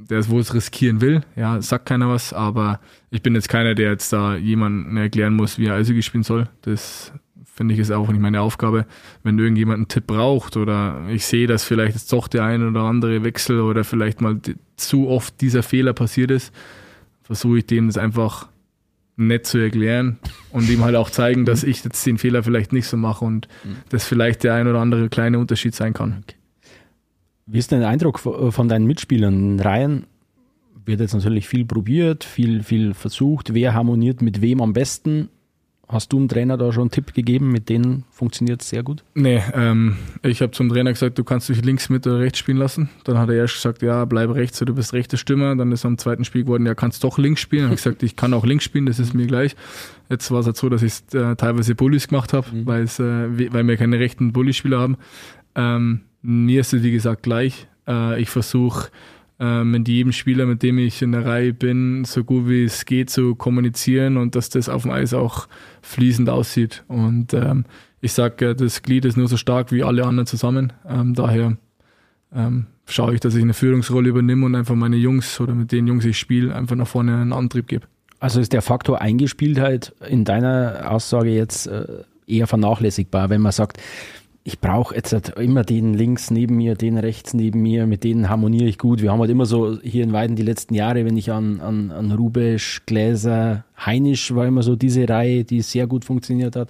der 0.09 0.19
es 0.19 0.29
wohl 0.29 0.41
riskieren 0.41 1.01
will. 1.01 1.21
Ja, 1.35 1.61
sagt 1.61 1.85
keiner 1.85 2.09
was, 2.09 2.33
aber 2.33 2.79
ich 3.09 3.21
bin 3.21 3.35
jetzt 3.35 3.49
keiner, 3.49 3.75
der 3.75 3.91
jetzt 3.91 4.13
da 4.13 4.35
jemanden 4.35 4.97
erklären 4.97 5.33
muss, 5.33 5.57
wie 5.57 5.65
er 5.65 5.75
Eishockey 5.75 6.01
spielen 6.01 6.23
soll. 6.23 6.47
Das 6.61 7.11
finde 7.57 7.73
ich 7.73 7.79
ist 7.79 7.91
auch 7.91 8.07
nicht 8.09 8.21
meine 8.21 8.41
Aufgabe. 8.41 8.85
Wenn 9.23 9.39
irgendjemand 9.39 9.77
einen 9.77 9.87
Tipp 9.87 10.05
braucht 10.07 10.57
oder 10.57 11.01
ich 11.09 11.25
sehe, 11.25 11.47
dass 11.47 11.63
vielleicht 11.63 11.95
jetzt 11.95 12.13
doch 12.13 12.27
der 12.27 12.43
ein 12.43 12.65
oder 12.65 12.81
andere 12.81 13.23
Wechsel 13.23 13.61
oder 13.61 13.83
vielleicht 13.83 14.21
mal 14.21 14.39
zu 14.75 15.07
oft 15.07 15.41
dieser 15.41 15.63
Fehler 15.63 15.93
passiert 15.93 16.29
ist, 16.29 16.53
versuche 17.23 17.59
ich 17.59 17.65
dem 17.65 17.87
das 17.87 17.97
einfach 17.97 18.47
nett 19.17 19.47
zu 19.47 19.57
erklären 19.57 20.19
und 20.51 20.69
ihm 20.69 20.83
halt 20.83 20.95
auch 20.95 21.09
zeigen, 21.09 21.45
dass 21.45 21.63
ich 21.63 21.83
jetzt 21.83 22.05
den 22.05 22.19
Fehler 22.19 22.43
vielleicht 22.43 22.71
nicht 22.71 22.87
so 22.87 22.95
mache 22.95 23.25
und 23.25 23.47
das 23.89 24.05
vielleicht 24.05 24.43
der 24.43 24.53
ein 24.53 24.67
oder 24.67 24.79
andere 24.79 25.09
kleine 25.09 25.39
Unterschied 25.39 25.73
sein 25.73 25.93
kann. 25.93 26.23
Wie 27.47 27.57
ist 27.59 27.71
dein 27.71 27.83
Eindruck 27.83 28.19
von 28.19 28.51
von 28.51 28.67
deinen 28.67 28.85
Mitspielern? 28.85 29.33
In 29.53 29.59
Reihen 29.59 30.05
wird 30.85 30.99
jetzt 30.99 31.13
natürlich 31.13 31.47
viel 31.47 31.65
probiert, 31.65 32.23
viel, 32.23 32.63
viel 32.63 32.93
versucht. 32.93 33.53
Wer 33.53 33.73
harmoniert 33.73 34.21
mit 34.21 34.41
wem 34.41 34.61
am 34.61 34.73
besten? 34.73 35.29
Hast 35.89 36.11
du 36.11 36.17
dem 36.17 36.27
Trainer 36.27 36.57
da 36.57 36.73
schon 36.73 36.83
einen 36.83 36.91
Tipp 36.91 37.13
gegeben? 37.13 37.49
Mit 37.49 37.69
denen 37.69 38.03
funktioniert 38.11 38.61
es 38.61 38.67
sehr 38.69 38.83
gut? 38.83 39.05
Nee, 39.13 39.41
ähm, 39.53 39.95
ich 40.21 40.41
habe 40.41 40.51
zum 40.51 40.67
Trainer 40.67 40.91
gesagt, 40.91 41.17
du 41.17 41.23
kannst 41.23 41.47
dich 41.47 41.63
links, 41.63 41.89
Mitte 41.89 42.09
oder 42.09 42.19
rechts 42.19 42.39
spielen 42.39 42.57
lassen. 42.57 42.89
Dann 43.05 43.17
hat 43.17 43.29
er 43.29 43.35
erst 43.35 43.53
gesagt, 43.55 43.81
ja, 43.81 44.03
bleib 44.03 44.31
rechts, 44.31 44.59
du 44.59 44.75
bist 44.75 44.91
rechte 44.91 45.15
Stürmer. 45.15 45.55
Dann 45.55 45.71
ist 45.71 45.85
am 45.85 45.97
zweiten 45.97 46.25
Spiel 46.25 46.43
geworden, 46.43 46.65
ja, 46.65 46.75
kannst 46.75 47.05
doch 47.05 47.17
links 47.17 47.39
spielen. 47.39 47.61
Dann 47.63 47.69
habe 47.69 47.75
ich 47.75 47.83
gesagt, 47.83 48.03
ich 48.03 48.17
kann 48.17 48.33
auch 48.33 48.45
links 48.45 48.65
spielen, 48.65 48.85
das 48.85 48.99
ist 48.99 49.13
mir 49.13 49.27
gleich. 49.27 49.55
Jetzt 50.09 50.29
war 50.29 50.41
es 50.41 50.45
halt 50.45 50.57
so, 50.57 50.67
dass 50.67 50.83
ich 50.83 50.93
äh, 51.13 51.35
teilweise 51.37 51.73
Bullies 51.73 52.09
gemacht 52.09 52.33
habe, 52.33 52.47
weil 52.65 52.83
es, 52.83 52.99
äh, 52.99 53.37
we- 53.39 53.53
weil 53.53 53.65
wir 53.65 53.77
keine 53.77 53.97
rechten 53.97 54.33
Bully-Spieler 54.33 54.79
haben. 54.79 54.97
Ähm, 55.55 56.01
mir 56.21 56.61
ist 56.61 56.73
es, 56.73 56.83
wie 56.83 56.91
gesagt, 56.91 57.23
gleich. 57.23 57.67
Äh, 57.87 58.21
ich 58.21 58.29
versuche 58.29 58.89
äh, 59.39 59.63
mit 59.63 59.87
jedem 59.87 60.11
Spieler, 60.11 60.45
mit 60.45 60.63
dem 60.63 60.77
ich 60.77 61.01
in 61.01 61.11
der 61.11 61.25
Reihe 61.25 61.53
bin, 61.53 62.05
so 62.05 62.23
gut 62.23 62.47
wie 62.47 62.63
es 62.63 62.85
geht 62.85 63.09
zu 63.09 63.35
kommunizieren 63.35 64.17
und 64.17 64.35
dass 64.35 64.49
das 64.49 64.69
auf 64.69 64.83
dem 64.83 64.91
Eis 64.91 65.13
auch 65.13 65.47
fließend 65.81 66.29
aussieht. 66.29 66.83
Und 66.87 67.33
ähm, 67.33 67.65
ich 68.01 68.13
sage, 68.13 68.55
das 68.55 68.81
Glied 68.81 69.05
ist 69.05 69.17
nur 69.17 69.27
so 69.27 69.37
stark 69.37 69.71
wie 69.71 69.83
alle 69.83 70.05
anderen 70.05 70.27
zusammen. 70.27 70.73
Ähm, 70.87 71.13
daher 71.13 71.57
ähm, 72.33 72.67
schaue 72.87 73.13
ich, 73.13 73.19
dass 73.19 73.35
ich 73.35 73.41
eine 73.41 73.53
Führungsrolle 73.53 74.09
übernehme 74.09 74.45
und 74.45 74.55
einfach 74.55 74.75
meine 74.75 74.97
Jungs 74.97 75.39
oder 75.39 75.53
mit 75.53 75.71
den 75.71 75.87
Jungs 75.87 76.05
ich 76.05 76.17
spiele, 76.17 76.55
einfach 76.55 76.75
nach 76.75 76.87
vorne 76.87 77.15
einen 77.15 77.33
Antrieb 77.33 77.67
gebe. 77.67 77.85
Also 78.19 78.39
ist 78.39 78.53
der 78.53 78.61
Faktor 78.61 79.01
Eingespieltheit 79.01 79.93
in 80.09 80.25
deiner 80.25 80.91
Aussage 80.91 81.29
jetzt 81.29 81.67
äh, 81.67 81.85
eher 82.25 82.47
vernachlässigbar, 82.47 83.29
wenn 83.29 83.41
man 83.41 83.51
sagt, 83.51 83.77
ich 84.47 84.61
brauche 84.61 84.95
jetzt 84.95 85.11
halt 85.11 85.37
immer 85.37 85.65
den 85.65 85.93
links 85.93 86.31
neben 86.31 86.55
mir, 86.55 86.75
den 86.75 86.97
rechts 86.97 87.33
neben 87.33 87.61
mir, 87.61 87.85
mit 87.85 88.05
denen 88.05 88.29
harmoniere 88.29 88.69
ich 88.69 88.77
gut. 88.77 89.01
Wir 89.01 89.11
haben 89.11 89.19
halt 89.19 89.29
immer 89.29 89.45
so 89.45 89.77
hier 89.81 90.05
in 90.05 90.13
Weiden 90.13 90.37
die 90.37 90.41
letzten 90.41 90.73
Jahre, 90.73 91.03
wenn 91.03 91.17
ich 91.17 91.33
an, 91.33 91.59
an, 91.59 91.91
an 91.91 92.13
Rubesch, 92.13 92.83
Gläser, 92.85 93.65
Heinisch 93.77 94.33
war 94.33 94.47
immer 94.47 94.63
so 94.63 94.77
diese 94.77 95.07
Reihe, 95.09 95.43
die 95.43 95.61
sehr 95.61 95.85
gut 95.85 96.05
funktioniert 96.05 96.55
hat. 96.55 96.69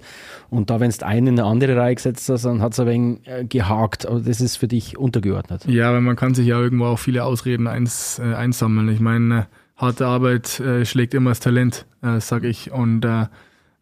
Und 0.50 0.70
da, 0.70 0.80
wenn 0.80 0.90
du 0.90 1.06
einen 1.06 1.28
in 1.28 1.38
eine 1.38 1.48
andere 1.48 1.76
Reihe 1.76 1.94
gesetzt 1.94 2.28
hast, 2.28 2.46
dann 2.46 2.60
hat 2.60 2.72
es 2.72 2.80
ein 2.80 2.86
wenig 2.88 3.20
äh, 3.26 3.44
gehakt. 3.44 4.06
Aber 4.06 4.18
das 4.18 4.40
ist 4.40 4.56
für 4.56 4.66
dich 4.66 4.98
untergeordnet. 4.98 5.64
Ja, 5.66 5.92
weil 5.92 6.00
man 6.00 6.16
kann 6.16 6.34
sich 6.34 6.48
ja 6.48 6.60
irgendwo 6.60 6.86
auch 6.86 6.98
viele 6.98 7.22
Ausreden 7.22 7.68
eins, 7.68 8.18
äh, 8.18 8.34
einsammeln. 8.34 8.88
Ich 8.88 9.00
meine, 9.00 9.46
harte 9.76 10.04
Arbeit 10.04 10.58
äh, 10.58 10.84
schlägt 10.84 11.14
immer 11.14 11.30
das 11.30 11.38
Talent, 11.38 11.86
äh, 12.02 12.18
sag 12.18 12.42
ich. 12.42 12.72
Und 12.72 13.04
äh, 13.04 13.26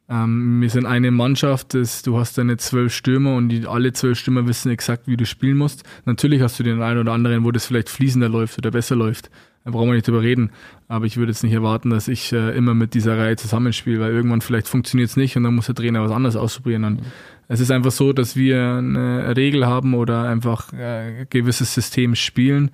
ähm, 0.09 0.61
wir 0.61 0.71
sind 0.71 0.87
eine 0.87 1.11
Mannschaft, 1.11 1.75
das, 1.75 2.03
du 2.03 2.19
hast 2.19 2.39
deine 2.39 2.57
zwölf 2.59 2.95
Stürmer 2.95 3.35
und 3.35 3.49
die, 3.49 3.67
alle 3.67 3.93
zwölf 3.93 4.19
Stürmer 4.19 4.47
wissen 4.47 4.71
exakt, 4.71 5.09
wie 5.09 5.17
du 5.17 5.27
spielen 5.27 5.57
musst. 5.57 5.83
Natürlich 6.05 6.43
hast 6.43 6.59
du 6.59 6.63
den 6.63 6.81
einen 6.81 7.01
oder 7.01 7.13
anderen, 7.13 7.45
wo 7.45 7.51
das 7.51 7.67
vielleicht 7.67 7.89
fließender 7.89 8.29
läuft 8.29 8.59
oder 8.59 8.71
besser 8.71 8.95
läuft. 8.95 9.31
Da 9.65 9.73
brauchen 9.73 9.89
wir 9.89 9.95
nicht 9.95 10.07
drüber 10.07 10.23
reden. 10.23 10.53
Aber 10.87 11.07
ich 11.07 11.17
würde 11.17 11.33
jetzt 11.33 11.43
nicht 11.43 11.53
erwarten, 11.53 11.91
dass 11.91 12.07
ich 12.07 12.33
äh, 12.33 12.57
immer 12.57 12.73
mit 12.73 12.95
dieser 12.95 13.19
Reihe 13.19 13.35
zusammenspiele, 13.35 13.99
weil 13.99 14.13
irgendwann 14.13 14.43
vielleicht 14.43 14.69
funktioniert 14.69 15.11
es 15.11 15.17
nicht 15.17 15.37
und 15.37 15.43
dann 15.43 15.57
muss 15.57 15.67
der 15.67 15.75
Trainer 15.75 16.05
was 16.05 16.13
anderes 16.13 16.37
ausprobieren. 16.37 16.85
Und 16.85 17.01
es 17.49 17.59
ist 17.59 17.73
einfach 17.73 17.91
so, 17.91 18.13
dass 18.13 18.37
wir 18.37 18.75
eine 18.75 19.37
Regel 19.37 19.67
haben 19.67 19.95
oder 19.95 20.29
einfach 20.29 20.73
äh, 20.73 21.23
ein 21.23 21.27
gewisses 21.31 21.75
System 21.75 22.15
spielen. 22.15 22.71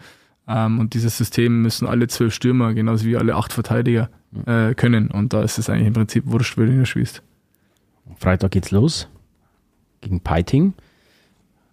Ähm, 0.46 0.80
und 0.80 0.92
dieses 0.92 1.16
System 1.16 1.62
müssen 1.62 1.86
alle 1.86 2.08
zwölf 2.08 2.34
Stürmer, 2.34 2.74
genauso 2.74 3.06
wie 3.06 3.16
alle 3.16 3.36
acht 3.36 3.54
Verteidiger, 3.54 4.10
äh, 4.46 4.74
können. 4.74 5.10
Und 5.10 5.32
da 5.32 5.42
ist 5.42 5.58
es 5.58 5.68
eigentlich 5.68 5.88
im 5.88 5.94
Prinzip 5.94 6.24
wurscht, 6.26 6.56
wer 6.56 6.66
du 6.66 6.86
spielst. 6.86 7.22
Freitag 8.18 8.52
geht's 8.52 8.70
los 8.70 9.08
gegen 10.00 10.20
Peiting. 10.20 10.74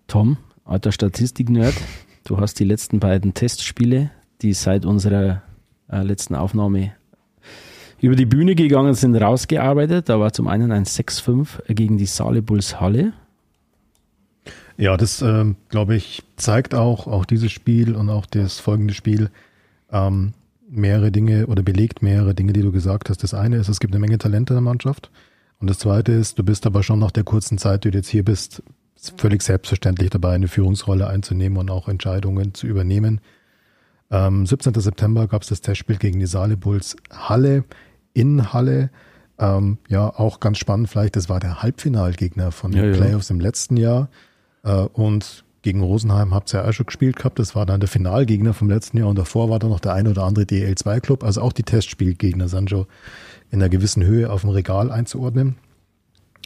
Tom, 0.08 0.38
alter 0.66 0.92
Statistik-Nerd, 0.92 1.76
du 2.24 2.40
hast 2.40 2.60
die 2.60 2.64
letzten 2.64 3.00
beiden 3.00 3.34
Testspiele, 3.34 4.12
die 4.42 4.54
seit 4.54 4.86
unserer 4.86 5.42
äh, 5.92 6.02
letzten 6.04 6.36
Aufnahme 6.36 6.94
über 8.02 8.16
die 8.16 8.26
Bühne 8.26 8.56
gegangen 8.56 8.94
sind, 8.94 9.16
rausgearbeitet. 9.16 10.10
Da 10.10 10.20
war 10.20 10.32
zum 10.32 10.48
einen 10.48 10.72
ein 10.72 10.86
6-5 10.86 11.74
gegen 11.74 11.98
die 11.98 12.06
Saale 12.06 12.42
Bulls 12.42 12.80
Halle. 12.80 13.14
Ja, 14.78 14.96
das 14.96 15.22
ähm, 15.22 15.58
glaube 15.68 15.96
ich 15.96 16.24
zeigt 16.38 16.74
auch 16.74 17.06
auch 17.06 17.26
dieses 17.26 17.52
Spiel 17.52 17.96
und 17.96 18.10
auch 18.10 18.26
das 18.26 18.60
folgende 18.60 18.94
Spiel 18.94 19.30
ähm, 19.92 20.34
mehrere 20.70 21.12
Dinge 21.12 21.48
oder 21.48 21.64
belegt 21.64 22.02
mehrere 22.02 22.34
Dinge, 22.36 22.54
die 22.54 22.62
du 22.62 22.72
gesagt 22.72 23.10
hast. 23.10 23.24
Das 23.24 23.34
eine 23.34 23.58
ist, 23.58 23.70
es 23.70 23.80
gibt 23.80 23.94
eine 23.94 24.00
Menge 24.00 24.18
Talente 24.18 24.54
in 24.54 24.58
der 24.58 24.62
Mannschaft 24.62 25.12
Und 25.60 25.70
das 25.70 25.80
Zweite 25.80 26.12
ist, 26.12 26.38
du 26.40 26.44
bist 26.44 26.66
aber 26.66 26.84
schon 26.84 27.00
nach 27.00 27.12
der 27.12 27.24
kurzen 27.24 27.58
Zeit, 27.58 27.84
die 27.84 27.92
du 27.92 27.98
jetzt 27.98 28.10
hier 28.10 28.24
bist, 28.24 28.64
völlig 29.18 29.42
selbstverständlich 29.42 30.10
dabei, 30.10 30.34
eine 30.34 30.48
Führungsrolle 30.48 31.08
einzunehmen 31.08 31.58
und 31.58 31.72
auch 31.72 31.88
Entscheidungen 31.88 32.54
zu 32.54 32.68
übernehmen. 32.68 33.22
Ähm, 34.12 34.46
17. 34.46 34.74
September 34.74 35.28
gab 35.28 35.44
es 35.44 35.50
das 35.50 35.62
Testspiel 35.62 35.98
gegen 35.98 36.20
die 36.20 36.26
Saale 36.26 36.58
Bulls 36.58 36.96
Halle 37.12 37.64
in 38.14 38.54
Halle. 38.54 38.90
Ähm, 39.38 39.78
ja, 39.88 40.10
auch 40.10 40.40
ganz 40.40 40.58
spannend 40.58 40.90
vielleicht, 40.90 41.16
das 41.16 41.30
war 41.30 41.40
der 41.40 41.62
Halbfinalgegner 41.62 42.52
von 42.52 42.72
den 42.72 42.84
Ja, 42.84 42.90
ja. 42.90 42.98
Playoffs 42.98 43.30
im 43.30 43.40
letzten 43.40 43.78
Jahr. 43.78 44.10
Äh, 44.64 44.74
und 44.74 45.46
gegen 45.62 45.82
Rosenheim 45.82 46.34
habt 46.34 46.54
ihr 46.54 46.62
ja 46.62 46.70
auch 46.70 46.74
schon 46.74 46.86
gespielt 46.86 47.18
gehabt. 47.18 47.40
Das 47.40 47.56
war 47.56 47.66
dann 47.66 47.80
der 47.80 47.90
Finalgegner 47.90 48.54
vom 48.54 48.70
letzten 48.70 48.98
Jahr 48.98 49.08
und 49.08 49.18
davor 49.18 49.50
war 49.50 49.60
dann 49.60 49.70
noch 49.70 49.80
der 49.80 49.94
ein 49.94 50.08
oder 50.08 50.24
andere 50.24 50.46
DL2-Club. 50.46 51.24
Also 51.24 51.42
auch 51.42 51.54
die 51.54 51.64
Testspielgegner 51.64 52.48
sind 52.48 52.70
schon 52.70 52.86
in 53.52 53.62
einer 53.62 53.70
gewissen 53.70 54.04
Höhe 54.04 54.30
auf 54.30 54.42
dem 54.42 54.52
Regal 54.52 54.92
einzuordnen. 54.92 55.56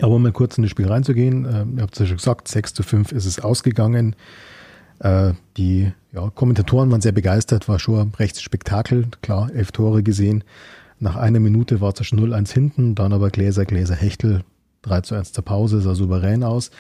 Aber 0.02 0.16
um 0.16 0.24
mal 0.24 0.32
kurz 0.32 0.58
in 0.58 0.64
das 0.64 0.72
Spiel 0.72 0.88
reinzugehen, 0.88 1.46
äh, 1.46 1.66
ihr 1.78 1.84
habt 1.84 1.94
es 1.94 2.00
ja 2.00 2.06
schon 2.08 2.18
gesagt, 2.18 2.48
6 2.48 2.74
zu 2.74 2.84
5 2.84 3.12
ist 3.12 3.26
es 3.26 3.40
ausgegangen. 3.40 4.16
Äh, 5.00 5.34
die 5.58 5.92
ja, 6.12 6.30
Kommentatoren 6.30 6.90
waren 6.90 7.02
sehr 7.02 7.12
begeistert, 7.12 7.68
war 7.68 7.78
schon 7.78 8.00
ein 8.00 8.14
rechtes 8.18 8.42
Spektakel. 8.42 9.08
Klar, 9.22 9.52
elf 9.54 9.72
Tore 9.72 10.02
gesehen. 10.02 10.44
Nach 11.00 11.16
einer 11.16 11.40
Minute 11.40 11.82
war 11.82 11.94
es 11.94 12.06
schon 12.08 12.20
0-1 12.20 12.52
hinten, 12.54 12.96
dann 12.96 13.14
aber 13.14 13.30
Gläser, 13.30 13.66
Gläser, 13.66 13.96
Hechtel, 13.96 14.44
3 14.84 15.02
zu 15.02 15.16
1 15.16 15.34
zur 15.34 15.44
Pause, 15.44 15.82
sah 15.82 15.94
souverän 15.94 16.44
aus. 16.44 16.72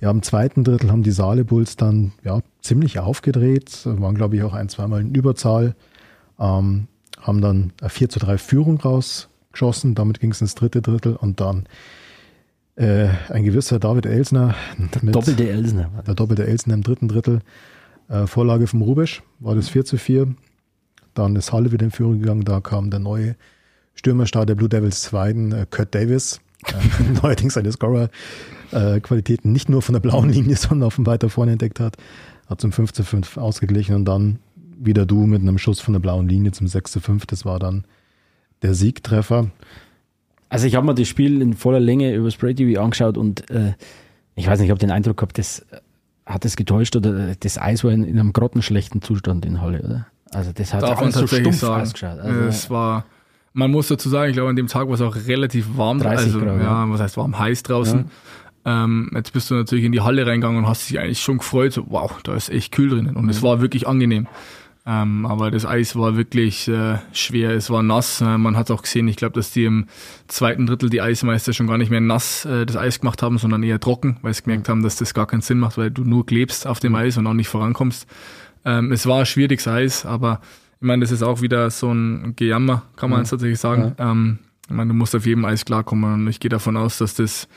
Ja, 0.00 0.10
im 0.10 0.22
zweiten 0.22 0.64
Drittel 0.64 0.90
haben 0.90 1.02
die 1.02 1.10
Saale 1.10 1.44
Bulls 1.44 1.76
dann 1.76 2.12
ja, 2.24 2.40
ziemlich 2.62 2.98
aufgedreht, 2.98 3.82
waren 3.84 4.14
glaube 4.14 4.36
ich 4.36 4.42
auch 4.42 4.54
ein, 4.54 4.68
zweimal 4.68 5.02
in 5.02 5.14
Überzahl, 5.14 5.74
ähm, 6.38 6.88
haben 7.20 7.40
dann 7.42 7.72
eine 7.80 7.90
4 7.90 8.08
zu 8.08 8.18
3 8.18 8.38
Führung 8.38 8.80
rausgeschossen, 8.80 9.94
damit 9.94 10.20
ging 10.20 10.30
es 10.30 10.40
ins 10.40 10.54
dritte 10.54 10.80
Drittel 10.80 11.16
und 11.16 11.40
dann 11.40 11.66
äh, 12.76 13.08
ein 13.28 13.44
gewisser 13.44 13.78
David 13.78 14.06
Elsner 14.06 14.54
mit 15.02 15.14
Doppelte 15.14 15.50
Elsner. 15.50 15.90
der 16.06 16.14
doppelte 16.14 16.46
Elsner 16.46 16.74
im 16.74 16.82
dritten 16.82 17.08
Drittel, 17.08 17.40
äh, 18.08 18.26
Vorlage 18.26 18.66
vom 18.66 18.80
Rubesch, 18.80 19.22
war 19.38 19.54
das 19.54 19.68
4 19.68 19.84
zu 19.84 19.98
4. 19.98 20.34
Dann 21.12 21.36
ist 21.36 21.52
Halle 21.52 21.72
wieder 21.72 21.84
in 21.84 21.90
Führung 21.90 22.20
gegangen, 22.20 22.44
da 22.44 22.60
kam 22.60 22.90
der 22.90 23.00
neue 23.00 23.36
Stürmerstar 23.94 24.46
der 24.46 24.54
Blue 24.54 24.68
Devils 24.70 25.02
2, 25.02 25.30
äh, 25.30 25.66
Kurt 25.68 25.94
Davis, 25.94 26.40
neuerdings 27.22 27.58
seine 28.70 29.00
Scorer-Qualitäten 29.00 29.52
nicht 29.52 29.68
nur 29.68 29.82
von 29.82 29.92
der 29.92 30.00
blauen 30.00 30.30
Linie, 30.30 30.56
sondern 30.56 30.88
auch 30.88 30.92
von 30.92 31.06
weiter 31.06 31.28
vorne 31.28 31.52
entdeckt 31.52 31.80
hat, 31.80 31.96
hat 32.48 32.60
zum 32.60 32.72
5 32.72 32.92
zu 32.92 33.04
5 33.04 33.36
ausgeglichen 33.36 33.94
und 33.94 34.04
dann 34.04 34.38
wieder 34.78 35.06
du 35.06 35.26
mit 35.26 35.42
einem 35.42 35.58
Schuss 35.58 35.80
von 35.80 35.92
der 35.92 36.00
blauen 36.00 36.28
Linie 36.28 36.52
zum 36.52 36.66
6 36.66 36.92
zu 36.92 37.00
5, 37.00 37.26
das 37.26 37.44
war 37.44 37.58
dann 37.58 37.84
der 38.62 38.74
Siegtreffer. 38.74 39.50
Also 40.48 40.66
ich 40.66 40.74
habe 40.74 40.86
mir 40.86 40.94
das 40.94 41.06
Spiel 41.06 41.42
in 41.42 41.54
voller 41.54 41.80
Länge 41.80 42.14
über 42.14 42.30
Spray 42.30 42.54
TV 42.54 42.82
angeschaut 42.82 43.16
und 43.16 43.48
äh, 43.50 43.74
ich 44.34 44.46
weiß 44.46 44.58
nicht, 44.58 44.66
ich 44.66 44.70
habe 44.70 44.80
den 44.80 44.90
Eindruck 44.90 45.18
gehabt, 45.18 45.38
das 45.38 45.60
äh, 45.70 45.80
hat 46.26 46.44
es 46.44 46.56
getäuscht 46.56 46.96
oder 46.96 47.30
äh, 47.30 47.36
das 47.38 47.58
Eis 47.58 47.84
war 47.84 47.92
in, 47.92 48.04
in 48.04 48.18
einem 48.18 48.32
grottenschlechten 48.32 49.02
Zustand 49.02 49.44
in 49.44 49.60
Halle, 49.60 49.82
oder? 49.82 50.06
Also 50.32 50.52
das 50.52 50.72
hat 50.72 50.82
Darf 50.82 51.00
man 51.00 51.12
alles 51.12 51.14
so 51.16 51.26
stumpf 51.26 51.58
sagen. 51.58 51.82
ausgeschaut. 51.82 52.18
Also, 52.20 52.40
es 52.40 52.70
war, 52.70 53.04
man 53.52 53.70
muss 53.70 53.88
dazu 53.88 54.08
sagen, 54.08 54.30
ich 54.30 54.36
glaube, 54.36 54.50
an 54.50 54.56
dem 54.56 54.68
Tag 54.68 54.86
war 54.86 54.94
es 54.94 55.00
auch 55.00 55.16
relativ 55.16 55.76
warm. 55.76 55.98
30 55.98 56.26
also, 56.26 56.40
Grad, 56.40 56.60
ja, 56.60 56.88
was 56.88 57.00
heißt 57.00 57.16
warm, 57.16 57.38
heiß 57.38 57.62
draußen. 57.64 58.06
Ähm, 58.64 59.10
jetzt 59.14 59.32
bist 59.32 59.50
du 59.50 59.54
natürlich 59.54 59.84
in 59.84 59.92
die 59.92 60.00
Halle 60.02 60.26
reingegangen 60.26 60.58
und 60.58 60.68
hast 60.68 60.88
dich 60.90 60.98
eigentlich 60.98 61.20
schon 61.20 61.38
gefreut, 61.38 61.72
so, 61.72 61.86
wow, 61.88 62.20
da 62.22 62.34
ist 62.34 62.50
echt 62.50 62.72
kühl 62.72 62.90
drinnen. 62.90 63.16
Und 63.16 63.24
Mhm. 63.24 63.30
es 63.30 63.42
war 63.42 63.60
wirklich 63.60 63.86
angenehm. 63.88 64.26
Ähm, 64.86 65.26
aber 65.26 65.50
das 65.50 65.66
Eis 65.66 65.94
war 65.94 66.16
wirklich 66.16 66.66
äh, 66.66 66.98
schwer, 67.12 67.50
es 67.50 67.68
war 67.70 67.82
nass. 67.82 68.22
Äh, 68.22 68.38
man 68.38 68.56
hat 68.56 68.70
auch 68.70 68.82
gesehen, 68.82 69.08
ich 69.08 69.16
glaube, 69.16 69.34
dass 69.34 69.50
die 69.50 69.64
im 69.64 69.86
zweiten 70.26 70.66
Drittel 70.66 70.88
die 70.88 71.02
Eismeister 71.02 71.52
schon 71.52 71.66
gar 71.66 71.76
nicht 71.78 71.90
mehr 71.90 72.00
nass 72.00 72.46
äh, 72.46 72.64
das 72.64 72.76
Eis 72.76 73.00
gemacht 73.00 73.22
haben, 73.22 73.36
sondern 73.38 73.62
eher 73.62 73.78
trocken, 73.78 74.16
weil 74.22 74.32
sie 74.32 74.42
gemerkt 74.42 74.68
haben, 74.70 74.82
dass 74.82 74.96
das 74.96 75.12
gar 75.12 75.26
keinen 75.26 75.42
Sinn 75.42 75.58
macht, 75.58 75.76
weil 75.76 75.90
du 75.90 76.02
nur 76.04 76.24
klebst 76.24 76.66
auf 76.66 76.80
dem 76.80 76.94
Eis 76.94 77.18
und 77.18 77.26
auch 77.26 77.34
nicht 77.34 77.48
vorankommst. 77.48 78.06
Ähm, 78.64 78.90
es 78.90 79.06
war 79.06 79.24
schwieriges 79.26 79.68
Eis, 79.68 80.06
aber 80.06 80.40
ich 80.80 80.86
meine, 80.86 81.02
das 81.02 81.12
ist 81.12 81.22
auch 81.22 81.42
wieder 81.42 81.70
so 81.70 81.92
ein 81.92 82.32
Gejammer, 82.36 82.82
kann 82.96 83.10
man 83.10 83.20
jetzt 83.20 83.30
tatsächlich 83.30 83.60
sagen. 83.60 83.94
Ähm, 83.98 84.38
ich 84.68 84.74
meine, 84.74 84.88
du 84.88 84.94
musst 84.94 85.14
auf 85.14 85.26
jedem 85.26 85.44
Eis 85.44 85.66
klarkommen 85.66 86.14
und 86.14 86.28
ich 86.28 86.40
gehe 86.40 86.48
davon 86.48 86.76
aus, 86.78 86.96
dass 86.98 87.14
das 87.14 87.48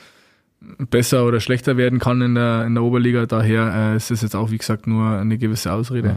besser 0.90 1.26
oder 1.26 1.40
schlechter 1.40 1.76
werden 1.76 1.98
kann 1.98 2.20
in 2.20 2.34
der, 2.34 2.64
in 2.66 2.74
der 2.74 2.82
Oberliga. 2.82 3.26
Daher 3.26 3.92
äh, 3.92 3.96
ist 3.96 4.10
es 4.10 4.22
jetzt 4.22 4.34
auch, 4.34 4.50
wie 4.50 4.58
gesagt, 4.58 4.86
nur 4.86 5.18
eine 5.18 5.38
gewisse 5.38 5.72
Ausrede. 5.72 6.16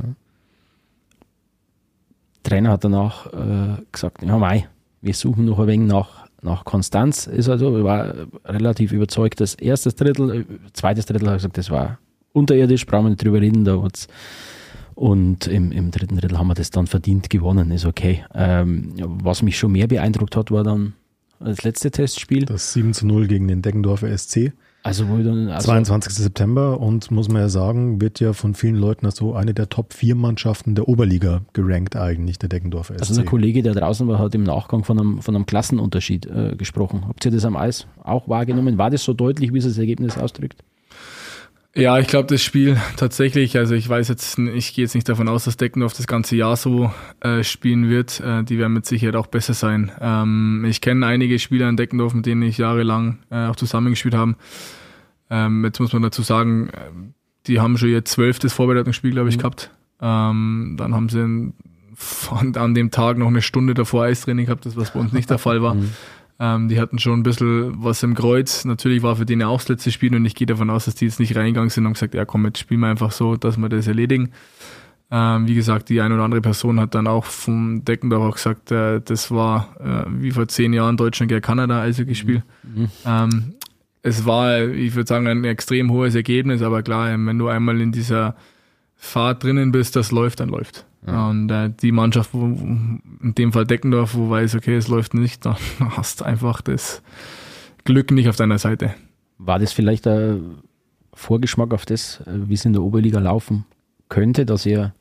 Trainer 2.44 2.72
hat 2.72 2.84
danach 2.84 3.28
äh, 3.28 3.82
gesagt, 3.92 4.22
ja 4.22 4.38
mei, 4.38 4.68
wir 5.02 5.14
suchen 5.14 5.46
noch 5.46 5.60
ein 5.60 5.68
wenig 5.68 5.88
nach, 5.88 6.28
nach 6.42 6.64
Konstanz. 6.64 7.28
Ist 7.28 7.50
also, 7.50 7.84
war 7.84 8.14
relativ 8.46 8.92
überzeugt, 8.92 9.42
das 9.42 9.56
erste 9.56 9.92
Drittel, 9.92 10.42
äh, 10.42 10.46
zweites 10.74 11.06
Drittel 11.06 11.28
hat 11.28 11.38
gesagt, 11.38 11.58
das 11.58 11.70
war 11.70 12.00
unterirdisch, 12.34 12.86
brauchen 12.86 13.06
wir 13.06 13.10
nicht 13.10 13.24
drüber 13.24 13.42
reden, 13.42 13.66
da 13.66 13.82
wird's 13.82 14.08
und 14.98 15.46
im, 15.46 15.72
im 15.72 15.92
dritten 15.92 16.18
Drittel 16.18 16.40
haben 16.40 16.48
wir 16.48 16.56
das 16.56 16.72
dann 16.72 16.88
verdient 16.88 17.30
gewonnen, 17.30 17.70
ist 17.70 17.86
okay. 17.86 18.26
Ähm, 18.34 18.94
was 18.98 19.44
mich 19.44 19.56
schon 19.56 19.74
mehr 19.74 19.86
beeindruckt 19.86 20.36
hat, 20.36 20.50
war 20.50 20.64
dann 20.64 20.94
das 21.40 21.64
letzte 21.64 21.92
Testspiel. 21.92 22.46
Das 22.46 22.74
7 22.74 22.94
zu 22.94 23.06
0 23.06 23.28
gegen 23.28 23.48
den 23.48 23.62
Deggendorfer 23.62 24.16
SC. 24.18 24.54
Also, 24.84 25.10
wo 25.10 25.18
dann, 25.18 25.50
also 25.50 25.66
22. 25.66 26.14
September 26.14 26.80
und 26.80 27.12
muss 27.12 27.28
man 27.28 27.42
ja 27.42 27.50
sagen, 27.50 28.00
wird 28.00 28.22
ja 28.22 28.32
von 28.32 28.54
vielen 28.54 28.76
Leuten 28.76 29.06
als 29.06 29.18
so 29.18 29.34
eine 29.34 29.54
der 29.54 29.68
Top 29.68 29.94
4 29.94 30.16
Mannschaften 30.16 30.76
der 30.76 30.88
Oberliga 30.88 31.42
gerankt 31.52 31.98
eigentlich, 31.98 32.40
der 32.40 32.48
Deggendorfer 32.48 32.94
SC. 32.96 33.02
Also 33.02 33.20
ein 33.20 33.26
Kollege, 33.26 33.64
der 33.64 33.74
draußen 33.74 34.08
war, 34.08 34.20
hat 34.20 34.34
im 34.34 34.44
Nachgang 34.44 34.86
von 34.86 34.98
einem, 34.98 35.22
von 35.22 35.36
einem 35.36 35.46
Klassenunterschied 35.46 36.26
äh, 36.28 36.56
gesprochen. 36.56 37.04
Habt 37.08 37.26
ihr 37.26 37.32
das 37.32 37.44
am 37.44 37.58
Eis 37.58 37.86
auch 38.02 38.30
wahrgenommen? 38.30 38.78
War 38.78 38.90
das 38.90 39.04
so 39.04 39.14
deutlich, 39.14 39.54
wie 39.54 39.58
es 39.58 39.66
das 39.66 39.78
Ergebnis 39.78 40.18
ausdrückt? 40.18 40.64
Ja, 41.78 42.00
ich 42.00 42.08
glaube, 42.08 42.28
das 42.28 42.42
Spiel 42.42 42.76
tatsächlich, 42.98 43.56
also 43.56 43.76
ich 43.76 43.88
weiß 43.88 44.08
jetzt, 44.08 44.40
ich 44.40 44.74
gehe 44.74 44.84
jetzt 44.84 44.96
nicht 44.96 45.08
davon 45.08 45.28
aus, 45.28 45.44
dass 45.44 45.58
Deckendorf 45.58 45.94
das 45.94 46.08
ganze 46.08 46.36
Jahr 46.36 46.56
so 46.56 46.92
äh, 47.20 47.44
spielen 47.44 47.88
wird. 47.88 48.20
Äh, 48.20 48.44
die 48.44 48.58
werden 48.58 48.74
mit 48.74 48.88
Sicherheit 48.88 49.16
auch 49.16 49.28
besser 49.28 49.54
sein. 49.54 49.92
Ähm, 50.02 50.66
ich 50.68 50.82
kenne 50.82 51.06
einige 51.06 51.38
Spieler 51.38 51.70
in 51.70 51.78
Deckendorf, 51.78 52.16
mit 52.16 52.26
denen 52.26 52.42
ich 52.42 52.58
jahrelang 52.58 53.20
äh, 53.30 53.46
auch 53.46 53.56
zusammengespielt 53.56 54.16
habe. 54.16 54.36
Ähm, 55.30 55.64
jetzt 55.66 55.80
muss 55.80 55.94
man 55.94 56.02
dazu 56.02 56.24
sagen, 56.24 56.70
äh, 56.70 56.90
die 57.46 57.60
haben 57.60 57.78
schon 57.78 57.90
ihr 57.90 58.04
zwölftes 58.06 58.54
Vorbereitungsspiel, 58.54 59.12
glaube 59.12 59.30
ich, 59.30 59.38
gehabt. 59.38 59.70
Ähm, 60.02 60.78
dann 60.80 60.96
haben 60.96 61.10
sie 61.10 61.54
an 62.60 62.74
dem 62.74 62.90
Tag 62.90 63.20
noch 63.20 63.28
eine 63.28 63.44
Stunde 63.44 63.76
davor 63.76 64.06
Eistraining 64.06 64.48
gehabt, 64.48 64.66
das 64.66 64.76
was 64.78 64.94
bei 64.94 65.00
uns 65.00 65.14
nicht 65.14 65.30
der 65.30 65.38
Fall 65.38 65.62
war. 65.62 65.78
Ähm, 66.40 66.70
die 66.70 66.80
hatten 66.80 67.00
schon 67.00 67.20
ein 67.20 67.24
bisschen 67.24 67.84
was 67.84 68.04
im 68.04 68.14
Kreuz. 68.14 68.64
Natürlich 68.64 69.02
war 69.02 69.16
für 69.16 69.26
die 69.26 69.44
auch 69.44 69.60
das 69.60 69.70
letzte 69.70 69.92
Spiel 69.92 70.16
und 70.16 70.26
ich 70.26 70.36
gehe 70.36 70.46
davon 70.46 70.70
aus, 70.70 70.86
dass 70.86 70.96
die 70.96 71.06
jetzt 71.06 71.20
nicht 71.20 71.36
reingegangen 71.36 71.70
sind 71.70 71.86
und 71.86 71.94
gesagt, 71.94 72.14
ja 72.14 72.26
komm, 72.26 72.46
jetzt 72.46 72.60
spielen 72.60 72.82
wir 72.82 72.88
einfach 72.88 73.12
so, 73.12 73.36
dass 73.36 73.58
wir 73.58 73.70
das 73.70 73.88
erledigen. 73.88 74.32
Ähm, 75.10 75.48
wie 75.48 75.56
gesagt, 75.56 75.90
die 75.90 76.02
eine 76.02 76.16
oder 76.16 76.24
andere 76.24 76.42
Person 76.42 76.80
hat 76.80 76.94
dann 76.94 77.08
auch 77.08 77.26
vom 77.26 77.86
Deckendorf 77.86 78.24
auch 78.24 78.36
gesagt, 78.36 78.72
äh, 78.72 79.00
das 79.02 79.32
war 79.32 79.76
äh, 79.80 80.06
wie 80.22 80.32
vor 80.32 80.48
zehn 80.48 80.74
Jahren 80.74 80.98
Deutschland 80.98 81.30
gegen 81.30 81.42
Kanada 81.42 81.80
also 81.80 82.06
gespielt. 82.06 82.44
Ähm, 83.06 83.54
es 84.04 84.26
war, 84.26 84.62
ich 84.62 84.96
würde 84.96 85.08
sagen, 85.08 85.28
ein 85.28 85.44
extrem 85.46 85.92
hohes 85.92 86.14
Ergebnis, 86.14 86.62
aber 86.62 86.84
klar, 86.84 87.10
wenn 87.12 87.38
du 87.38 87.48
einmal 87.48 87.82
in 87.82 87.92
dieser 87.92 88.36
Fahrt 88.98 89.44
drinnen 89.44 89.72
bist, 89.72 89.96
das 89.96 90.12
läuft, 90.12 90.40
dann 90.40 90.50
läuft. 90.50 90.86
Und 91.06 91.50
äh, 91.50 91.70
die 91.70 91.94
Mannschaft, 91.94 92.32
wo, 92.34 92.46
in 92.46 93.34
dem 93.38 93.54
Fall 93.54 93.66
Deckendorf, 93.66 94.14
wo 94.16 94.30
weiß, 94.30 94.56
okay, 94.56 94.76
es 94.76 94.90
läuft 94.90 95.14
nicht, 95.14 95.46
dann 95.46 95.56
hast 95.80 96.22
du 96.22 96.26
einfach 96.26 96.62
das 96.62 97.02
Glück 97.86 98.12
nicht 98.12 98.28
auf 98.28 98.36
deiner 98.36 98.58
Seite. 98.58 98.94
War 99.38 99.60
das 99.60 99.72
vielleicht 99.72 100.06
ein 100.08 100.58
Vorgeschmack 101.14 101.74
auf 101.74 101.86
das, 101.86 102.20
äh, 102.22 102.50
wie 102.50 102.56
es 102.56 102.66
in 102.66 102.74
der 102.74 102.84
Oberliga 102.84 103.20
laufen 103.20 103.66
könnte, 104.10 104.46
dass 104.46 104.66
ihr, 104.66 104.94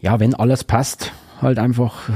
ja, 0.00 0.20
wenn 0.20 0.34
alles 0.34 0.62
passt, 0.64 1.12
halt 1.40 1.58
einfach 1.58 2.08
äh, 2.08 2.12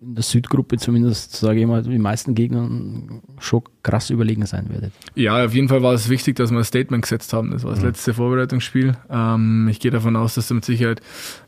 in 0.00 0.14
der 0.14 0.22
Südgruppe 0.22 0.76
zumindest, 0.76 1.36
sage 1.36 1.60
ich 1.60 1.66
mal, 1.66 1.82
die 1.82 1.98
meisten 1.98 2.34
Gegnern 2.34 3.22
schon 3.38 3.62
krass 3.82 4.10
überlegen 4.10 4.46
sein 4.46 4.68
werdet? 4.70 4.92
Ja, 5.14 5.44
auf 5.44 5.54
jeden 5.54 5.68
Fall 5.68 5.82
war 5.82 5.92
es 5.92 6.08
wichtig, 6.08 6.36
dass 6.36 6.50
wir 6.50 6.58
ein 6.58 6.64
Statement 6.64 7.02
gesetzt 7.02 7.32
haben. 7.32 7.50
Das 7.50 7.64
war 7.64 7.72
das 7.72 7.82
letzte 7.82 8.14
Vorbereitungsspiel. 8.14 8.96
Ähm, 9.10 9.68
ich 9.68 9.80
gehe 9.80 9.90
davon 9.90 10.16
aus, 10.16 10.34
dass 10.34 10.50
mit 10.50 10.64
Sicherheit 10.64 11.00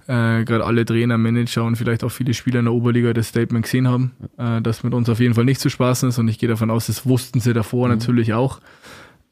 äh, 0.06 0.44
gerade 0.44 0.64
alle 0.64 0.84
Trainer, 0.84 1.18
Manager 1.18 1.64
und 1.64 1.76
vielleicht 1.76 2.04
auch 2.04 2.10
viele 2.10 2.34
Spieler 2.34 2.60
in 2.60 2.66
der 2.66 2.74
Oberliga 2.74 3.12
das 3.12 3.28
Statement 3.28 3.64
gesehen 3.64 3.88
haben, 3.88 4.12
äh, 4.38 4.60
dass 4.60 4.82
mit 4.82 4.94
uns 4.94 5.08
auf 5.08 5.20
jeden 5.20 5.34
Fall 5.34 5.44
nicht 5.44 5.60
zu 5.60 5.70
spaßen 5.70 6.08
ist. 6.08 6.18
Und 6.18 6.28
ich 6.28 6.38
gehe 6.38 6.48
davon 6.48 6.70
aus, 6.70 6.86
das 6.86 7.06
wussten 7.06 7.40
sie 7.40 7.52
davor 7.52 7.88
natürlich 7.88 8.32
auch. 8.32 8.60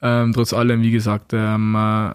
Ähm, 0.01 0.33
trotz 0.33 0.53
allem, 0.53 0.83
wie 0.83 0.93
gesagt, 0.93 1.33
ähm, 1.33 1.75
äh, 1.75 2.11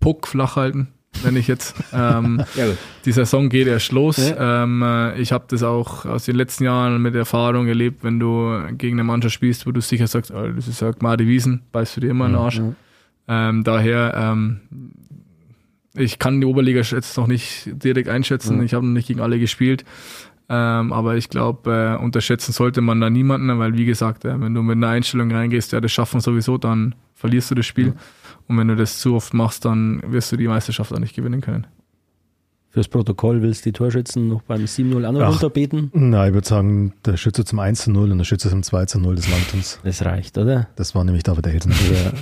Puck 0.00 0.26
flach 0.26 0.56
halten, 0.56 0.88
wenn 1.22 1.36
ich 1.36 1.46
jetzt. 1.48 1.74
Ähm, 1.92 2.42
Ja, 2.54 2.64
die 3.04 3.12
Saison 3.12 3.48
geht 3.48 3.66
erst 3.66 3.92
los. 3.92 4.18
Ähm, 4.38 4.82
äh, 4.82 5.20
ich 5.20 5.32
habe 5.32 5.44
das 5.48 5.62
auch 5.62 6.04
aus 6.06 6.24
den 6.24 6.36
letzten 6.36 6.64
Jahren 6.64 7.00
mit 7.00 7.14
Erfahrung 7.14 7.68
erlebt, 7.68 8.02
wenn 8.02 8.18
du 8.18 8.60
gegen 8.76 8.96
eine 8.96 9.04
Mannschaft 9.04 9.34
spielst, 9.34 9.66
wo 9.66 9.72
du 9.72 9.80
sicher 9.80 10.06
sagst, 10.06 10.30
oh, 10.32 10.48
das 10.48 10.66
ist 10.68 10.80
ja 10.80 10.90
Gmade 10.90 11.26
Wiesen, 11.26 11.62
beißt 11.72 11.96
du 11.96 12.00
dir 12.00 12.10
immer 12.10 12.26
in 12.26 12.32
den 12.32 12.40
Arsch. 12.40 12.60
Ähm, 13.28 13.64
daher, 13.64 14.14
ähm, 14.16 14.60
ich 15.94 16.18
kann 16.18 16.40
die 16.40 16.46
Oberliga 16.46 16.80
jetzt 16.80 17.16
noch 17.16 17.26
nicht 17.26 17.70
direkt 17.82 18.08
einschätzen. 18.08 18.62
Ich 18.62 18.74
habe 18.74 18.86
noch 18.86 18.92
nicht 18.92 19.08
gegen 19.08 19.20
alle 19.20 19.38
gespielt. 19.38 19.84
Ähm, 20.50 20.92
aber 20.92 21.16
ich 21.16 21.28
glaube, 21.28 21.96
äh, 21.98 22.02
unterschätzen 22.02 22.52
sollte 22.52 22.80
man 22.80 23.00
da 23.00 23.10
niemanden, 23.10 23.58
weil 23.58 23.76
wie 23.76 23.84
gesagt, 23.84 24.24
äh, 24.24 24.40
wenn 24.40 24.54
du 24.54 24.62
mit 24.62 24.76
einer 24.76 24.88
Einstellung 24.88 25.30
reingehst, 25.30 25.72
ja, 25.72 25.80
das 25.80 25.92
schaffen 25.92 26.14
wir 26.14 26.20
sowieso, 26.22 26.56
dann 26.56 26.94
verlierst 27.14 27.50
du 27.50 27.54
das 27.54 27.66
Spiel. 27.66 27.92
Und 28.48 28.56
wenn 28.58 28.68
du 28.68 28.76
das 28.76 28.98
zu 28.98 29.14
oft 29.14 29.34
machst, 29.34 29.64
dann 29.64 30.02
wirst 30.06 30.32
du 30.32 30.36
die 30.36 30.48
Meisterschaft 30.48 30.92
auch 30.92 30.98
nicht 30.98 31.14
gewinnen 31.14 31.40
können. 31.40 31.66
Fürs 32.70 32.88
Protokoll 32.88 33.42
willst 33.42 33.64
du 33.64 33.70
die 33.70 33.72
Torschützen 33.72 34.28
noch 34.28 34.42
beim 34.42 34.62
7-0 34.64 35.06
auch 35.06 35.12
noch 35.12 35.20
Ach. 35.22 35.32
runterbeten? 35.32 35.90
Na, 35.94 36.28
ich 36.28 36.34
würde 36.34 36.46
sagen, 36.46 36.92
der 37.04 37.16
Schütze 37.16 37.44
zum 37.44 37.58
1 37.58 37.84
zu 37.84 37.90
0 37.90 38.12
und 38.12 38.18
der 38.18 38.24
Schütze 38.24 38.50
zum 38.50 38.62
2 38.62 38.86
zu 38.86 39.00
0, 39.00 39.16
das 39.16 39.28
langt 39.28 39.54
uns. 39.54 39.80
Das 39.84 40.04
reicht, 40.04 40.36
oder? 40.38 40.68
Das 40.76 40.94
war 40.94 41.04
nämlich 41.04 41.22
David 41.22 41.46
Hilsen. 41.46 41.72
Der, 41.90 42.12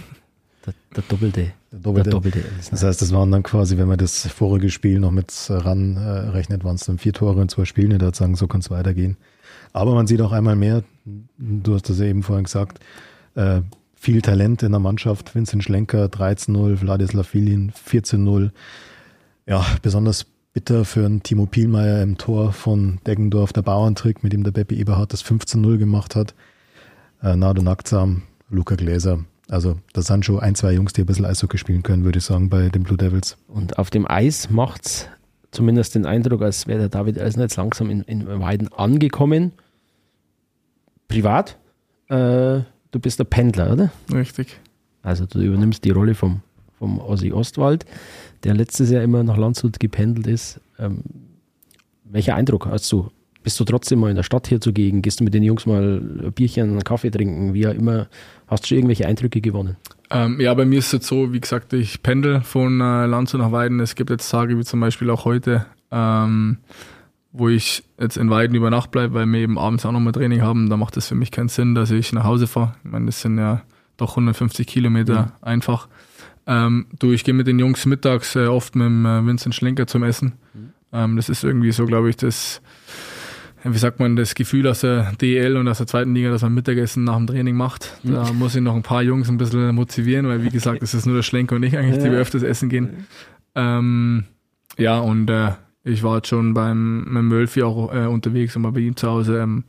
der, 0.66 0.74
der 0.96 1.02
Doppelte. 1.08 1.40
Der 1.42 1.52
Der 1.72 1.80
Doppelte. 1.80 2.10
Doppelte. 2.10 2.44
Das 2.70 2.82
heißt, 2.82 3.02
das 3.02 3.12
waren 3.12 3.30
dann 3.32 3.42
quasi, 3.42 3.76
wenn 3.76 3.88
man 3.88 3.98
das 3.98 4.26
vorige 4.28 4.70
Spiel 4.70 5.00
noch 5.00 5.10
mit 5.10 5.32
ran 5.48 5.96
äh, 5.96 6.00
rechnet, 6.30 6.62
waren 6.64 6.76
es 6.76 6.84
dann 6.86 6.98
vier 6.98 7.12
Tore 7.12 7.42
in 7.42 7.48
zwei 7.48 7.64
Spielen. 7.64 7.90
Ich 7.90 8.00
würde 8.00 8.16
sagen, 8.16 8.36
so 8.36 8.46
kann 8.46 8.60
es 8.60 8.70
weitergehen. 8.70 9.16
Aber 9.72 9.94
man 9.94 10.06
sieht 10.06 10.22
auch 10.22 10.32
einmal 10.32 10.56
mehr, 10.56 10.84
du 11.38 11.74
hast 11.74 11.88
das 11.90 11.98
ja 11.98 12.06
eben 12.06 12.22
vorhin 12.22 12.44
gesagt, 12.44 12.78
äh, 13.34 13.60
viel 14.07 14.22
Talent 14.22 14.62
in 14.62 14.70
der 14.70 14.78
Mannschaft. 14.78 15.34
Vincent 15.34 15.64
Schlenker 15.64 16.04
13-0, 16.04 16.80
Wladislav 16.80 17.26
Filin 17.26 17.72
14-0. 17.72 18.52
Ja, 19.46 19.66
besonders 19.82 20.26
bitter 20.52 20.84
für 20.84 21.04
einen 21.04 21.24
Timo 21.24 21.46
Pielmeier 21.46 22.04
im 22.04 22.16
Tor 22.16 22.52
von 22.52 23.00
Deggendorf, 23.04 23.52
der 23.52 23.62
Bauerntrick, 23.62 24.22
mit 24.22 24.32
dem 24.32 24.44
der 24.44 24.52
Beppe 24.52 24.76
Eberhardt 24.76 25.12
das 25.12 25.24
15-0 25.24 25.78
gemacht 25.78 26.14
hat. 26.14 26.36
Äh, 27.20 27.34
Nado 27.34 27.62
Naktsam, 27.62 28.22
Luca 28.48 28.76
Gläser. 28.76 29.24
Also 29.48 29.74
das 29.92 30.07
sind 30.07 30.24
schon 30.24 30.38
ein, 30.38 30.54
zwei 30.54 30.74
Jungs, 30.74 30.92
die 30.92 31.00
ein 31.00 31.07
bisschen 31.07 31.24
Eishockey 31.24 31.59
spielen 31.59 31.82
können, 31.82 32.04
würde 32.04 32.20
ich 32.20 32.24
sagen, 32.24 32.48
bei 32.48 32.68
den 32.68 32.84
Blue 32.84 32.96
Devils. 32.96 33.36
Und 33.48 33.76
auf 33.76 33.90
dem 33.90 34.09
Eis 34.09 34.50
macht's 34.50 35.09
zumindest 35.50 35.96
den 35.96 36.07
Eindruck, 36.07 36.42
als 36.42 36.68
wäre 36.68 36.78
der 36.78 36.90
David 36.90 37.20
Eisner 37.20 37.42
jetzt 37.42 37.57
langsam 37.57 37.90
in, 37.90 38.02
in 38.02 38.24
Weiden 38.28 38.72
angekommen. 38.72 39.50
Privat, 41.09 41.59
äh, 42.09 42.61
du 42.97 43.01
bist 43.01 43.18
der 43.18 43.24
Pendler, 43.24 43.72
oder? 43.72 43.92
Richtig. 44.12 44.59
Also 45.03 45.26
du 45.26 45.40
übernimmst 45.40 45.84
die 45.84 45.90
Rolle 45.90 46.14
vom, 46.14 46.40
vom 46.78 46.99
Ossi 46.99 47.30
Ostwald, 47.30 47.84
der 48.42 48.55
letztes 48.55 48.90
Jahr 48.90 49.03
immer 49.03 49.22
nach 49.22 49.36
Landshut 49.36 49.78
gependelt 49.78 50.26
ist. 50.26 50.61
Ähm, 50.78 51.01
welcher 52.05 52.34
Eindruck 52.34 52.66
hast 52.66 52.90
du? 52.90 53.11
Bist 53.42 53.61
du 53.61 53.64
trotzdem 53.64 54.01
mal 54.01 54.11
in 54.11 54.16
der 54.16 54.22
Stadt 54.22 54.49
hier 54.49 54.61
zugegen? 54.61 55.03
Gehst 55.03 55.20
du 55.20 55.24
mit 55.24 55.34
den 55.34 55.42
Jungs 55.42 55.66
mal 55.66 56.01
ein 56.01 56.32
Bierchen, 56.32 56.70
einen 56.70 56.84
Kaffee 56.84 57.11
trinken? 57.11 57.55
Wie 57.55 57.68
auch 57.68 57.74
immer. 57.74 58.09
Hast 58.49 58.64
du 58.64 58.68
schon 58.68 58.78
irgendwelche 58.78 59.07
Eindrücke 59.07 59.40
gewonnen? 59.40 59.76
Ähm, 60.11 60.40
ja, 60.40 60.55
bei 60.55 60.64
mir 60.64 60.78
ist 60.78 60.86
es 60.86 60.92
jetzt 60.92 61.07
so, 61.07 61.32
wie 61.32 61.40
gesagt, 61.40 61.72
ich 61.72 62.03
pendel 62.03 62.40
von 62.40 62.80
äh, 62.80 63.07
Landshut 63.07 63.40
nach 63.40 63.53
Weiden. 63.53 63.78
Es 63.78 63.94
gibt 63.94 64.11
jetzt 64.11 64.28
Tage 64.30 64.59
wie 64.59 64.64
zum 64.64 64.80
Beispiel 64.80 65.11
auch 65.11 65.24
heute, 65.24 65.66
ähm, 65.92 66.59
wo 67.37 67.49
ich 67.49 67.84
jetzt 68.01 68.16
in 68.16 68.30
Weiden 68.30 68.57
über 68.57 68.70
Nacht 68.70 68.91
bleibe, 68.91 69.14
weil 69.14 69.26
wir 69.26 69.41
eben 69.41 69.59
abends 69.59 69.84
auch 69.84 69.93
nochmal 69.93 70.12
Training 70.12 70.43
haben. 70.43 70.70
Da 70.70 70.76
macht 70.76 70.97
es 70.97 71.09
für 71.09 71.14
mich 71.14 71.30
keinen 71.30 71.49
Sinn, 71.49 71.74
dass 71.74 71.91
ich 71.91 72.12
nach 72.12 72.24
Hause 72.24 72.47
fahre. 72.47 72.74
Ich 72.84 72.91
meine, 72.91 73.07
das 73.07 73.20
sind 73.20 73.39
ja 73.39 73.62
doch 73.97 74.11
150 74.11 74.66
Kilometer 74.66 75.32
einfach. 75.43 75.89
Ähm, 76.47 76.87
du, 76.99 77.12
ich 77.12 77.24
gehe 77.24 77.34
mit 77.34 77.47
den 77.47 77.59
Jungs 77.59 77.87
mittags 77.87 78.37
äh, 78.37 78.47
oft 78.47 78.76
mit 78.76 78.87
dem 78.87 79.05
äh, 79.05 79.26
Vincent 79.26 79.55
Schlenker 79.55 79.87
zum 79.87 80.05
Essen. 80.05 80.34
Ähm, 80.93 81.16
das 81.16 81.28
ist 81.28 81.43
irgendwie 81.43 81.72
so, 81.72 81.87
glaube 81.87 82.09
ich, 82.09 82.16
das, 82.16 82.62
ja, 83.64 83.74
wie 83.74 83.78
sagt 83.78 83.99
man, 83.99 84.14
das 84.14 84.34
Gefühl 84.34 84.66
aus 84.68 84.80
der 84.80 85.12
DL 85.20 85.57
und 85.57 85.66
aus 85.66 85.78
der 85.78 85.89
zweiten 85.89 86.14
Liga, 86.14 86.30
dass 86.30 86.43
man 86.43 86.55
Mittagessen 86.55 87.05
nach 87.05 87.16
dem 87.16 87.26
Training 87.26 87.57
macht. 87.57 87.99
Da 88.05 88.32
muss 88.32 88.55
ich 88.55 88.62
noch 88.62 88.76
ein 88.76 88.82
paar 88.82 89.03
Jungs 89.03 89.28
ein 89.28 89.39
bisschen 89.39 89.74
motivieren, 89.74 90.28
weil 90.28 90.45
wie 90.45 90.51
gesagt, 90.51 90.82
es 90.82 90.95
ist 90.95 91.05
nur 91.05 91.16
der 91.16 91.22
Schlenker 91.22 91.57
und 91.57 91.64
ich 91.64 91.76
eigentlich, 91.76 92.03
die 92.03 92.11
wir 92.11 92.18
öfters 92.18 92.43
essen 92.43 92.68
gehen. 92.68 93.07
Ähm, 93.57 94.24
ja, 94.78 94.99
und 94.99 95.28
äh, 95.28 95.53
ich 95.87 96.03
war 96.03 96.16
jetzt 96.16 96.28
schon 96.28 96.53
beim 96.53 97.05
mit 97.05 97.22
Mölfi 97.22 97.62
auch 97.62 97.95
äh, 97.95 98.07
unterwegs 98.07 98.57
und 98.57 98.62
mal 98.62 98.72
bei 98.72 98.80
ihm 98.80 98.97
zu 98.97 99.09
Hause. 99.09 99.41
Ähm, 99.41 99.64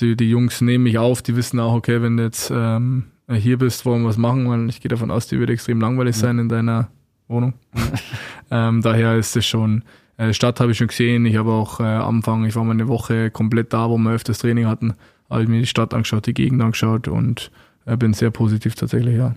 die, 0.00 0.16
die 0.16 0.30
Jungs 0.30 0.60
nehmen 0.60 0.84
mich 0.84 0.98
auf, 0.98 1.22
die 1.22 1.36
wissen 1.36 1.60
auch, 1.60 1.74
okay, 1.74 2.02
wenn 2.02 2.16
du 2.16 2.24
jetzt 2.24 2.50
ähm, 2.52 3.04
hier 3.30 3.58
bist, 3.58 3.84
wollen 3.84 4.02
wir 4.02 4.08
was 4.08 4.16
machen, 4.16 4.48
weil 4.48 4.68
ich 4.68 4.80
gehe 4.80 4.88
davon 4.88 5.10
aus, 5.10 5.28
die 5.28 5.38
wird 5.38 5.50
extrem 5.50 5.80
langweilig 5.80 6.16
sein 6.16 6.38
in 6.38 6.48
deiner 6.48 6.88
Wohnung. 7.28 7.52
ähm, 8.50 8.80
daher 8.80 9.16
ist 9.16 9.36
es 9.36 9.44
schon, 9.44 9.84
äh, 10.16 10.32
Stadt 10.32 10.60
habe 10.60 10.72
ich 10.72 10.78
schon 10.78 10.88
gesehen, 10.88 11.26
ich 11.26 11.36
habe 11.36 11.52
auch 11.52 11.78
äh, 11.78 11.84
am 11.84 12.16
Anfang, 12.16 12.46
ich 12.46 12.56
war 12.56 12.64
mal 12.64 12.72
eine 12.72 12.88
Woche 12.88 13.30
komplett 13.30 13.72
da, 13.72 13.90
wo 13.90 13.98
wir 13.98 14.12
öfters 14.12 14.38
Training 14.38 14.66
hatten, 14.66 14.94
habe 15.28 15.42
ich 15.42 15.48
mir 15.48 15.60
die 15.60 15.66
Stadt 15.66 15.92
angeschaut, 15.92 16.26
die 16.26 16.34
Gegend 16.34 16.62
angeschaut 16.62 17.06
und 17.06 17.50
äh, 17.84 17.96
bin 17.98 18.14
sehr 18.14 18.30
positiv 18.30 18.74
tatsächlich, 18.76 19.16
ja. 19.16 19.34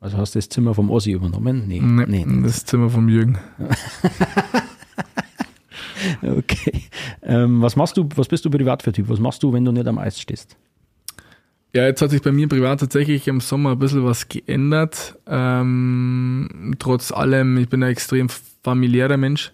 Also 0.00 0.16
hast 0.16 0.34
du 0.34 0.38
das 0.38 0.48
Zimmer 0.48 0.74
vom 0.74 0.90
Ossi 0.90 1.10
übernommen? 1.10 1.64
Nee. 1.66 1.80
Nee, 1.80 2.24
Das 2.42 2.64
Zimmer 2.64 2.88
vom 2.88 3.08
Jürgen. 3.08 3.38
Okay. 6.22 6.82
Ähm, 7.22 7.62
was 7.62 7.76
machst 7.76 7.96
du, 7.96 8.08
was 8.14 8.28
bist 8.28 8.44
du 8.44 8.50
privat 8.50 8.82
für 8.82 8.92
Typ? 8.92 9.08
Was 9.08 9.20
machst 9.20 9.42
du, 9.42 9.52
wenn 9.52 9.64
du 9.64 9.72
nicht 9.72 9.86
am 9.86 9.98
Eis 9.98 10.20
stehst? 10.20 10.56
Ja, 11.72 11.84
jetzt 11.84 12.02
hat 12.02 12.10
sich 12.10 12.22
bei 12.22 12.32
mir 12.32 12.48
privat 12.48 12.80
tatsächlich 12.80 13.28
im 13.28 13.40
Sommer 13.40 13.72
ein 13.72 13.78
bisschen 13.78 14.04
was 14.04 14.28
geändert. 14.28 15.16
Ähm, 15.26 16.74
trotz 16.78 17.12
allem, 17.12 17.58
ich 17.58 17.68
bin 17.68 17.82
ein 17.82 17.90
extrem 17.90 18.28
familiärer 18.62 19.16
Mensch. 19.16 19.52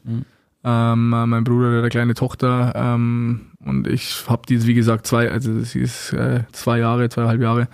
Ähm, 0.64 1.10
mein 1.10 1.44
Bruder 1.44 1.70
hat 1.70 1.78
eine 1.78 1.88
kleine 1.90 2.14
Tochter 2.14 2.72
ähm, 2.74 3.52
und 3.64 3.86
ich 3.86 4.24
habe 4.28 4.42
die, 4.48 4.66
wie 4.66 4.74
gesagt, 4.74 5.06
zwei, 5.06 5.30
also 5.30 5.60
sie 5.60 5.80
ist 5.80 6.12
äh, 6.12 6.40
zwei 6.52 6.78
Jahre, 6.78 7.08
zweieinhalb 7.08 7.40
Jahre, 7.40 7.68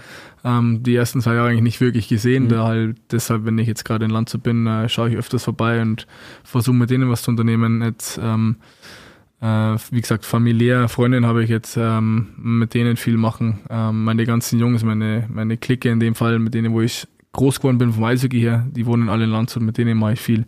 ähm, 0.45 0.83
die 0.83 0.95
ersten 0.95 1.21
zwei 1.21 1.35
Jahre 1.35 1.49
eigentlich 1.49 1.63
nicht 1.63 1.81
wirklich 1.81 2.09
gesehen. 2.09 2.49
Da 2.49 2.65
halt, 2.65 2.97
deshalb, 3.11 3.45
wenn 3.45 3.59
ich 3.59 3.69
jetzt 3.69 3.85
gerade 3.85 4.05
in 4.05 4.11
Landshut 4.11 4.43
bin, 4.43 4.67
äh, 4.67 4.89
schaue 4.89 5.11
ich 5.11 5.17
öfters 5.17 5.45
vorbei 5.45 5.81
und 5.81 6.07
versuche 6.43 6.77
mit 6.77 6.91
denen 6.91 7.11
was 7.11 7.23
zu 7.23 7.31
unternehmen. 7.31 7.83
Jetzt, 7.83 8.19
ähm, 8.23 8.57
äh, 9.41 9.77
wie 9.91 10.01
gesagt, 10.01 10.25
familiär, 10.25 10.89
Freundin 10.89 11.27
habe 11.27 11.45
ich 11.45 11.51
jetzt 11.51 11.77
ähm, 11.77 12.29
mit 12.37 12.75
denen 12.75 12.97
viel 12.97 13.17
machen. 13.17 13.61
Ähm, 13.71 14.05
meine 14.05 14.25
ganzen 14.25 14.59
Jungs, 14.59 14.83
meine, 14.85 15.27
meine 15.29 15.57
Clique 15.57 15.91
in 15.91 16.01
dem 16.01 16.15
Fall, 16.15 16.39
mit 16.39 16.55
denen, 16.55 16.73
wo 16.73 16.81
ich 16.81 17.07
groß 17.33 17.59
geworden 17.59 17.79
bin 17.79 17.93
vom 17.93 18.05
Eishockey 18.05 18.41
her, 18.41 18.67
die 18.71 18.87
wohnen 18.87 19.09
alle 19.09 19.25
in 19.25 19.31
Landshut, 19.31 19.63
mit 19.63 19.79
denen 19.79 19.99
mache 19.99 20.15
ich 20.15 20.21
viel. 20.21 20.47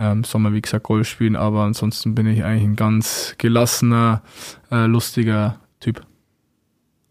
Ähm, 0.00 0.22
Sommer, 0.22 0.52
wie 0.52 0.60
gesagt, 0.60 0.84
Golf 0.84 1.08
spielen, 1.08 1.34
aber 1.34 1.64
ansonsten 1.64 2.14
bin 2.14 2.26
ich 2.28 2.44
eigentlich 2.44 2.64
ein 2.64 2.76
ganz 2.76 3.34
gelassener, 3.36 4.22
äh, 4.70 4.86
lustiger 4.86 5.60
Typ. 5.80 6.02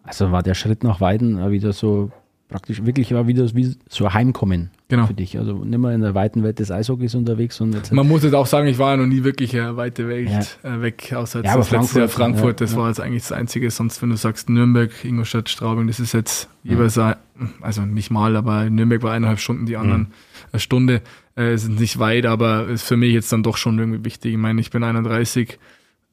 Also 0.08 0.32
war 0.32 0.44
der 0.44 0.54
Schritt 0.56 0.84
nach 0.84 1.02
Weiden 1.02 1.40
auch 1.42 1.52
wieder 1.52 1.74
so 1.74 2.12
praktisch, 2.50 2.86
wirklich 2.86 3.14
war 3.14 3.28
wieder 3.28 3.54
wie 3.56 3.76
so 3.90 4.14
Heimkommen 4.14 4.72
Genau. 4.90 5.06
für 5.08 5.14
dich. 5.14 5.38
Also 5.38 5.66
nicht 5.66 5.80
mehr 5.80 5.92
in 5.92 6.00
der 6.00 6.16
weiten 6.16 6.44
Welt 6.44 6.60
des 6.60 6.72
Eishockeys 6.72 7.14
unterwegs 7.14 7.60
und 7.60 7.74
jetzt 7.74 7.92
Man 7.92 8.08
muss 8.08 8.24
jetzt 8.24 8.34
auch 8.34 8.46
sagen, 8.46 8.68
ich 8.68 8.78
war 8.80 8.92
ja 8.92 8.98
noch 8.98 9.06
nie 9.06 9.26
wirklich 9.26 9.54
eine 9.54 9.76
weite 9.76 10.08
Welt 10.08 10.58
äh, 10.64 10.82
weg, 10.82 11.12
außer 11.14 11.40
jetzt 11.40 11.48
Ja, 11.48 11.58
das 11.58 11.72
letzte 11.72 12.00
Jahr 12.00 12.08
Frankfurt, 12.08 12.12
Frankfurt, 12.12 12.62
ja, 12.62 12.66
das 12.66 12.72
ja. 12.72 12.78
war 12.78 12.88
jetzt 12.88 13.02
eigentlich 13.02 13.24
das 13.24 13.34
Einzige. 13.34 13.70
Sonst, 13.70 14.02
wenn 14.02 14.12
du 14.12 14.16
sagst 14.16 14.50
Nürnberg, 14.50 14.92
Ingolstadt, 15.04 15.50
Straubing, 15.50 15.88
das 15.88 16.00
ist 16.00 16.14
jetzt 16.14 16.48
jeweils, 16.64 16.98
also 16.98 17.82
nicht 17.82 18.12
mal, 18.12 18.38
aber 18.38 18.70
Nürnberg 18.70 19.04
war 19.04 19.12
eineinhalb 19.12 19.40
Stunden, 19.40 19.66
die 19.66 19.76
anderen 19.76 20.08
eine 20.54 20.60
Stunde. 20.62 21.02
Äh, 21.36 21.52
es 21.52 21.64
ist 21.64 21.80
nicht 21.80 22.00
weit, 22.00 22.26
aber 22.26 22.68
ist 22.68 22.84
für 22.84 22.96
mich 22.96 23.12
jetzt 23.12 23.32
dann 23.34 23.44
doch 23.44 23.58
schon 23.58 23.78
irgendwie 23.78 24.06
wichtig. 24.06 24.32
Ich 24.32 24.38
meine, 24.38 24.62
ich 24.62 24.72
bin 24.72 24.84
31, 24.86 25.60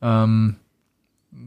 ähm, 0.03 0.57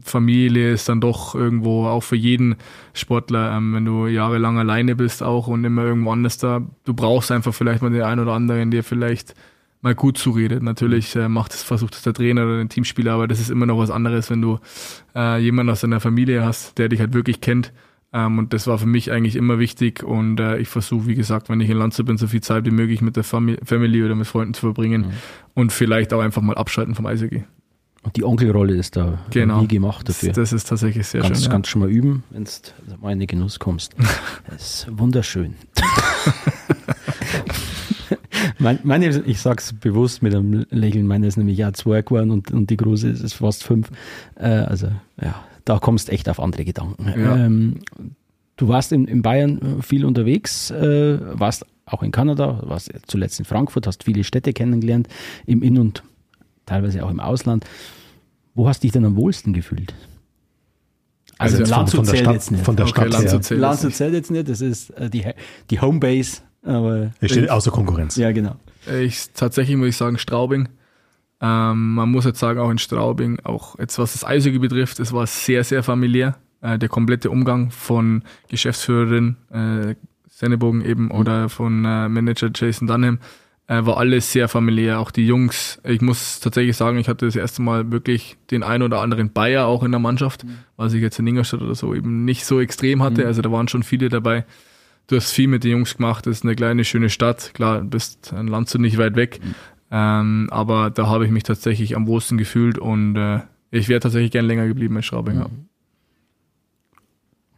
Familie 0.02 0.72
ist 0.72 0.88
dann 0.88 1.00
doch 1.00 1.34
irgendwo 1.34 1.86
auch 1.86 2.02
für 2.02 2.16
jeden 2.16 2.56
Sportler, 2.94 3.56
ähm, 3.56 3.74
wenn 3.74 3.84
du 3.84 4.06
jahrelang 4.06 4.58
alleine 4.58 4.96
bist 4.96 5.22
auch 5.22 5.48
und 5.48 5.64
immer 5.64 5.84
irgendwo 5.84 6.12
anders 6.12 6.38
da, 6.38 6.62
du 6.84 6.94
brauchst 6.94 7.30
einfach 7.30 7.54
vielleicht 7.54 7.82
mal 7.82 7.90
den 7.90 8.02
einen 8.02 8.20
oder 8.20 8.32
anderen, 8.32 8.70
der 8.70 8.84
vielleicht 8.84 9.34
mal 9.80 9.94
gut 9.94 10.18
zuredet. 10.18 10.62
Natürlich 10.62 11.14
äh, 11.16 11.28
macht 11.28 11.54
es, 11.54 11.62
versucht 11.62 11.94
es 11.94 12.02
der 12.02 12.14
Trainer 12.14 12.44
oder 12.44 12.56
der 12.58 12.68
Teamspieler, 12.68 13.12
aber 13.12 13.28
das 13.28 13.40
ist 13.40 13.50
immer 13.50 13.66
noch 13.66 13.78
was 13.78 13.90
anderes, 13.90 14.30
wenn 14.30 14.42
du 14.42 14.58
äh, 15.14 15.38
jemanden 15.40 15.70
aus 15.70 15.80
deiner 15.80 16.00
Familie 16.00 16.44
hast, 16.44 16.78
der 16.78 16.88
dich 16.88 17.00
halt 17.00 17.14
wirklich 17.14 17.40
kennt. 17.40 17.72
Ähm, 18.12 18.38
und 18.38 18.52
das 18.52 18.66
war 18.66 18.78
für 18.78 18.86
mich 18.86 19.12
eigentlich 19.12 19.36
immer 19.36 19.58
wichtig 19.58 20.02
und 20.02 20.40
äh, 20.40 20.58
ich 20.58 20.68
versuche, 20.68 21.06
wie 21.06 21.14
gesagt, 21.14 21.50
wenn 21.50 21.60
ich 21.60 21.68
in 21.68 21.76
Landshut 21.76 22.06
bin, 22.06 22.16
so 22.16 22.26
viel 22.26 22.40
Zeit 22.40 22.64
wie 22.64 22.70
möglich 22.70 23.02
mit 23.02 23.16
der 23.16 23.24
Famili 23.24 23.58
Family 23.62 24.02
oder 24.02 24.14
mit 24.14 24.26
Freunden 24.26 24.54
zu 24.54 24.60
verbringen 24.60 25.12
und 25.54 25.72
vielleicht 25.72 26.12
auch 26.14 26.20
einfach 26.20 26.42
mal 26.42 26.56
abschalten 26.56 26.94
vom 26.94 27.06
Eishockey. 27.06 27.44
Und 28.04 28.16
die 28.16 28.24
Onkelrolle 28.24 28.74
ist 28.74 28.96
da 28.96 29.18
Genau. 29.30 29.62
wie 29.62 29.66
gemacht 29.68 30.08
dafür. 30.08 30.32
Das 30.32 30.52
ist 30.52 30.68
tatsächlich 30.68 31.06
sehr 31.06 31.20
kannst, 31.20 31.42
schön. 31.42 31.44
Ja. 31.46 31.50
kannst 31.52 31.70
schon 31.70 31.80
mal 31.80 31.90
üben, 31.90 32.22
wenn 32.30 32.44
du 32.44 32.50
mal 33.00 33.12
in 33.12 33.18
den 33.18 33.26
Genuss 33.26 33.58
kommst. 33.58 33.94
Das 34.50 34.84
ist 34.86 34.98
wunderschön. 34.98 35.54
Mein- 38.58 38.78
meine, 38.82 39.08
ich 39.26 39.40
sag's 39.40 39.72
bewusst 39.72 40.22
mit 40.22 40.34
einem 40.34 40.64
Lächeln, 40.70 41.06
meine 41.06 41.26
ist 41.26 41.36
nämlich 41.36 41.58
ja 41.58 41.72
zwei 41.72 42.02
geworden 42.02 42.30
und, 42.30 42.50
und 42.52 42.70
die 42.70 42.76
große 42.76 43.08
ist 43.08 43.34
fast 43.34 43.62
fünf. 43.64 43.90
Äh, 44.36 44.46
also 44.48 44.88
ja, 45.20 45.44
da 45.64 45.78
kommst 45.78 46.08
echt 46.08 46.28
auf 46.28 46.40
andere 46.40 46.64
Gedanken. 46.64 47.08
Ja. 47.08 47.36
Ähm, 47.36 47.80
du 48.56 48.68
warst 48.68 48.92
in, 48.92 49.06
in 49.06 49.22
Bayern 49.22 49.82
viel 49.82 50.04
unterwegs, 50.04 50.70
äh, 50.70 51.18
warst 51.38 51.66
auch 51.86 52.02
in 52.02 52.10
Kanada, 52.10 52.62
warst 52.64 52.90
zuletzt 53.06 53.38
in 53.38 53.44
Frankfurt, 53.44 53.86
hast 53.86 54.04
viele 54.04 54.24
Städte 54.24 54.52
kennengelernt, 54.52 55.08
im 55.46 55.62
In- 55.62 55.78
und 55.78 56.02
teilweise 56.68 57.04
auch 57.04 57.10
im 57.10 57.20
Ausland. 57.20 57.64
Wo 58.54 58.68
hast 58.68 58.82
du 58.82 58.86
dich 58.86 58.92
denn 58.92 59.04
am 59.04 59.16
wohlsten 59.16 59.52
gefühlt? 59.52 59.94
Also 61.38 61.58
jetzt 61.58 61.68
von, 61.68 61.78
Landshut 61.78 61.96
von 61.96 62.04
der 62.06 62.14
zählt 62.14 62.24
Stadt, 62.24 62.34
jetzt 62.34 62.50
nicht. 62.50 62.64
von 62.64 62.76
der 62.76 62.86
Okay, 62.86 62.90
Stadt 62.92 63.12
Landshut 63.12 63.50
her. 63.50 63.78
jetzt 63.82 63.96
zählt 63.96 64.14
jetzt 64.14 64.30
nicht, 64.30 64.48
das 64.48 64.60
ist 64.60 64.90
äh, 64.90 65.08
die, 65.08 65.24
die 65.70 65.80
Homebase, 65.80 66.42
aber 66.64 67.12
Es 67.20 67.30
steht 67.30 67.48
außer 67.50 67.70
Konkurrenz. 67.70 68.16
ja, 68.16 68.32
genau. 68.32 68.56
Ich 69.00 69.32
tatsächlich 69.34 69.76
muss 69.76 69.88
ich 69.88 69.96
sagen 69.96 70.18
Straubing. 70.18 70.68
Ähm, 71.40 71.94
man 71.94 72.10
muss 72.10 72.24
jetzt 72.24 72.40
sagen, 72.40 72.58
auch 72.58 72.70
in 72.70 72.78
Straubing, 72.78 73.38
auch 73.44 73.78
jetzt 73.78 73.98
was 73.98 74.14
das 74.14 74.24
Eishockey 74.24 74.58
betrifft, 74.58 74.98
es 74.98 75.12
war 75.12 75.26
sehr, 75.26 75.62
sehr 75.62 75.82
familiär. 75.84 76.36
Äh, 76.60 76.78
der 76.78 76.88
komplette 76.88 77.30
Umgang 77.30 77.70
von 77.70 78.24
Geschäftsführerin 78.48 79.36
äh, 79.52 79.94
Sennebogen 80.28 80.84
eben 80.84 81.04
mhm. 81.04 81.10
oder 81.12 81.48
von 81.48 81.84
äh, 81.84 82.08
Manager 82.08 82.50
Jason 82.52 82.88
Dunham 82.88 83.20
äh, 83.68 83.84
war 83.84 83.98
alles 83.98 84.32
sehr 84.32 84.48
familiär. 84.48 84.98
Auch 84.98 85.10
die 85.10 85.26
Jungs, 85.26 85.80
ich 85.84 86.00
muss 86.00 86.40
tatsächlich 86.40 86.76
sagen, 86.76 86.98
ich 86.98 87.08
hatte 87.08 87.26
das 87.26 87.36
erste 87.36 87.62
Mal 87.62 87.92
wirklich 87.92 88.36
den 88.50 88.62
ein 88.62 88.82
oder 88.82 89.00
anderen 89.00 89.32
Bayer 89.32 89.66
auch 89.66 89.82
in 89.84 89.92
der 89.92 90.00
Mannschaft, 90.00 90.44
mhm. 90.44 90.58
was 90.76 90.94
ich 90.94 91.02
jetzt 91.02 91.18
in 91.18 91.26
Ingolstadt 91.26 91.60
oder 91.60 91.74
so 91.74 91.94
eben 91.94 92.24
nicht 92.24 92.44
so 92.44 92.60
extrem 92.60 93.02
hatte. 93.02 93.20
Mhm. 93.20 93.26
Also 93.26 93.42
da 93.42 93.52
waren 93.52 93.68
schon 93.68 93.82
viele 93.82 94.08
dabei. 94.08 94.44
Du 95.06 95.16
hast 95.16 95.32
viel 95.32 95.48
mit 95.48 95.64
den 95.64 95.70
Jungs 95.70 95.96
gemacht, 95.96 96.26
das 96.26 96.38
ist 96.38 96.44
eine 96.44 96.56
kleine, 96.56 96.84
schöne 96.84 97.10
Stadt. 97.10 97.52
Klar, 97.54 97.82
bist 97.82 98.32
ein 98.32 98.48
Land 98.48 98.68
so 98.68 98.78
nicht 98.78 98.98
weit 98.98 99.16
weg. 99.16 99.40
Mhm. 99.42 99.54
Ähm, 99.90 100.48
aber 100.50 100.90
da 100.90 101.06
habe 101.06 101.24
ich 101.24 101.30
mich 101.30 101.44
tatsächlich 101.44 101.94
am 101.94 102.06
wohlsten 102.06 102.36
gefühlt 102.36 102.78
und 102.78 103.16
äh, 103.16 103.40
ich 103.70 103.88
wäre 103.88 104.00
tatsächlich 104.00 104.30
gern 104.30 104.46
länger 104.46 104.66
geblieben 104.66 104.96
in 104.96 105.02
Schraubing. 105.02 105.38
Mhm. 105.38 105.66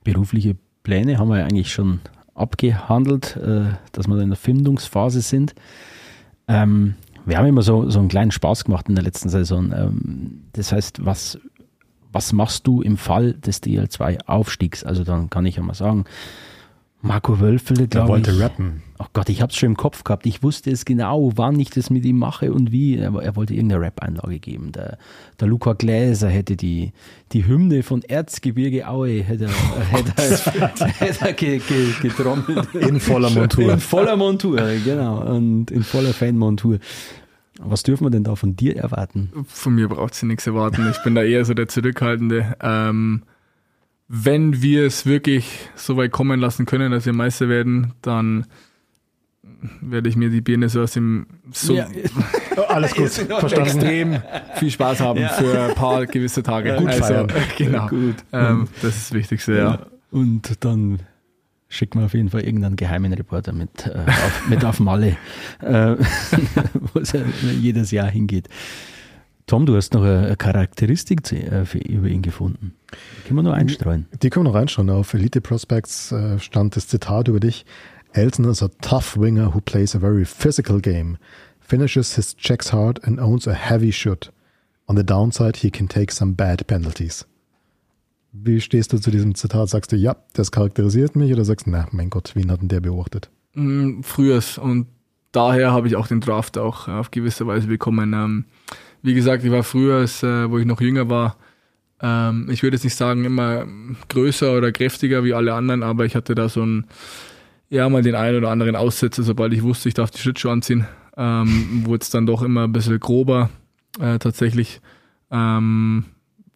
Berufliche 0.02 0.56
Pläne 0.82 1.18
haben 1.18 1.28
wir 1.28 1.38
ja 1.38 1.44
eigentlich 1.44 1.72
schon 1.72 2.00
abgehandelt, 2.34 3.36
äh, 3.36 3.74
dass 3.92 4.08
wir 4.08 4.16
da 4.16 4.22
in 4.22 4.30
der 4.30 4.36
Findungsphase 4.36 5.20
sind. 5.20 5.54
Ähm, 6.50 6.94
wir 7.24 7.38
haben 7.38 7.46
immer 7.46 7.62
so, 7.62 7.88
so 7.88 8.00
einen 8.00 8.08
kleinen 8.08 8.32
Spaß 8.32 8.64
gemacht 8.64 8.88
in 8.88 8.96
der 8.96 9.04
letzten 9.04 9.28
Saison. 9.28 9.72
Ähm, 9.72 10.42
das 10.52 10.72
heißt, 10.72 11.04
was, 11.04 11.38
was 12.12 12.32
machst 12.32 12.66
du 12.66 12.82
im 12.82 12.96
Fall 12.96 13.34
des 13.34 13.62
DL2-Aufstiegs? 13.62 14.84
Also 14.84 15.04
dann 15.04 15.30
kann 15.30 15.46
ich 15.46 15.56
ja 15.56 15.62
mal 15.62 15.74
sagen, 15.74 16.04
Marco 17.02 17.40
Wölfele, 17.40 17.88
glaube 17.88 18.18
ich. 18.18 18.26
Er 18.26 18.34
wollte 18.34 18.40
rappen. 18.40 18.82
Ach 18.98 19.08
Gott, 19.14 19.30
ich 19.30 19.40
habe 19.40 19.50
es 19.50 19.56
schon 19.56 19.70
im 19.70 19.76
Kopf 19.76 20.04
gehabt. 20.04 20.26
Ich 20.26 20.42
wusste 20.42 20.70
es 20.70 20.84
genau, 20.84 21.32
wann 21.36 21.58
ich 21.58 21.70
das 21.70 21.88
mit 21.88 22.04
ihm 22.04 22.18
mache 22.18 22.52
und 22.52 22.70
wie. 22.72 22.98
Er, 22.98 23.14
er 23.14 23.36
wollte 23.36 23.54
irgendeine 23.54 23.80
Rap-Einlage 23.80 24.38
geben. 24.38 24.72
Der, 24.72 24.98
der 25.40 25.48
Luca 25.48 25.72
Gläser 25.72 26.28
hätte 26.28 26.56
die, 26.56 26.92
die 27.32 27.46
Hymne 27.46 27.82
von 27.82 28.02
Erzgebirge 28.02 28.86
Aue 28.86 29.22
hätte, 29.22 29.48
hätte, 29.90 30.86
hätte 30.86 31.24
er 31.24 31.32
ge, 31.32 31.58
ge, 31.58 31.92
getrommelt. 32.02 32.74
In 32.74 33.00
voller 33.00 33.30
Montur. 33.30 33.72
In 33.72 33.80
voller 33.80 34.16
Montur, 34.16 34.60
genau. 34.84 35.22
Und 35.22 35.70
in 35.70 35.82
voller 35.82 36.12
Fanmontur. 36.12 36.78
Was 37.62 37.82
dürfen 37.82 38.04
wir 38.04 38.10
denn 38.10 38.24
da 38.24 38.36
von 38.36 38.56
dir 38.56 38.76
erwarten? 38.76 39.30
Von 39.46 39.74
mir 39.74 39.88
braucht 39.88 40.14
sie 40.14 40.26
nichts 40.26 40.46
erwarten. 40.46 40.88
Ich 40.90 41.02
bin 41.02 41.14
da 41.14 41.22
eher 41.22 41.44
so 41.44 41.54
der 41.54 41.68
Zurückhaltende. 41.68 42.56
Ähm, 42.62 43.22
wenn 44.12 44.60
wir 44.60 44.86
es 44.86 45.06
wirklich 45.06 45.70
so 45.76 45.96
weit 45.96 46.10
kommen 46.10 46.40
lassen 46.40 46.66
können, 46.66 46.90
dass 46.90 47.06
wir 47.06 47.12
Meister 47.12 47.48
werden, 47.48 47.92
dann 48.02 48.44
werde 49.80 50.08
ich 50.08 50.16
mir 50.16 50.30
die 50.30 50.40
Birne 50.40 50.68
so 50.68 50.82
aus 50.82 50.92
dem 50.94 51.26
so 51.52 51.74
ja. 51.74 51.86
alles 52.68 52.92
gut 52.92 53.08
verstanden. 53.08 53.66
extrem 53.66 54.22
viel 54.56 54.70
Spaß 54.72 54.98
haben 54.98 55.20
ja. 55.20 55.28
für 55.28 55.60
ein 55.60 55.74
paar 55.76 56.06
gewisse 56.06 56.42
Tage. 56.42 56.74
Gut 56.74 56.88
also, 56.88 57.04
feiern. 57.04 57.32
Genau. 57.56 57.86
Gut. 57.86 58.16
Ähm, 58.32 58.66
das 58.82 58.96
ist 58.96 59.10
das 59.10 59.12
Wichtigste, 59.12 59.56
ja. 59.56 59.86
Und 60.10 60.64
dann 60.64 60.98
schicken 61.68 62.00
wir 62.00 62.06
auf 62.06 62.14
jeden 62.14 62.30
Fall 62.30 62.40
irgendeinen 62.40 62.74
geheimen 62.74 63.12
Reporter 63.12 63.52
mit, 63.52 63.86
äh, 63.86 63.90
auf, 63.90 64.48
mit 64.48 64.64
auf 64.64 64.80
Malle, 64.80 65.18
äh, 65.60 65.94
wo 66.92 66.98
es 66.98 67.14
jedes 67.60 67.92
Jahr 67.92 68.10
hingeht. 68.10 68.48
Tom, 69.50 69.66
du 69.66 69.74
hast 69.74 69.94
noch 69.94 70.04
eine 70.04 70.36
Charakteristik 70.36 71.32
äh, 71.32 71.64
über 71.88 72.06
ihn 72.06 72.22
gefunden. 72.22 72.72
Die 72.92 73.26
können 73.26 73.38
wir 73.38 73.42
noch 73.42 73.52
einstreuen. 73.52 74.06
Die 74.22 74.30
können 74.30 74.46
wir 74.46 74.50
noch 74.50 74.56
reinschauen. 74.56 74.88
Auf 74.90 75.12
Elite 75.12 75.40
Prospects 75.40 76.12
äh, 76.12 76.38
stand 76.38 76.76
das 76.76 76.86
Zitat 76.86 77.26
über 77.26 77.40
dich. 77.40 77.66
Elton 78.12 78.44
is 78.44 78.62
a 78.62 78.68
tough 78.80 79.18
winger 79.18 79.52
who 79.52 79.60
plays 79.60 79.96
a 79.96 79.98
very 79.98 80.24
physical 80.24 80.80
game, 80.80 81.18
finishes 81.58 82.14
his 82.14 82.36
checks 82.36 82.72
hard 82.72 83.04
and 83.04 83.18
owns 83.18 83.48
a 83.48 83.52
heavy 83.52 83.90
shoot. 83.90 84.30
On 84.86 84.96
the 84.96 85.02
downside, 85.02 85.56
he 85.56 85.68
can 85.72 85.88
take 85.88 86.12
some 86.12 86.34
bad 86.34 86.64
penalties. 86.68 87.26
Wie 88.30 88.60
stehst 88.60 88.92
du 88.92 88.98
zu 88.98 89.10
diesem 89.10 89.34
Zitat? 89.34 89.68
Sagst 89.68 89.90
du, 89.90 89.96
ja, 89.96 90.14
das 90.32 90.52
charakterisiert 90.52 91.16
mich 91.16 91.32
oder 91.32 91.44
sagst 91.44 91.66
du, 91.66 91.70
na, 91.70 91.88
mein 91.90 92.08
Gott, 92.10 92.36
wen 92.36 92.52
hat 92.52 92.60
denn 92.60 92.68
der 92.68 92.78
beobachtet? 92.78 93.32
Mm, 93.54 94.02
frühers 94.02 94.58
und 94.58 94.86
daher 95.32 95.72
habe 95.72 95.88
ich 95.88 95.96
auch 95.96 96.06
den 96.06 96.20
Draft 96.20 96.56
auch 96.56 96.86
auf 96.86 97.10
gewisse 97.10 97.48
Weise 97.48 97.66
bekommen. 97.66 98.12
Ähm, 98.12 98.44
wie 99.02 99.14
gesagt, 99.14 99.44
ich 99.44 99.50
war 99.50 99.62
früher, 99.62 100.02
äh, 100.02 100.50
wo 100.50 100.58
ich 100.58 100.66
noch 100.66 100.80
jünger 100.80 101.08
war, 101.08 101.36
ähm, 102.02 102.48
ich 102.50 102.62
würde 102.62 102.76
jetzt 102.76 102.84
nicht 102.84 102.96
sagen 102.96 103.24
immer 103.24 103.66
größer 104.08 104.56
oder 104.56 104.72
kräftiger 104.72 105.24
wie 105.24 105.34
alle 105.34 105.54
anderen, 105.54 105.82
aber 105.82 106.04
ich 106.04 106.14
hatte 106.16 106.34
da 106.34 106.48
so 106.48 106.64
ein, 106.64 106.86
ja, 107.68 107.88
mal 107.88 108.02
den 108.02 108.14
einen 108.14 108.38
oder 108.38 108.50
anderen 108.50 108.76
Aussetzer, 108.76 109.22
sobald 109.22 109.52
ich 109.52 109.62
wusste, 109.62 109.88
ich 109.88 109.94
darf 109.94 110.10
die 110.10 110.18
Schlittschuhe 110.18 110.52
anziehen, 110.52 110.86
ähm, 111.16 111.82
wurde 111.84 112.02
es 112.02 112.10
dann 112.10 112.26
doch 112.26 112.42
immer 112.42 112.64
ein 112.64 112.72
bisschen 112.72 112.98
grober, 112.98 113.50
äh, 114.00 114.18
tatsächlich. 114.18 114.80
Ähm, 115.30 116.04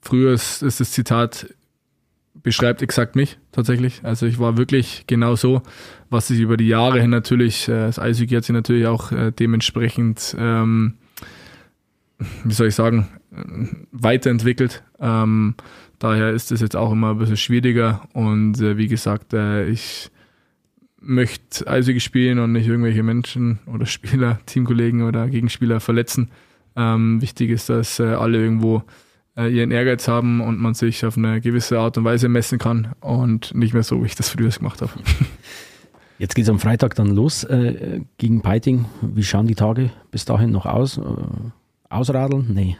früher 0.01 0.33
ist, 0.33 0.63
ist 0.63 0.81
das 0.81 0.93
Zitat, 0.93 1.47
beschreibt 2.43 2.83
exakt 2.83 3.17
mich 3.17 3.39
tatsächlich. 3.53 4.01
Also 4.03 4.27
ich 4.27 4.39
war 4.39 4.57
wirklich 4.57 5.05
genau 5.07 5.37
so, 5.37 5.63
was 6.11 6.29
sich 6.29 6.41
über 6.41 6.57
die 6.57 6.69
Jahre 6.69 7.01
hin 7.01 7.11
natürlich, 7.11 7.69
äh, 7.69 7.87
das 7.87 7.99
Eishockey 7.99 8.35
hat 8.35 8.45
sich 8.45 8.55
natürlich 8.55 8.87
auch 8.87 9.13
äh, 9.13 9.31
dementsprechend 9.31 10.35
ähm, 10.39 10.95
wie 12.45 12.53
soll 12.53 12.69
ich 12.69 12.75
sagen, 12.75 13.09
weiterentwickelt. 13.93 14.83
Ähm, 15.01 15.55
daher 15.99 16.31
ist 16.31 16.53
es 16.53 16.61
jetzt 16.61 16.77
auch 16.77 16.93
immer 16.93 17.11
ein 17.11 17.19
bisschen 17.19 17.37
schwieriger 17.37 18.03
und 18.13 18.61
äh, 18.61 18.77
wie 18.77 18.89
gesagt, 18.89 19.33
äh, 19.33 19.67
ich 19.67 20.11
möchte 21.01 21.67
Eishockey 21.67 22.01
spielen 22.01 22.39
und 22.39 22.53
nicht 22.53 22.67
irgendwelche 22.67 23.03
Menschen 23.03 23.59
oder 23.67 23.87
Spieler, 23.87 24.39
Teamkollegen 24.47 25.03
oder 25.03 25.29
Gegenspieler 25.29 25.81
verletzen. 25.81 26.31
Ähm, 26.77 27.21
wichtig 27.23 27.51
ist, 27.51 27.69
dass 27.69 28.01
äh, 28.01 28.05
alle 28.05 28.39
irgendwo 28.39 28.83
äh, 29.37 29.49
ihren 29.49 29.71
Ehrgeiz 29.71 30.09
haben 30.09 30.41
und 30.41 30.61
man 30.61 30.75
sich 30.75 31.05
auf 31.05 31.17
eine 31.17 31.41
gewisse 31.41 31.79
Art 31.79 31.99
und 31.99 32.05
Weise 32.05 32.29
messen 32.29 32.59
kann 32.59 32.93
und 33.01 33.55
nicht 33.55 33.75
mehr 33.75 33.83
so, 33.83 34.03
wie 34.03 34.07
ich 34.07 34.17
das 34.17 34.29
früher 34.29 34.51
gemacht 34.51 34.83
habe. 34.83 34.93
Jetzt 36.19 36.35
geht 36.35 36.45
es 36.45 36.49
am 36.49 36.61
Freitag 36.61 36.95
dann 36.95 37.09
los 37.09 37.45
äh, 37.45 38.01
gegen 38.19 38.41
Peiting. 38.41 38.87
Wie 39.03 39.25
schauen 39.25 39.47
die 39.47 39.57
Tage 39.57 39.91
bis 40.11 40.25
dahin 40.25 40.51
noch 40.51 40.65
aus? 40.65 41.01
Ausradeln? 41.95 42.47
Nee. 42.53 42.77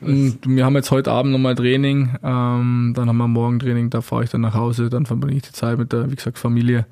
wir 0.00 0.64
haben 0.64 0.76
jetzt 0.76 0.90
heute 0.90 1.10
Abend 1.10 1.32
nochmal 1.32 1.54
Training, 1.54 2.16
ähm, 2.22 2.92
dann 2.94 3.08
haben 3.08 3.16
wir 3.16 3.28
morgen 3.28 3.58
Training, 3.58 3.90
da 3.90 4.00
fahre 4.00 4.24
ich 4.24 4.30
dann 4.30 4.42
nach 4.42 4.54
Hause, 4.54 4.90
dann 4.90 5.06
verbringe 5.06 5.36
ich 5.36 5.42
die 5.42 5.52
Zeit 5.52 5.78
mit 5.78 5.92
der, 5.92 6.10
wie 6.10 6.16
gesagt, 6.16 6.38
Familie. 6.38 6.86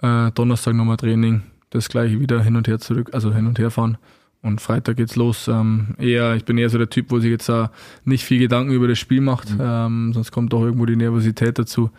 Äh, 0.00 0.30
Donnerstag 0.32 0.74
nochmal 0.74 0.96
Training, 0.96 1.42
das 1.70 1.88
gleiche 1.88 2.20
wieder 2.20 2.42
hin 2.42 2.56
und 2.56 2.68
her 2.68 2.78
zurück, 2.78 3.10
also 3.12 3.32
hin 3.32 3.46
und 3.46 3.58
her 3.58 3.70
fahren. 3.70 3.98
Und 4.42 4.60
Freitag 4.60 4.96
geht's 4.96 5.14
los. 5.14 5.46
Ähm, 5.46 5.94
eher, 5.98 6.34
ich 6.34 6.44
bin 6.44 6.58
eher 6.58 6.68
so 6.68 6.76
der 6.76 6.90
Typ, 6.90 7.10
wo 7.10 7.20
sich 7.20 7.30
jetzt 7.30 7.48
äh, 7.48 7.68
nicht 8.04 8.24
viel 8.24 8.40
Gedanken 8.40 8.72
über 8.72 8.88
das 8.88 8.98
Spiel 8.98 9.20
macht, 9.20 9.50
mhm. 9.50 9.60
ähm, 9.60 10.12
sonst 10.12 10.32
kommt 10.32 10.52
doch 10.52 10.62
irgendwo 10.62 10.84
die 10.84 10.96
Nervosität 10.96 11.58
dazu, 11.58 11.90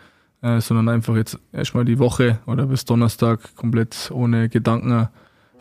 äh, 0.42 0.60
sondern 0.60 0.88
einfach 0.88 1.16
jetzt 1.16 1.38
erstmal 1.52 1.84
die 1.84 1.98
Woche 1.98 2.38
oder 2.46 2.66
bis 2.66 2.84
Donnerstag 2.84 3.56
komplett 3.56 4.10
ohne 4.12 4.48
Gedanken 4.48 5.08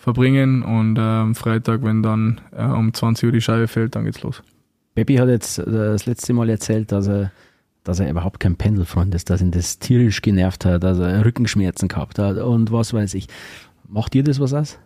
verbringen 0.03 0.63
und 0.63 0.97
ähm, 0.99 1.33
Freitag, 1.33 1.81
wenn 1.81 2.03
dann 2.03 2.41
äh, 2.51 2.65
um 2.65 2.93
20 2.93 3.27
Uhr 3.27 3.31
die 3.31 3.39
Scheibe 3.39 3.69
fällt, 3.69 3.95
dann 3.95 4.03
geht's 4.03 4.21
los. 4.21 4.43
Baby 4.95 5.15
hat 5.15 5.29
jetzt 5.29 5.59
äh, 5.59 5.63
das 5.65 6.05
letzte 6.05 6.33
Mal 6.33 6.49
erzählt, 6.49 6.91
dass 6.91 7.07
er, 7.07 7.31
dass 7.85 8.01
er 8.01 8.09
überhaupt 8.09 8.41
kein 8.41 8.57
Pendelfreund 8.57 9.15
ist, 9.15 9.29
dass 9.29 9.41
ihn 9.41 9.51
das 9.51 9.79
tierisch 9.79 10.21
genervt 10.21 10.65
hat, 10.65 10.83
dass 10.83 10.99
er 10.99 11.23
Rückenschmerzen 11.23 11.87
gehabt 11.87 12.19
hat 12.19 12.37
und 12.37 12.73
was 12.73 12.93
weiß 12.93 13.13
ich. 13.13 13.27
Macht 13.87 14.13
dir 14.13 14.25
das 14.25 14.41
was 14.41 14.53
aus? 14.53 14.77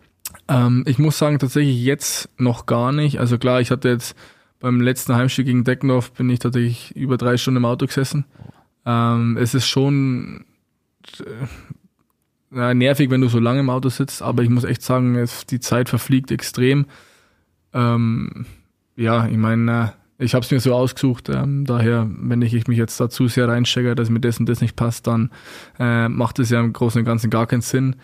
Ähm, 0.46 0.84
ich 0.86 1.00
muss 1.00 1.18
sagen, 1.18 1.40
tatsächlich 1.40 1.82
jetzt 1.82 2.28
noch 2.38 2.66
gar 2.66 2.92
nicht. 2.92 3.18
Also 3.18 3.38
klar, 3.38 3.60
ich 3.60 3.72
hatte 3.72 3.88
jetzt 3.88 4.14
beim 4.60 4.80
letzten 4.80 5.16
Heimspiel 5.16 5.44
gegen 5.44 5.64
Deckendorf 5.64 6.12
bin 6.12 6.30
ich 6.30 6.38
tatsächlich 6.38 6.94
über 6.94 7.16
drei 7.16 7.36
Stunden 7.36 7.58
im 7.58 7.64
Auto 7.64 7.86
gesessen. 7.86 8.24
Ähm, 8.86 9.36
es 9.36 9.54
ist 9.54 9.66
schon 9.66 10.44
äh, 11.18 11.24
ja, 12.54 12.74
nervig, 12.74 13.10
wenn 13.10 13.20
du 13.20 13.28
so 13.28 13.38
lange 13.38 13.60
im 13.60 13.70
Auto 13.70 13.88
sitzt, 13.88 14.22
aber 14.22 14.42
ich 14.42 14.50
muss 14.50 14.64
echt 14.64 14.82
sagen, 14.82 15.16
es, 15.16 15.46
die 15.46 15.60
Zeit 15.60 15.88
verfliegt 15.88 16.30
extrem. 16.30 16.86
Ähm, 17.72 18.46
ja, 18.96 19.26
ich 19.26 19.36
meine, 19.36 19.92
ich 20.18 20.34
habe 20.34 20.44
es 20.44 20.50
mir 20.50 20.60
so 20.60 20.74
ausgesucht, 20.74 21.28
ähm, 21.28 21.64
daher, 21.64 22.08
wenn 22.10 22.42
ich, 22.42 22.54
ich 22.54 22.66
mich 22.66 22.78
jetzt 22.78 22.98
da 23.00 23.08
zu 23.08 23.28
sehr 23.28 23.48
reinstecke, 23.48 23.94
dass 23.94 24.10
mir 24.10 24.20
das 24.20 24.40
und 24.40 24.48
das 24.48 24.60
nicht 24.60 24.76
passt, 24.76 25.06
dann 25.06 25.30
äh, 25.78 26.08
macht 26.08 26.38
es 26.38 26.50
ja 26.50 26.60
im 26.60 26.72
Großen 26.72 27.00
und 27.00 27.04
Ganzen 27.04 27.30
gar 27.30 27.46
keinen 27.46 27.60
Sinn. 27.60 27.96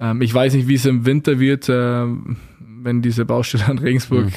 Ähm, 0.00 0.20
ich 0.20 0.34
weiß 0.34 0.54
nicht, 0.54 0.68
wie 0.68 0.74
es 0.74 0.84
im 0.84 1.06
Winter 1.06 1.38
wird, 1.38 1.68
äh, 1.68 2.06
wenn 2.58 3.02
diese 3.02 3.24
Baustelle 3.24 3.66
an 3.66 3.78
Regensburg 3.78 4.26
mhm 4.26 4.32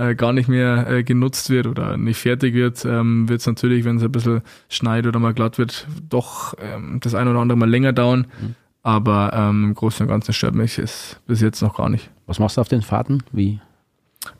äh, 0.00 0.14
gar 0.14 0.32
nicht 0.32 0.48
mehr 0.48 0.88
äh, 0.88 1.02
genutzt 1.04 1.50
wird 1.50 1.66
oder 1.66 1.96
nicht 1.96 2.18
fertig 2.18 2.54
wird, 2.54 2.84
ähm, 2.84 3.28
wird 3.28 3.40
es 3.40 3.46
natürlich, 3.46 3.84
wenn 3.84 3.96
es 3.96 4.02
ein 4.02 4.12
bisschen 4.12 4.40
schneit 4.68 5.06
oder 5.06 5.18
mal 5.18 5.34
glatt 5.34 5.58
wird, 5.58 5.86
doch 6.08 6.54
ähm, 6.58 6.98
das 7.02 7.14
ein 7.14 7.28
oder 7.28 7.40
andere 7.40 7.58
mal 7.58 7.68
länger 7.68 7.92
dauern. 7.92 8.26
Mhm. 8.40 8.54
Aber 8.82 9.32
ähm, 9.34 9.64
im 9.64 9.74
Großen 9.74 10.04
und 10.04 10.08
Ganzen 10.10 10.32
stört 10.32 10.54
mich 10.54 10.78
es 10.78 11.20
bis 11.26 11.40
jetzt 11.40 11.60
noch 11.60 11.76
gar 11.76 11.88
nicht. 11.88 12.10
Was 12.26 12.38
machst 12.38 12.56
du 12.56 12.60
auf 12.60 12.68
den 12.68 12.82
Fahrten? 12.82 13.22
Wie? 13.32 13.60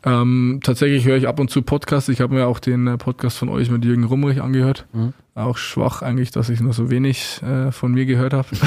Ähm, 0.03 0.59
tatsächlich 0.63 1.05
höre 1.05 1.17
ich 1.17 1.27
ab 1.27 1.39
und 1.39 1.49
zu 1.49 1.61
Podcasts. 1.63 2.09
Ich 2.09 2.21
habe 2.21 2.35
mir 2.35 2.45
auch 2.47 2.59
den 2.59 2.87
äh, 2.87 2.97
Podcast 2.97 3.37
von 3.37 3.49
euch 3.49 3.69
mit 3.69 3.83
Jürgen 3.83 4.03
Rumrich 4.03 4.41
angehört. 4.41 4.85
Mhm. 4.93 5.13
auch 5.33 5.57
schwach 5.57 6.01
eigentlich, 6.01 6.29
dass 6.31 6.49
ich 6.49 6.59
nur 6.59 6.73
so 6.73 6.91
wenig 6.91 7.41
äh, 7.41 7.71
von 7.71 7.91
mir 7.91 8.05
gehört 8.05 8.33
habe. 8.33 8.47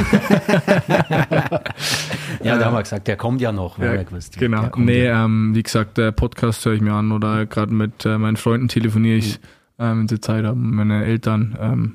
ja, 2.43 2.59
da 2.59 2.65
haben 2.65 2.75
wir 2.75 2.83
gesagt, 2.83 3.07
der 3.07 3.17
kommt 3.17 3.41
ja 3.41 3.53
noch. 3.53 3.79
Ja, 3.79 4.03
genau. 4.39 4.71
Nee, 4.77 5.07
ähm, 5.07 5.55
wie 5.55 5.63
gesagt, 5.63 5.99
der 5.99 6.11
Podcast 6.11 6.65
höre 6.67 6.73
ich 6.75 6.81
mir 6.81 6.95
an 6.95 7.13
oder 7.13 7.47
gerade 7.47 7.73
mit 7.73 8.05
äh, 8.05 8.19
meinen 8.19 8.37
Freunden 8.37 8.67
telefoniere 8.69 9.19
ich, 9.19 9.39
mhm. 9.39 9.85
ähm, 9.85 9.99
wenn 10.01 10.09
sie 10.09 10.21
Zeit 10.21 10.45
haben, 10.45 10.75
meine 10.75 11.05
Eltern. 11.05 11.57
Ähm, 11.61 11.95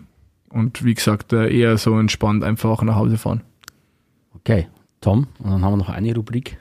und 0.50 0.86
wie 0.86 0.94
gesagt, 0.94 1.34
äh, 1.34 1.50
eher 1.50 1.78
so 1.78 2.00
entspannt 2.00 2.44
einfach 2.44 2.82
nach 2.84 2.96
Hause 2.96 3.18
fahren. 3.18 3.42
Okay, 4.50 4.68
Tom, 5.00 5.28
und 5.38 5.52
dann 5.52 5.64
haben 5.64 5.74
wir 5.74 5.78
noch 5.78 5.90
eine 5.90 6.16
Rubrik. 6.16 6.58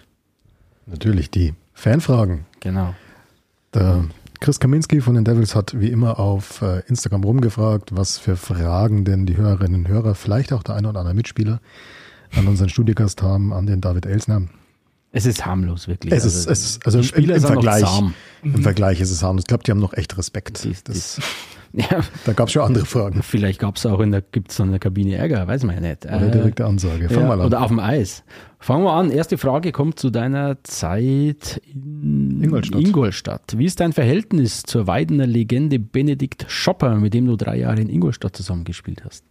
Natürlich 0.84 1.30
die 1.30 1.55
Fanfragen. 1.72 2.45
Genau. 2.61 2.95
Der 3.72 4.05
Chris 4.41 4.61
Kaminski 4.61 5.01
von 5.01 5.14
den 5.14 5.24
Devils 5.24 5.55
hat 5.55 5.80
wie 5.80 5.89
immer 5.89 6.20
auf 6.20 6.61
äh, 6.61 6.80
Instagram 6.80 7.24
rumgefragt, 7.24 7.97
was 7.97 8.18
für 8.18 8.36
Fragen 8.36 9.07
denn 9.07 9.24
die 9.24 9.39
Hörerinnen 9.39 9.86
und 9.86 9.89
Hörer, 9.89 10.14
vielleicht 10.14 10.53
auch 10.53 10.62
der 10.62 10.74
eine 10.74 10.91
oder 10.91 11.01
andere 11.01 11.14
Mitspieler, 11.14 11.62
an 12.36 12.47
unseren 12.47 12.68
Studiogast 12.68 13.22
haben, 13.22 13.55
an 13.55 13.66
den 13.66 13.80
David 13.80 14.05
Elsner. 14.05 14.43
Es 15.11 15.24
ist 15.24 15.47
harmlos, 15.47 15.89
wirklich. 15.89 16.12
Es 16.12 16.26
ist, 16.26 16.47
also, 16.47 16.51
es 16.51 16.61
ist 16.61 16.84
also 16.84 17.16
im, 17.16 17.30
im 17.30 17.41
Vergleich, 17.41 18.03
im 18.43 18.62
Vergleich 18.62 19.01
ist 19.01 19.11
es 19.11 19.22
harmlos. 19.22 19.45
Ich 19.45 19.49
glaube, 19.49 19.64
die 19.64 19.70
haben 19.70 19.80
noch 19.80 19.95
echt 19.95 20.18
Respekt. 20.18 20.62
Die, 20.62 20.76
das, 20.84 21.22
ja. 21.73 22.01
Da 22.25 22.33
gab 22.33 22.49
es 22.49 22.53
schon 22.53 22.62
andere 22.62 22.87
Fragen. 22.87 23.23
Vielleicht 23.23 23.61
gab 23.61 23.77
es 23.77 23.87
auch 23.87 24.01
in 24.01 24.11
der, 24.11 24.23
gibt's 24.23 24.59
in 24.59 24.71
der 24.71 24.79
Kabine 24.79 25.16
Ärger, 25.16 25.47
weiß 25.47 25.64
man 25.64 25.77
ja 25.77 25.81
nicht. 25.81 26.07
Oder 26.07 26.29
direkte 26.29 26.66
Ansage. 26.66 27.09
Fang 27.09 27.23
ja, 27.23 27.29
mal 27.29 27.41
an. 27.41 27.47
Oder 27.47 27.62
auf 27.62 27.69
dem 27.69 27.79
Eis. 27.81 28.25
Fangen 28.61 28.85
wir 28.85 28.93
an. 28.93 29.11
Erste 29.11 29.39
Frage 29.39 29.73
kommt 29.73 29.99
zu 29.99 30.11
deiner 30.11 30.62
Zeit 30.64 31.61
in 31.73 32.43
Ingolstadt. 32.43 32.81
Ingolstadt. 32.81 33.59
Wie 33.59 33.64
ist 33.64 33.81
dein 33.81 33.93
Verhältnis 33.93 34.62
zur 34.62 34.87
Weidener 34.87 35.27
Legende 35.27 35.79
Benedikt 35.79 36.47
Schopper, 36.49 36.97
mit 36.97 37.14
dem 37.14 37.27
du 37.27 37.37
drei 37.37 37.59
Jahre 37.59 37.81
in 37.81 37.89
Ingolstadt 37.89 38.37
zusammengespielt 38.37 39.05
hast? 39.05 39.25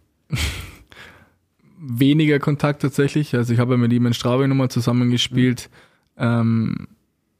Weniger 1.80 2.38
Kontakt 2.38 2.82
tatsächlich. 2.82 3.34
Also 3.34 3.52
ich 3.52 3.58
habe 3.58 3.76
mit 3.76 3.92
ihm 3.92 4.06
in 4.06 4.14
Straubing 4.14 4.48
nochmal 4.48 4.70
zusammengespielt. 4.70 5.70
Mhm. 6.16 6.24
Ähm, 6.24 6.88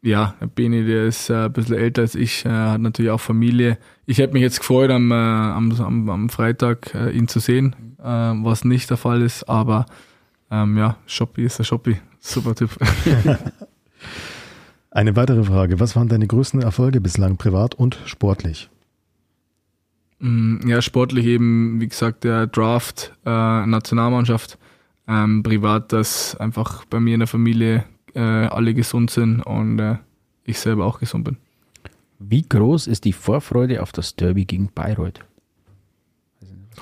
ja, 0.09 0.35
Beni, 0.55 0.85
der 0.85 1.07
ist 1.07 1.31
äh, 1.31 1.45
ein 1.47 1.53
bisschen 1.53 1.77
älter 1.77 2.03
als 2.03 2.15
ich, 2.15 2.45
äh, 2.45 2.49
hat 2.49 2.81
natürlich 2.81 3.11
auch 3.11 3.21
Familie. 3.21 3.79
Ich 4.07 4.19
hätte 4.19 4.33
mich 4.33 4.43
jetzt 4.43 4.61
gefreut, 4.61 4.91
am, 4.91 5.11
äh, 5.11 5.15
am, 5.15 6.09
am, 6.09 6.29
Freitag 6.29 6.95
äh, 6.95 7.11
ihn 7.11 7.29
zu 7.29 7.41
sehen, 7.41 7.75
äh, 7.99 8.05
was 8.05 8.65
nicht 8.65 8.91
der 8.91 8.97
Fall 8.97 9.23
ist, 9.23 9.49
aber 9.49 9.87
ähm, 10.51 10.77
ja, 10.79 10.97
Shopee 11.07 11.45
ist 11.45 11.59
der 11.59 11.65
Shopee. 11.65 12.01
Super 12.21 12.55
Typ. 12.55 12.71
Eine 14.91 15.17
weitere 15.17 15.45
Frage. 15.45 15.79
Was 15.81 15.95
waren 15.95 16.09
deine 16.09 16.27
größten 16.27 16.63
Erfolge 16.63 17.01
bislang 17.01 17.37
privat 17.37 17.75
und 17.75 17.99
sportlich? 18.07 18.71
Mm, 20.19 20.67
ja, 20.67 20.83
sportlich 20.83 21.27
eben, 21.27 21.81
wie 21.81 21.89
gesagt, 21.89 22.25
der 22.25 22.47
Draft, 22.47 23.13
äh, 23.25 23.67
Nationalmannschaft. 23.67 24.59
Ähm, 25.07 25.43
privat, 25.43 25.93
dass 25.93 26.37
einfach 26.37 26.85
bei 26.87 27.01
mir 27.01 27.15
in 27.15 27.21
der 27.21 27.27
Familie 27.27 27.85
äh, 28.15 28.21
alle 28.21 28.75
gesund 28.75 29.11
sind 29.11 29.41
und 29.43 29.79
äh, 29.79 29.97
ich 30.45 30.59
selber 30.59 30.87
auch 30.87 30.99
gesund 30.99 31.25
bin. 31.25 31.37
Wie 32.19 32.43
groß 32.43 32.87
ist 32.87 33.05
die 33.05 33.13
Vorfreude 33.13 33.83
auf 33.83 33.93
das 33.93 34.17
Derby 34.17 34.45
gegen 34.45 34.69
Bayreuth? 34.75 35.21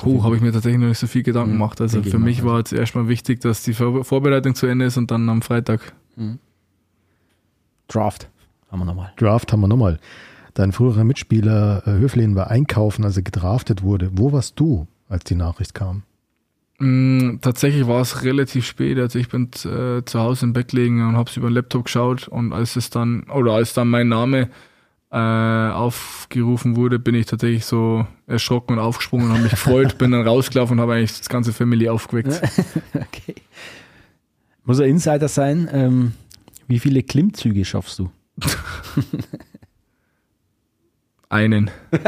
Oh, 0.05 0.22
habe 0.22 0.37
ich 0.37 0.43
mir 0.43 0.53
tatsächlich 0.53 0.81
noch 0.81 0.89
nicht 0.89 0.99
so 0.99 1.07
viel 1.07 1.22
Gedanken 1.22 1.53
mhm. 1.53 1.59
gemacht. 1.59 1.81
Also 1.81 2.03
für 2.03 2.18
mich 2.18 2.45
war 2.45 2.59
jetzt 2.59 2.72
erstmal 2.72 3.09
wichtig, 3.09 3.41
dass 3.41 3.62
die 3.62 3.72
Vor 3.72 4.05
Vorbereitung 4.05 4.55
zu 4.55 4.66
Ende 4.66 4.85
ist 4.85 4.97
und 4.97 5.11
dann 5.11 5.29
am 5.29 5.43
Freitag. 5.43 5.95
Mhm. 6.16 6.39
Draft 7.89 8.29
haben 8.70 8.81
wir 8.81 8.85
nochmal. 8.85 9.12
Draft 9.16 9.53
haben 9.53 9.61
wir 9.61 9.68
nochmal. 9.68 9.99
Dein 10.55 10.72
früherer 10.72 11.05
Mitspieler 11.05 11.87
äh, 11.87 11.91
Höflin 11.93 12.35
war 12.35 12.51
einkaufen, 12.51 13.05
als 13.05 13.16
er 13.16 13.22
gedraftet 13.22 13.83
wurde. 13.83 14.11
Wo 14.14 14.33
warst 14.33 14.59
du, 14.59 14.87
als 15.09 15.24
die 15.24 15.35
Nachricht 15.35 15.74
kam? 15.74 16.03
Mm, 16.79 17.39
tatsächlich 17.41 17.87
war 17.87 18.03
es 18.03 18.22
relativ 18.22 18.66
spät. 18.66 18.99
Also 18.99 19.18
ich 19.18 19.29
bin 19.29 19.51
äh, 19.64 20.05
zu 20.05 20.20
Hause 20.20 20.47
im 20.47 20.53
Bett 20.53 20.68
gelegen 20.68 21.07
und 21.07 21.16
habe 21.16 21.31
es 21.31 21.37
über 21.37 21.49
den 21.49 21.55
Laptop 21.55 21.85
geschaut 21.85 22.29
und 22.29 22.53
als 22.53 22.77
es 22.77 22.91
dann, 22.91 23.24
oder 23.24 23.53
als 23.53 23.72
dann 23.72 23.89
mein 23.89 24.09
Name 24.09 24.51
äh, 25.11 25.16
aufgerufen 25.16 26.77
wurde, 26.77 26.99
bin 26.99 27.14
ich 27.14 27.27
tatsächlich 27.27 27.64
so 27.64 28.07
erschrocken 28.27 28.74
und 28.74 28.79
aufgesprungen 28.81 29.27
und 29.27 29.33
habe 29.33 29.43
mich 29.45 29.53
gefreut, 29.53 29.99
bin 29.99 30.11
dann 30.11 30.27
rausgelaufen 30.27 30.77
und 30.77 30.83
habe 30.83 30.95
eigentlich 30.95 31.16
das 31.16 31.29
ganze 31.29 31.53
Family 31.53 31.89
aufgeweckt. 31.89 32.43
okay. 32.95 33.37
Muss 34.64 34.81
ein 34.81 34.91
Insider 34.91 35.29
sein. 35.29 35.68
Ähm, 35.72 36.12
wie 36.66 36.81
viele 36.81 37.03
Klimmzüge 37.03 37.64
schaffst 37.64 38.01
du? 38.01 38.11
Einen. 41.29 41.70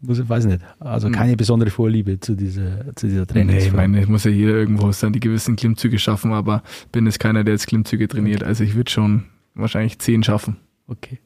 muss 0.00 0.18
ich 0.18 0.28
weiß 0.28 0.46
nicht. 0.46 0.60
Also 0.78 1.08
hm. 1.08 1.14
keine 1.14 1.36
besondere 1.36 1.70
Vorliebe 1.70 2.18
zu 2.18 2.34
dieser, 2.34 2.94
zu 2.96 3.08
dieser 3.08 3.26
Trainingsform. 3.26 3.62
Nee, 3.62 3.66
ich 3.66 3.72
meine, 3.72 4.00
es 4.00 4.08
muss 4.08 4.24
ja 4.24 4.30
jeder 4.30 4.52
irgendwo 4.52 4.90
seine 4.92 5.20
gewissen 5.20 5.56
Klimmzüge 5.56 5.98
schaffen, 5.98 6.32
aber 6.32 6.62
bin 6.92 7.06
es 7.06 7.18
keiner, 7.18 7.44
der 7.44 7.54
jetzt 7.54 7.66
Klimmzüge 7.66 8.08
trainiert. 8.08 8.42
Also 8.42 8.64
ich 8.64 8.74
würde 8.74 8.90
schon 8.90 9.24
wahrscheinlich 9.54 9.98
zehn 9.98 10.22
schaffen. 10.22 10.56
Okay. 10.86 11.18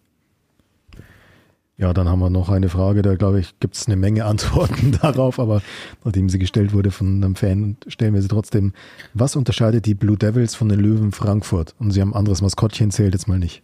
Ja, 1.77 1.93
dann 1.93 2.09
haben 2.09 2.21
wir 2.21 2.31
noch 2.31 2.51
eine 2.51 2.69
Frage, 2.69 3.03
da 3.03 3.17
glaube 3.17 3.41
ich, 3.41 3.59
gibt 3.59 3.75
es 3.75 3.87
eine 3.87 3.97
Menge 3.97 4.25
Antworten 4.25 4.93
darauf, 5.03 5.41
aber 5.41 5.61
nachdem 6.05 6.29
sie 6.29 6.39
gestellt 6.39 6.73
wurde 6.73 6.93
von 6.93 7.23
einem 7.23 7.35
Fan, 7.35 7.77
stellen 7.89 8.15
wir 8.15 8.23
sie 8.23 8.29
trotzdem. 8.29 8.73
Was 9.13 9.35
unterscheidet 9.35 9.87
die 9.87 9.95
Blue 9.95 10.17
Devils 10.17 10.55
von 10.55 10.69
den 10.69 10.79
Löwen 10.79 11.11
Frankfurt? 11.11 11.75
Und 11.81 11.91
sie 11.91 12.01
haben 12.01 12.13
ein 12.13 12.19
anderes 12.19 12.43
Maskottchen, 12.43 12.93
zählt 12.93 13.15
jetzt 13.15 13.27
mal 13.27 13.41
nicht. 13.41 13.63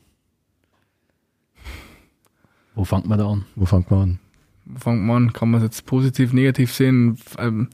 Wo 2.81 2.85
fängt 2.85 3.07
man 3.07 3.18
da 3.18 3.28
an? 3.28 3.45
Wo 3.57 3.66
fängt 3.66 3.91
man 3.91 4.01
an? 4.01 4.18
Wo 4.64 4.78
fängt 4.78 5.03
man 5.03 5.16
an? 5.16 5.33
Kann 5.35 5.51
man 5.51 5.61
es 5.61 5.64
jetzt 5.64 5.85
positiv, 5.85 6.33
negativ 6.33 6.72
sehen? 6.72 7.18
Ähm, 7.37 7.68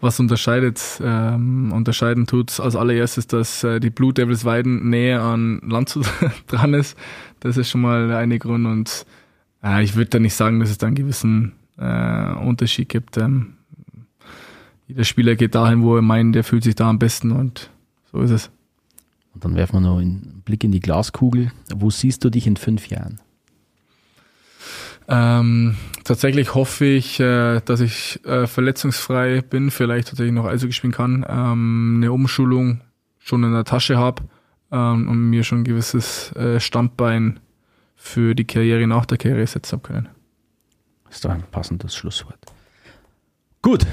was 0.00 0.18
unterscheidet? 0.18 1.00
Ähm, 1.00 1.70
unterscheiden 1.72 2.26
tut 2.26 2.58
als 2.58 2.74
allererstes, 2.74 3.28
dass 3.28 3.62
äh, 3.62 3.78
die 3.78 3.90
Blue 3.90 4.12
Devils 4.12 4.44
Weiden 4.44 4.90
näher 4.90 5.22
an 5.22 5.60
Landshut 5.64 6.04
dran 6.48 6.74
ist. 6.74 6.98
Das 7.38 7.56
ist 7.56 7.70
schon 7.70 7.82
mal 7.82 8.10
eine 8.10 8.40
Grund 8.40 8.66
und 8.66 9.06
äh, 9.62 9.84
ich 9.84 9.94
würde 9.94 10.10
da 10.10 10.18
nicht 10.18 10.34
sagen, 10.34 10.58
dass 10.58 10.70
es 10.70 10.78
da 10.78 10.88
einen 10.88 10.96
gewissen 10.96 11.52
äh, 11.78 12.32
Unterschied 12.32 12.88
gibt. 12.88 13.18
Ähm, 13.18 13.52
jeder 14.88 15.04
Spieler 15.04 15.36
geht 15.36 15.54
dahin, 15.54 15.84
wo 15.84 15.94
er 15.94 16.02
meint, 16.02 16.34
der 16.34 16.42
fühlt 16.42 16.64
sich 16.64 16.74
da 16.74 16.90
am 16.90 16.98
besten 16.98 17.30
und 17.30 17.70
so 18.10 18.18
ist 18.20 18.32
es. 18.32 18.50
Und 19.32 19.44
dann 19.44 19.54
werfen 19.54 19.74
wir 19.74 19.80
noch 19.88 19.98
einen 19.98 20.42
Blick 20.44 20.64
in 20.64 20.72
die 20.72 20.80
Glaskugel. 20.80 21.52
Wo 21.72 21.88
siehst 21.90 22.24
du 22.24 22.30
dich 22.30 22.48
in 22.48 22.56
fünf 22.56 22.88
Jahren? 22.88 23.20
Ähm, 25.08 25.76
tatsächlich 26.04 26.54
hoffe 26.54 26.84
ich, 26.84 27.18
äh, 27.20 27.60
dass 27.64 27.80
ich 27.80 28.24
äh, 28.24 28.46
verletzungsfrei 28.46 29.42
bin, 29.42 29.70
vielleicht 29.70 30.08
tatsächlich 30.08 30.34
noch 30.34 30.46
Eishockey 30.46 30.72
spielen 30.72 30.92
kann, 30.92 31.26
ähm, 31.28 31.94
eine 31.96 32.12
Umschulung 32.12 32.80
schon 33.18 33.42
in 33.44 33.52
der 33.52 33.64
Tasche 33.64 33.98
habe 33.98 34.22
ähm, 34.70 35.08
und 35.08 35.30
mir 35.30 35.44
schon 35.44 35.60
ein 35.60 35.64
gewisses 35.64 36.34
äh, 36.36 36.60
Standbein 36.60 37.40
für 37.96 38.34
die 38.34 38.46
Karriere 38.46 38.86
nach 38.86 39.06
der 39.06 39.18
Karriere 39.18 39.46
setzen 39.46 39.72
habe 39.72 39.82
können. 39.82 40.08
Ist 41.10 41.24
doch 41.24 41.30
ein 41.30 41.42
passendes 41.50 41.94
Schlusswort. 41.94 42.38
Gut, 43.62 43.86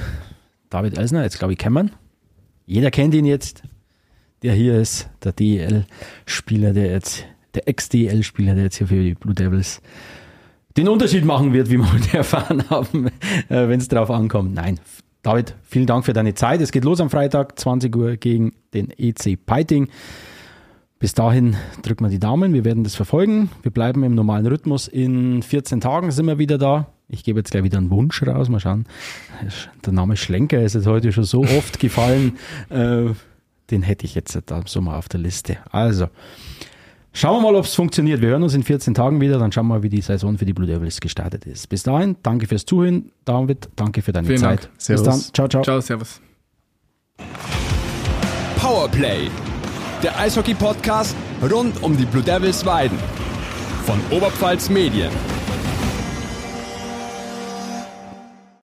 David 0.69 0.97
Elsner, 0.97 1.23
jetzt 1.23 1.39
glaube 1.39 1.53
ich, 1.53 1.59
kennen 1.59 1.91
Jeder 2.65 2.91
kennt 2.91 3.13
ihn 3.13 3.25
jetzt. 3.25 3.63
Der 4.43 4.53
hier 4.53 4.79
ist 4.79 5.09
der 5.23 5.31
DEL-Spieler, 5.31 6.73
der 6.73 6.91
jetzt, 6.91 7.25
der 7.55 7.67
Ex-DEL-Spieler, 7.67 8.53
der 8.53 8.65
jetzt 8.65 8.77
hier 8.77 8.87
für 8.87 9.01
die 9.01 9.15
Blue 9.15 9.33
Devils 9.33 9.81
den 10.77 10.87
Unterschied 10.87 11.25
machen 11.25 11.53
wird, 11.53 11.69
wie 11.69 11.77
wir 11.77 11.91
heute 11.91 12.17
erfahren 12.19 12.63
haben, 12.69 13.07
äh, 13.49 13.67
wenn 13.67 13.79
es 13.79 13.87
darauf 13.87 14.11
ankommt. 14.11 14.53
Nein, 14.53 14.79
David, 15.23 15.55
vielen 15.63 15.87
Dank 15.87 16.05
für 16.05 16.13
deine 16.13 16.35
Zeit. 16.35 16.61
Es 16.61 16.71
geht 16.71 16.85
los 16.85 17.01
am 17.01 17.09
Freitag, 17.09 17.57
20 17.59 17.95
Uhr 17.95 18.17
gegen 18.17 18.53
den 18.73 18.91
EC 18.95 19.35
Peiting. 19.43 19.89
Bis 20.99 21.13
dahin 21.13 21.55
drücken 21.81 22.05
wir 22.05 22.09
die 22.09 22.19
Daumen, 22.19 22.53
wir 22.53 22.63
werden 22.63 22.83
das 22.83 22.95
verfolgen. 22.95 23.49
Wir 23.61 23.71
bleiben 23.71 24.03
im 24.03 24.15
normalen 24.15 24.45
Rhythmus. 24.47 24.87
In 24.87 25.43
14 25.43 25.81
Tagen 25.81 26.11
sind 26.11 26.27
wir 26.27 26.37
wieder 26.37 26.57
da. 26.57 26.87
Ich 27.09 27.23
gebe 27.23 27.39
jetzt 27.39 27.51
gleich 27.51 27.63
wieder 27.63 27.77
einen 27.77 27.89
Wunsch 27.89 28.21
raus. 28.25 28.49
Mal 28.49 28.59
schauen. 28.59 28.85
Der 29.85 29.93
Name 29.93 30.17
Schlenker 30.17 30.61
ist 30.61 30.75
jetzt 30.75 30.87
heute 30.87 31.11
schon 31.11 31.23
so 31.23 31.41
oft 31.41 31.79
gefallen. 31.79 32.37
Äh, 32.69 33.13
den 33.69 33.81
hätte 33.81 34.05
ich 34.05 34.15
jetzt 34.15 34.37
da 34.45 34.61
so 34.65 34.79
mal 34.79 34.97
auf 34.97 35.09
der 35.09 35.19
Liste. 35.19 35.57
Also, 35.71 36.07
Schauen 37.17 37.41
wir 37.41 37.51
mal, 37.51 37.55
ob 37.57 37.65
es 37.65 37.73
funktioniert. 37.73 38.21
Wir 38.21 38.29
hören 38.29 38.43
uns 38.43 38.53
in 38.53 38.61
14 38.61 38.93
Tagen 38.93 39.19
wieder. 39.19 39.39
Dann 39.39 39.51
schauen 39.51 39.65
wir 39.65 39.73
mal, 39.73 39.81
wie 39.81 39.89
die 39.89 40.01
Saison 40.01 40.37
für 40.37 40.45
die 40.45 40.53
Blue 40.53 40.67
Devils 40.67 40.99
gestartet 40.99 41.47
ist. 41.47 41.67
Bis 41.67 41.81
dahin, 41.81 42.15
danke 42.21 42.45
fürs 42.45 42.63
Zuhören. 42.63 43.11
David, 43.25 43.69
danke 43.75 44.03
für 44.03 44.11
deine 44.11 44.27
Vielen 44.27 44.37
Zeit. 44.37 44.65
Dank. 44.65 44.71
Servus. 44.77 45.03
Bis 45.03 45.11
dann. 45.25 45.33
Ciao, 45.33 45.47
ciao. 45.47 45.63
Ciao, 45.63 45.81
servus. 45.81 46.21
Powerplay. 48.57 49.31
Der 50.03 50.15
Eishockey-Podcast 50.19 51.15
rund 51.51 51.81
um 51.81 51.97
die 51.97 52.05
Blue 52.05 52.21
Devils 52.21 52.63
Weiden. 52.67 52.99
Von 53.87 53.99
Oberpfalz 54.11 54.69
Medien. 54.69 55.09